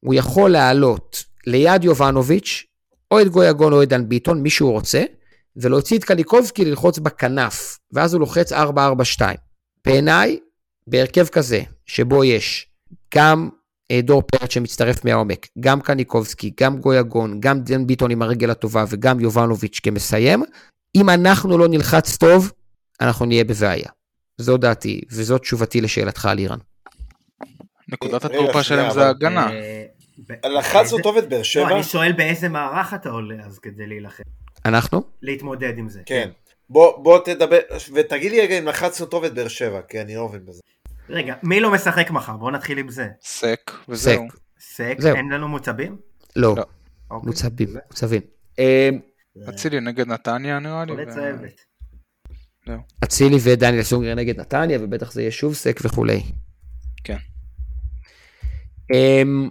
[0.00, 2.64] הוא יכול לעלות ליד יובנוביץ',
[3.10, 5.04] או את גויגון או את דן ביטון, מי שהוא רוצה,
[5.56, 8.56] ולהוציא את קניקובסקי ללחוץ בכנף, ואז הוא לוחץ 4-4-2.
[9.86, 10.38] בעיניי,
[10.86, 12.68] בהרכב כזה, שבו יש
[13.14, 13.48] גם
[13.90, 18.84] אה, דור פרץ שמצטרף מהעומק, גם קניקובסקי, גם גויגון, גם דן ביטון עם הרגל הטובה
[18.88, 20.42] וגם יובנוביץ' כמסיים,
[20.96, 22.52] אם אנחנו לא נלחץ טוב,
[23.00, 23.88] אנחנו נהיה בבעיה.
[24.38, 26.58] זו דעתי, וזו תשובתי לשאלתך על איראן.
[27.88, 29.50] נקודת רגע, התורפה שלהם זה הגנה.
[29.52, 29.84] אה,
[30.28, 31.74] ב- לחצנו באיזה- טוב את באר לא, שבע?
[31.74, 34.22] אני שואל באיזה מערך אתה עולה אז כדי להילחם,
[34.64, 35.02] אנחנו?
[35.22, 36.00] להתמודד עם זה.
[36.06, 36.30] כן.
[36.70, 37.58] בוא, בוא תדבר,
[37.94, 40.60] ותגיד לי רגע אם לחצנו טוב את באר שבע, כי אני לא מבין בזה.
[41.10, 42.36] רגע, מי לא משחק מחר?
[42.36, 43.08] בואו נתחיל עם זה.
[43.22, 44.26] סק, וזהו.
[44.60, 44.96] סק.
[45.16, 45.96] אין לנו מוצבים?
[46.36, 46.64] לא, לא.
[47.10, 47.26] אוקיי.
[47.28, 48.20] מוצבים, מוצבים.
[49.48, 50.92] אצילי נגד נתניה נראה לי.
[50.92, 51.60] חולה ו- צהבת.
[53.04, 56.22] אצילי ודניאל סונגר נגד נתניה, ובטח זה יהיה שוב סק וכולי.
[57.04, 57.16] כן.
[58.92, 59.50] Um,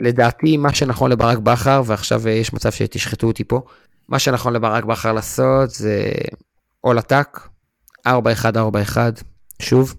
[0.00, 3.62] לדעתי, מה שנכון לברק בכר, ועכשיו אה, יש מצב שתשחטו אותי פה,
[4.08, 6.12] מה שנכון לברק בכר לעשות זה
[6.86, 7.38] all attack,
[8.08, 8.10] 4-1-4-1,
[9.62, 9.94] שוב,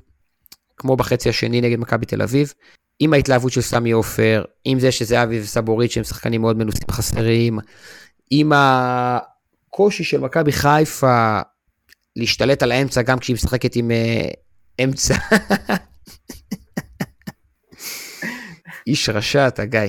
[0.77, 2.53] כמו בחצי השני נגד מכבי תל אביב,
[2.99, 7.59] עם ההתלהבות של סמי עופר, עם זה שזהבי וסבורית שהם שחקנים מאוד מנוסים חסרים,
[8.29, 11.39] עם הקושי של מכבי חיפה
[12.15, 15.15] להשתלט על האמצע גם כשהיא משחקת עם uh, אמצע.
[18.87, 19.79] איש רשע אתה גיא.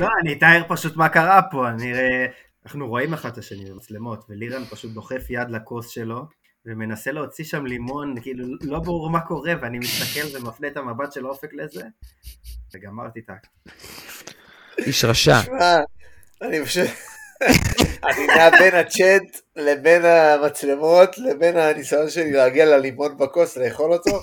[0.00, 1.94] לא, אני אתאר פשוט מה קרה פה, אני...
[1.94, 2.26] אה,
[2.66, 6.26] אנחנו רואים אחד את השני במצלמות, ולירן פשוט דוחף יד לכוס שלו,
[6.66, 11.26] ומנסה להוציא שם לימון, כאילו לא ברור מה קורה, ואני מסתכל ומפנה את המבט של
[11.26, 11.84] אופק לזה,
[12.74, 13.34] וגמרתי את ה...
[14.78, 15.38] איש רשע.
[16.42, 16.88] אני פשוט...
[18.04, 19.22] אני נע בין הצ'אט
[19.56, 24.20] לבין המצלמות לבין הניסיון שלי להגיע ללימון בכוס לאכול אותו.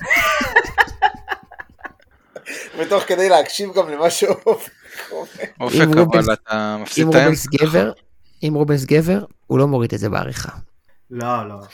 [2.80, 4.72] ותוך כדי להקשיב גם למה שאופק
[5.12, 5.26] אומר.
[5.60, 7.50] אופק, אם רובנס- אבל אתה מפסיד אם את האמצע.
[7.62, 7.92] גבר,
[8.44, 10.50] אם רובנס גבר, הוא לא מוריד את זה בעריכה.
[11.12, 11.66] לא, לא, לא.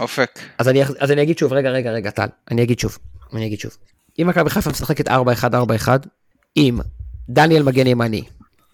[0.00, 0.38] אופק.
[0.58, 2.98] אז אני, אז אני אגיד שוב, רגע, רגע, רגע, טל, אני אגיד שוב,
[3.34, 3.76] אני אגיד שוב.
[4.18, 5.12] אם מכבי חיפה משחקת 4-1-4-1,
[6.54, 6.80] עם
[7.28, 8.22] דניאל מגן ימני,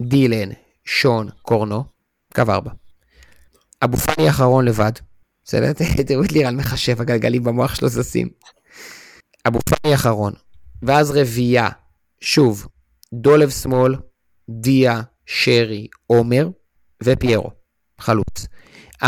[0.01, 0.49] דילן,
[0.85, 1.83] שון, קורנו,
[2.35, 2.71] קו 4.
[3.83, 4.91] אבו פאני אחרון לבד,
[5.43, 5.73] בסדר?
[6.07, 8.29] תראו את לירן מחשב, הגלגלים במוח שלו זזים.
[9.47, 10.33] אבו פאני אחרון,
[10.81, 11.69] ואז רביעייה,
[12.21, 12.67] שוב,
[13.13, 13.95] דולב שמאל,
[14.49, 16.49] דיה, שרי, עומר
[17.03, 17.51] ופיירו,
[17.99, 18.47] חלוץ.
[19.03, 19.07] 4-1-4-1,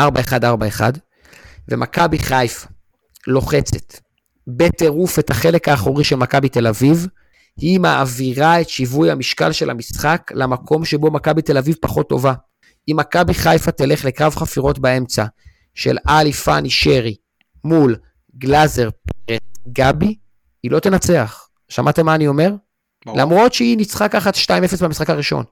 [1.72, 2.68] ומכבי חיפה
[3.28, 4.00] לוחצת
[4.48, 7.08] בטירוף את החלק האחורי של מכבי תל אביב,
[7.58, 12.34] היא מעבירה את שיווי המשקל של המשחק למקום שבו מכבי תל אביב פחות טובה.
[12.92, 15.26] אם מכבי חיפה תלך לקרב חפירות באמצע
[15.76, 17.16] של עלי פאני שרי
[17.64, 17.96] מול
[18.38, 18.90] גלאזר
[19.26, 20.16] פרץ גבי,
[20.64, 21.48] היא לא תנצח.
[21.70, 22.54] שמעתם מה אני אומר?
[23.06, 23.18] ברור.
[23.18, 25.44] למרות שהיא ניצחה ככה 2-0 במשחק הראשון.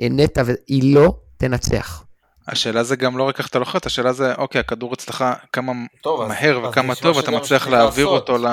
[0.00, 2.04] נטע, היא לא תנצח.
[2.48, 6.20] השאלה זה גם לא רק איך אתה לוחץ, השאלה זה, אוקיי, הכדור אצלך כמה טוב,
[6.22, 8.28] אז- מהר אז וכמה נשמע טוב, אתה מצליח להעביר לעשות.
[8.28, 8.46] אותו ל...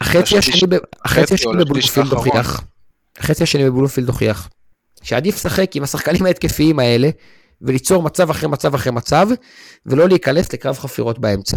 [0.00, 0.64] החצי לשליש-
[1.34, 2.12] השני, בבלומפילד.
[2.12, 2.60] הוכיח,
[3.18, 4.48] החצי השני בבלומפילד הוכיח,
[5.02, 7.10] שעדיף לשחק עם השחקנים ההתקפיים האלה,
[7.62, 9.28] וליצור מצב אחרי מצב אחרי מצב,
[9.86, 11.56] ולא להיכנס לקרב חפירות באמצע.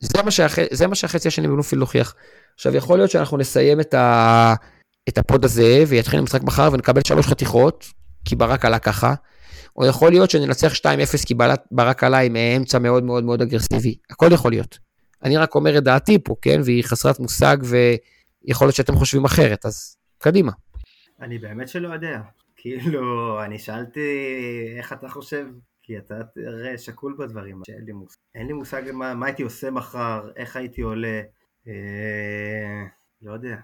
[0.00, 0.58] זה מה, שהח...
[0.70, 2.14] זה מה שהחצי השני בבלומפילד הוכיח.
[2.54, 4.54] עכשיו, יכול להיות שאנחנו נסיים את, ה...
[5.08, 7.84] את ה pod הזה, ויתחיל המשחק מחר ונקבל שלוש חתיכות,
[8.24, 9.14] כי ברק עלה ככה,
[9.80, 11.34] או יכול להיות שננצח 2-0 כי
[11.70, 13.96] ברק עלה עם אה, אמצע מאוד מאוד מאוד אגרסיבי.
[14.10, 14.78] הכל יכול להיות.
[15.22, 16.60] אני רק אומר את דעתי פה, כן?
[16.64, 20.52] והיא חסרת מושג ויכול להיות שאתם חושבים אחרת, אז קדימה.
[21.20, 22.20] אני באמת שלא יודע.
[22.56, 24.00] כאילו, אני שאלתי
[24.76, 25.46] איך אתה חושב,
[25.82, 28.16] כי אתה תראה שקול בדברים, שאין לי מושג.
[28.34, 31.20] אין לי מושג מה, מה הייתי עושה מחר, איך הייתי עולה.
[31.68, 32.84] אה,
[33.22, 33.56] לא יודע.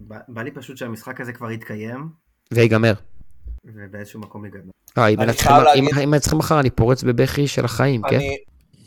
[0.00, 2.08] בא, בא לי פשוט שהמשחק הזה כבר יתקיים,
[2.52, 2.92] ויגמר.
[3.64, 4.70] ובאיזשהו מקום ייגמר.
[4.98, 5.18] אה, אם
[6.10, 8.16] מנצחים- מחר אני פורץ בבכי של החיים, כן?
[8.16, 8.36] אני,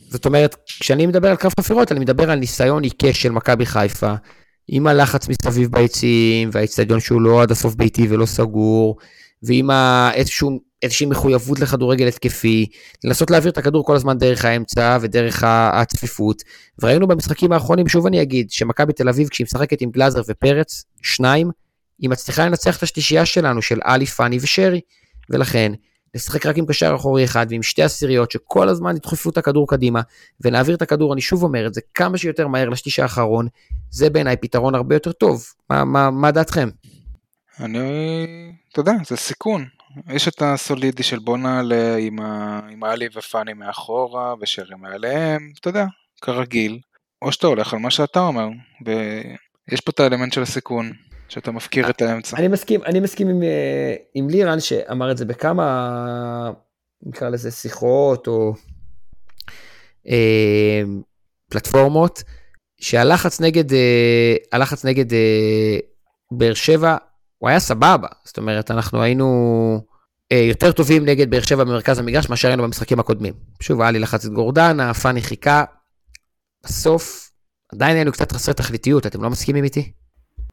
[0.09, 4.13] זאת אומרת, כשאני מדבר על קו חפירות, אני מדבר על ניסיון עיקש של מכבי חיפה,
[4.67, 8.97] עם הלחץ מסביב ביציעים, והאיצטדיון שהוא לא עד הסוף ביתי ולא סגור,
[9.43, 9.69] ועם
[10.13, 12.65] איזשהו, איזושהי מחויבות לכדורגל התקפי,
[13.03, 16.43] לנסות להעביר את הכדור כל הזמן דרך האמצע ודרך הצפיפות.
[16.79, 21.49] וראינו במשחקים האחרונים, שוב אני אגיד, שמכבי תל אביב, כשהיא משחקת עם גלאזר ופרץ, שניים,
[21.99, 24.81] היא מצליחה לנצח את השלישייה שלנו, של עלי, פאני ושרי,
[25.29, 25.71] ולכן,
[26.15, 30.01] נשחק רק עם קשר אחורי אחד ועם שתי עשיריות שכל הזמן ידחפו את הכדור קדימה
[30.41, 33.47] ונעביר את הכדור, אני שוב אומר את זה, כמה שיותר מהר לשליש האחרון,
[33.91, 35.45] זה בעיניי פתרון הרבה יותר טוב.
[35.69, 36.69] מה, מה, מה דעתכם?
[37.59, 38.25] אני,
[38.71, 39.65] אתה יודע, זה סיכון.
[40.09, 42.59] יש את הסולידי של בוא נעלה עם, ה...
[42.71, 45.85] עם עלי ופאני מאחורה ושרי מעליהם, אתה יודע,
[46.21, 46.79] כרגיל.
[47.21, 48.47] או שאתה הולך על מה שאתה אומר,
[48.85, 50.91] ויש פה את האלמנט של הסיכון,
[51.29, 52.37] שאתה מפקיר את האמצע.
[52.37, 56.51] אני מסכים, אני מסכים עם, אה, עם לירן שאמר את זה בכמה,
[57.03, 58.53] נקרא לזה שיחות או
[60.07, 60.81] אה,
[61.49, 62.23] פלטפורמות,
[62.81, 64.35] שהלחץ נגד, אה,
[64.83, 65.77] נגד אה,
[66.31, 66.97] באר שבע,
[67.37, 68.07] הוא היה סבבה.
[68.23, 69.27] זאת אומרת, אנחנו היינו
[70.31, 73.33] אה, יותר טובים נגד באר שבע במרכז המגרש מאשר היינו במשחקים הקודמים.
[73.61, 75.63] שוב, היה לי לחץ את גורדנה, פאני חיכה.
[76.63, 77.31] בסוף,
[77.73, 79.91] עדיין היינו קצת חסרי תכליתיות, אתם לא מסכימים איתי?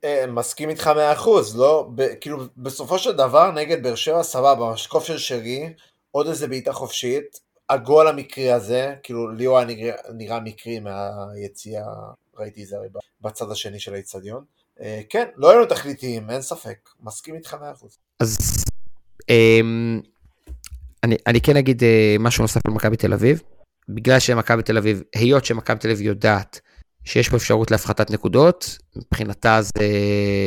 [0.04, 1.88] אה, מסכים איתך מאה אחוז, לא?
[1.94, 5.72] ב- כאילו, בסופו של דבר, נגד באר שבע, סבבה, משקוף של שרי,
[6.10, 7.40] עוד איזה בעיטה חופשית,
[7.70, 11.84] הגול המקרי הזה, כאילו, לי הוא היה נראה, נראה מקרי מהיציאה,
[12.38, 12.88] ראיתי את זה הרי
[13.20, 14.44] בצד השני של האיצטדיון.
[14.80, 17.98] אה, כן, לא היינו תכליתיים, אין ספק, מסכים איתך מאה אחוז.
[18.20, 18.64] אז
[19.28, 20.00] אמ,
[21.04, 23.42] אני, אני כן אגיד אה, משהו נוסף על מכבי תל אביב.
[23.88, 26.60] בגלל שמכבי תל אביב, היות שמכבי תל אביב יודעת
[27.04, 29.70] שיש פה אפשרות להפחתת נקודות, מבחינתה זה,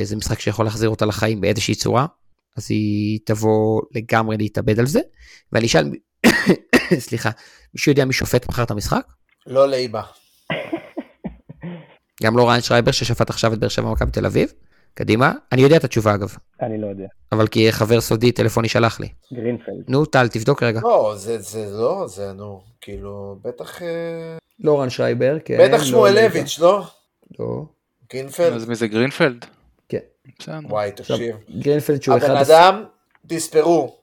[0.03, 2.05] זה משחק שיכול להחזיר אותה לחיים באיזושהי צורה,
[2.57, 4.99] אז היא תבוא לגמרי להתאבד על זה.
[5.51, 5.91] ואני אשאל,
[7.07, 7.29] סליחה,
[7.73, 9.03] מישהו יודע מי שופט מחר את המשחק?
[9.47, 10.01] לא לאיבה.
[12.23, 14.53] גם לא ריין שרייבר ששפט עכשיו את באר שבע מכבי תל אביב?
[14.93, 15.33] קדימה.
[15.51, 17.05] אני יודע את התשובה אגב, אני לא יודע.
[17.31, 19.07] אבל כי חבר סודי טלפוני שלח לי.
[19.33, 19.83] גרינפלד.
[19.87, 20.79] נו, טל, תבדוק רגע.
[20.83, 23.81] לא, זה, זה לא, זה, נו, כאילו, בטח,
[24.59, 25.57] לא רן שרייבר, כן.
[25.61, 26.87] בטח שמואלביץ', לא?
[27.39, 27.65] לא.
[28.13, 28.53] גרינפלד?
[28.53, 29.45] אז מי זה גרינפלד?
[29.89, 29.99] כן.
[30.63, 31.35] וואי, תקשיב.
[31.59, 32.29] גרינפלד שהוא אחד...
[32.29, 32.83] הבן אדם,
[33.27, 33.97] תספרו,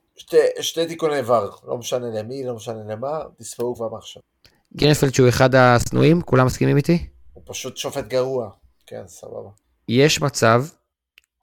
[0.61, 4.23] שתי, תיקוני VAR, לא משנה למי, לא משנה למה, תספרו כבר מעכשיו.
[4.77, 7.07] גרינפלד שהוא אחד השנואים, כולם מסכימים איתי?
[7.33, 8.51] הוא פשוט שופט גרוע.
[8.87, 9.51] כן, סבבה.
[9.89, 10.65] יש מצב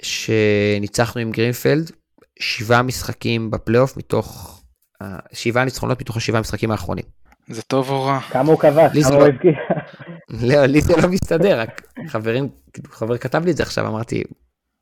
[0.02, 1.92] שניצחנו עם גרינפלד
[2.40, 4.58] שבעה משחקים בפלייאוף מתוך...
[5.34, 7.06] שבעה ניצחונות מתוך השבעה המשחקים האחרונים.
[7.48, 8.20] זה טוב או רע?
[8.20, 8.92] כמה הוא כבש?
[8.94, 9.52] לי זה כמה לא- הוא הבקיע?
[10.30, 12.50] לא, לי זה לא מסתדר, רק חברים,
[12.92, 14.24] חבר כתב לי את זה עכשיו, אמרתי,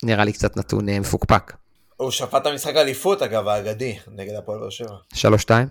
[0.03, 1.53] נראה לי קצת נתון אה, מפוקפק.
[1.97, 4.95] הוא שפט את המשחק האליפות, אגב, האגדי, נגד הפועל באר שבע.
[5.13, 5.67] שלוש שתיים.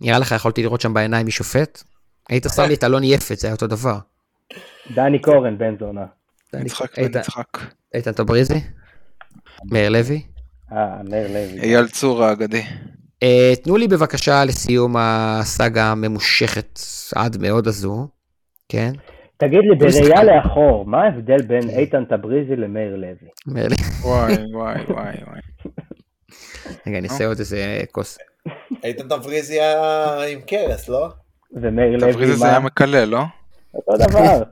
[0.00, 1.82] נראה לך יכולתי לראות שם בעיניים מי שופט?
[2.28, 3.98] היית שם לי את אלון יפת, זה היה אותו דבר.
[4.94, 6.04] דני קורן, בן זונה.
[6.54, 7.58] נצחק ונצחק.
[7.94, 8.60] איתן טבריזי?
[9.70, 10.22] מאיר לוי?
[10.72, 11.60] אה, מאיר לוי.
[11.60, 12.62] אייל צור האגדי.
[13.24, 16.80] Uh, תנו לי בבקשה לסיום הסאגה הממושכת
[17.14, 18.08] עד מאוד הזו,
[18.68, 18.92] כן?
[19.36, 19.76] תגיד לי.
[19.78, 21.70] בראייה לאחור, מה ההבדל בין.
[21.70, 23.28] איתן טבריזי למאיר לוי?
[23.46, 25.40] מאיר לי- וואי וואי וואי וואי.
[26.86, 28.18] רגע, אני אעשה עוד איזה כוס.
[28.84, 31.08] איתן תבריזי היה עם קרס, לא?
[31.52, 32.60] ומאיר לוי, תבריז הזה היה?
[32.60, 33.22] מקלל, לא?
[33.74, 34.42] אותו דבר.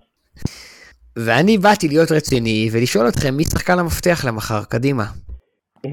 [1.25, 5.05] ואני באתי להיות רציני ולשאול אתכם מי שחקן המפתח למחר, קדימה.
[5.87, 5.91] אה,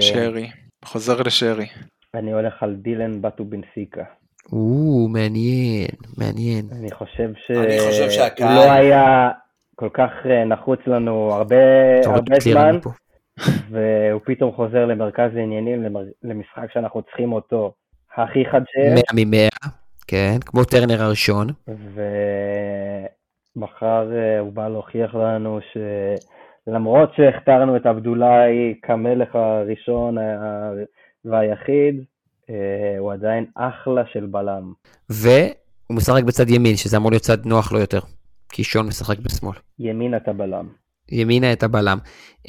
[0.00, 0.50] שרי.
[0.86, 1.66] חוזר לשרי.
[2.14, 4.04] אני הולך על דילן בטו בנסיקה.
[4.52, 5.88] או, מעניין,
[6.18, 6.64] מעניין.
[6.80, 7.50] אני חושב ש...
[7.50, 9.30] אני חושב שהקהל- לא היה
[9.74, 11.56] כל כך אה, נחוץ לנו הרבה
[12.06, 12.78] הרבה זמן.
[13.70, 17.74] והוא פתאום חוזר למרכז העניינים, למר- למשחק שאנחנו צריכים אותו
[18.16, 19.68] הכי חד שיש, 100 מ-100,
[20.06, 21.46] כן, כמו טרנר הראשון.
[23.56, 25.58] ומחר אה, הוא בא להוכיח לנו
[26.66, 30.16] שלמרות שהכתרנו את עבדולאי כמלך הראשון
[31.24, 32.04] והיחיד,
[32.50, 34.72] אה, הוא עדיין אחלה של בלם.
[35.10, 38.00] והוא משחק בצד ימין, שזה אמור להיות צד נוח לו יותר.
[38.48, 39.56] כי שון משחק בשמאל.
[39.78, 40.68] ימין אתה בלם.
[41.10, 41.98] ימינה את הבלם.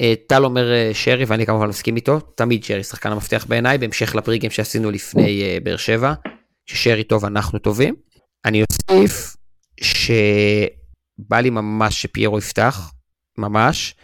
[0.00, 4.14] אה, טל אומר אה, שרי, ואני כמובן מסכים איתו, תמיד שרי שחקן המפתח בעיניי, בהמשך
[4.14, 6.12] לפריגים שעשינו לפני באר שבע,
[6.66, 7.94] ששרי טוב, אנחנו טובים.
[8.44, 9.36] אני אוסיף
[9.80, 12.92] שבא לי ממש שפיירו יפתח,
[13.38, 13.94] ממש,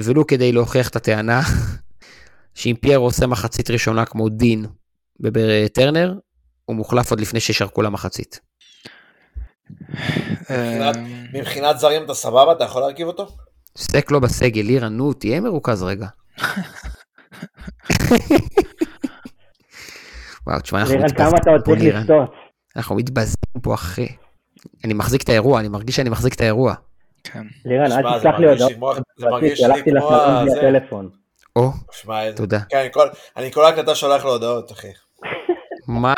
[0.00, 1.40] ולו כדי להוכיח את הטענה
[2.54, 4.66] שאם פיירו עושה מחצית ראשונה כמו דין
[5.20, 6.14] בטרנר,
[6.64, 8.40] הוא מוחלף עוד לפני ששרקו למחצית.
[9.70, 11.02] מבחינת- אה,
[11.34, 12.52] מבחינת זרים אתה סבבה?
[12.52, 13.26] אתה יכול להרכיב אותו?
[13.76, 16.06] סק לו בסגל, לירה, נו, תהיה מרוכז רגע.
[20.46, 21.94] וואו, תשמע, אנחנו כמה מתבזים אתה עוד פה, צריך.
[21.96, 22.30] לשתות?
[22.76, 24.06] אנחנו מתבזים פה, אחי.
[24.84, 26.74] אני מחזיק את האירוע, אני מרגיש שאני מחזיק את האירוע.
[27.32, 27.42] כן.
[27.64, 28.96] לירן, אל זה תשלח לי הודעות.
[29.16, 30.14] זה מרגיש לי שלחתי כמו.
[30.56, 31.08] הטלפון.
[31.56, 31.70] או,
[32.36, 32.58] תודה.
[32.68, 32.86] כן,
[33.36, 34.88] אני כל- הקלטה שולח לו הודעות, אחי.
[35.88, 36.14] מה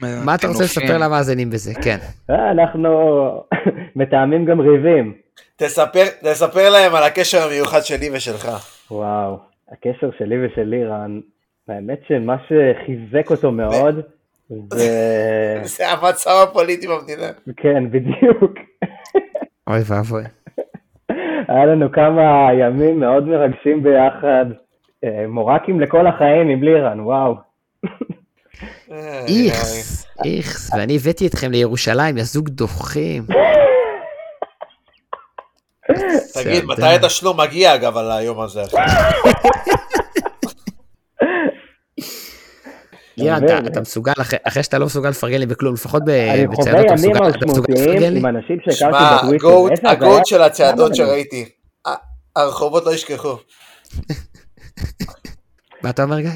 [0.00, 0.82] מה אתה רוצה טינופים.
[0.82, 1.72] לספר למאזינים בזה?
[1.84, 1.96] כן.
[2.30, 2.88] אה, אנחנו
[3.96, 5.14] מתאמים גם ריבים.
[5.56, 8.48] תספר, תספר להם על הקשר המיוחד שלי ושלך.
[8.90, 9.38] וואו,
[9.72, 11.20] הקשר שלי ושל לירן,
[11.68, 13.94] האמת שמה שחיזק אותו מאוד,
[14.72, 15.60] זה...
[15.76, 17.26] זה המצב הפוליטי במדינה.
[17.56, 18.52] כן, בדיוק.
[19.66, 20.22] אוי ואבוי.
[21.48, 24.46] היה לנו כמה ימים מאוד מרגשים ביחד.
[25.04, 27.34] אה, מורקים לכל החיים עם לירן, וואו.
[29.28, 33.22] איכס, איכס, ואני הבאתי אתכם לירושלים, יא זוג דוחים.
[36.34, 36.64] תגיד.
[36.64, 38.62] מתי התשלום מגיע אגב על היום הזה?
[43.24, 43.44] מבין?
[43.44, 46.56] אתה- אתה מסוגל, אחרי- אחרי שאתה לא מסוגל לפרגן לי בכלום, לפחות ב- אני חווה
[46.62, 48.18] בצעדות אתה ימים מסוגל אתה מסוגל לפרגן משמעותיים לי?
[48.18, 49.70] עם אנשים שהכרתי שמע, בטוויטר.
[49.70, 50.26] איזה הגוט.
[50.26, 50.94] של הצעדות?
[50.94, 51.44] שראיתי.
[52.36, 53.28] הרחובות לא ישכחו.
[55.82, 56.30] מה אתה אומר, גיא?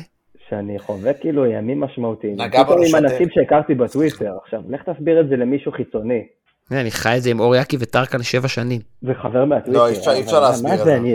[0.49, 2.41] שאני חווה כאילו ימים משמעותיים.
[2.41, 2.97] נגע בנו עם.
[2.97, 4.33] אנשים שהכרתי בטוויטר.
[4.45, 6.27] עכשיו, לך תסביר את זה למישהו חיצוני.
[6.71, 8.81] אני חי את זה עם אור יאקי וטרקן שבע שנים.
[9.03, 9.79] וחבר מהטוויטר.
[9.79, 9.93] לא, אי
[10.23, 10.97] אפשר- להסביר מה את זה, זה.
[10.97, 11.15] אני.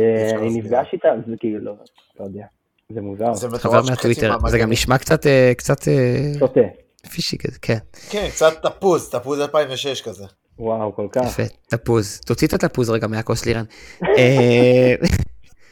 [0.59, 1.75] נפגש איתם, זה כאילו,
[2.19, 2.45] לא יודע.
[2.91, 3.33] זה מוזר.
[3.33, 6.59] זה חבר מהטוויטר, זה גם נשמע קצת, אה, קצת אה, שותה.
[7.09, 7.77] פישי כזה, כן.
[8.09, 10.25] כן, קצת תפוז, תפוז 2006 כזה.
[10.59, 11.25] וואו, כל כך.
[11.25, 12.19] יפה, תפוז.
[12.19, 13.63] תוציא את התפוז רגע מהכוס לירן.
[14.17, 14.95] אה,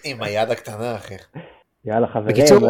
[0.03, 1.15] עם היד הקטנה, אחי.
[1.85, 2.27] יאללה, חברים.
[2.27, 2.69] בקיצור,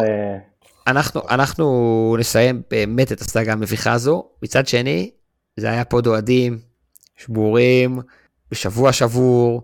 [0.86, 4.28] אנחנו, אנחנו נסיים באמת את הסאגה המביכה הזו.
[4.42, 5.10] מצד שני,
[5.56, 6.58] זה היה pod אוהדים,
[7.16, 7.98] שבורים,
[8.50, 9.62] בשבוע שבור,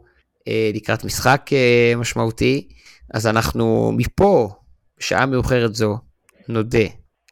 [0.75, 1.51] לקראת משחק
[1.97, 2.69] משמעותי.
[3.15, 4.49] אז אנחנו מפה,
[5.01, 5.99] בשעה מאוחרת זו,
[6.49, 6.79] נודה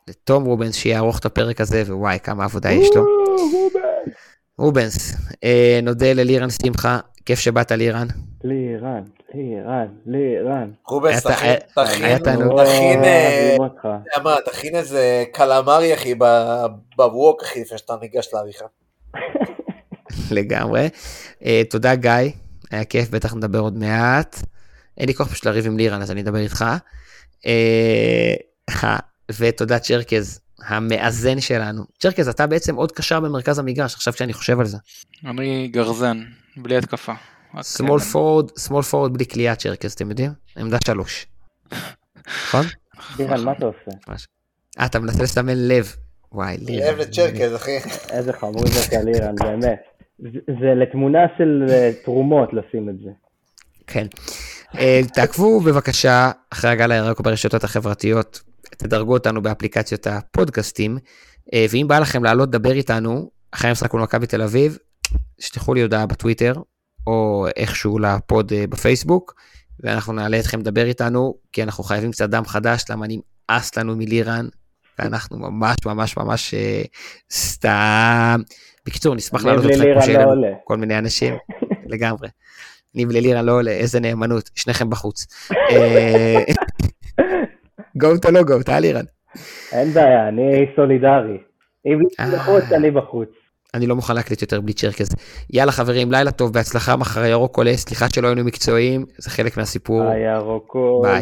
[0.08, 3.04] לתום רובנס שיערוך את הפרק הזה, ווואי, כמה עבודה יש לו.
[4.58, 5.14] רובנס,
[5.44, 8.06] אה, נודה ללירן שמחה, כיף שבאת לירן.
[8.44, 9.02] לירן,
[9.34, 10.70] לירן, לירן.
[10.88, 16.64] רובנס, תכין, היה- תכין, אה, תכין איזה קלמרי, אחי, ב-
[16.96, 18.64] בווק, אחי, לפני שאתה ניגש לעריכה.
[20.30, 20.88] לגמרי.
[21.70, 22.10] תודה גיא,
[22.70, 24.36] היה כיף, בטח נדבר עוד מעט.
[24.98, 26.64] אין לי כוח פשוט לריב עם לירן, אז אני אדבר איתך.
[27.42, 28.86] Uh,
[29.38, 31.82] ותודה צ'רקז, המאזן שלנו.
[31.98, 34.76] צ'רקז, אתה בעצם עוד קשר במרכז המגרש, עכשיו שאני חושב על זה.
[35.26, 36.22] אני גרזן,
[36.56, 37.12] בלי התקפה.
[37.86, 37.86] קרן.
[38.12, 40.30] forward, small forward בלי קליעה צ'רקז, אתם יודעים?
[40.58, 41.26] עמדה שלוש.
[42.46, 42.64] נכון?
[43.18, 43.90] לירן, מה אתה עושה?
[44.80, 45.92] אה, אתה מנסה לסמן לב.
[46.32, 46.88] וואי, לירן.
[46.94, 47.78] לב לצ'רקז, אחי.
[48.10, 49.78] איזה חמוד אתה, לירן, באמת.
[50.18, 50.28] זה-
[50.60, 53.10] זה לתמונה של אה, תרומות לשים את זה.
[53.86, 54.06] כן.
[55.14, 58.40] תעקבו בבקשה אחרי הגל הירוק ברשתות החברתיות,
[58.76, 60.98] תדרגו אותנו באפליקציות הפודקאסטים,
[61.54, 64.78] אה, ואם בא לכם לעלות לדבר איתנו, אחרי המשחק מול מכבי תל אביב,
[65.40, 66.54] שלחו לי הודעה בטוויטר,
[67.06, 69.34] או איכשהו לפוד אה, בפייסבוק,
[69.80, 74.46] ואנחנו נעלה אתכם לדבר איתנו, כי אנחנו חייבים קצת דם חדש, למה נמאס לנו מלירן,
[74.98, 76.82] ואנחנו ממש ממש ממש אה,
[77.32, 78.40] סתם.
[78.86, 80.48] בקיצור, נשמח לעלות אתכם לא.
[80.64, 81.34] כל מיני אנשים,
[81.86, 82.28] לגמרי.
[82.94, 85.26] ניב ללירה לא עולה, איזה נאמנות, שניכם בחוץ.
[88.00, 89.04] גוט או לא גוט, אה לירן?
[89.72, 91.38] אין בעיה, אני סולידרי.
[91.86, 92.30] אם אה.
[92.34, 93.28] בחוץ, אני בחוץ.
[93.74, 95.08] אני לא מוכן להקליט יותר בלי צ'רקז.
[95.50, 100.02] יאללה חברים, לילה טוב, בהצלחה, מחר הירוק עולה, סליחה שלא היינו מקצועיים, זה חלק מהסיפור.
[100.02, 101.20] הירוק עולה.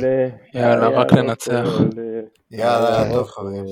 [0.54, 1.68] יאללה, רק לנצח.
[2.50, 3.64] יאללה, טוב, חברים.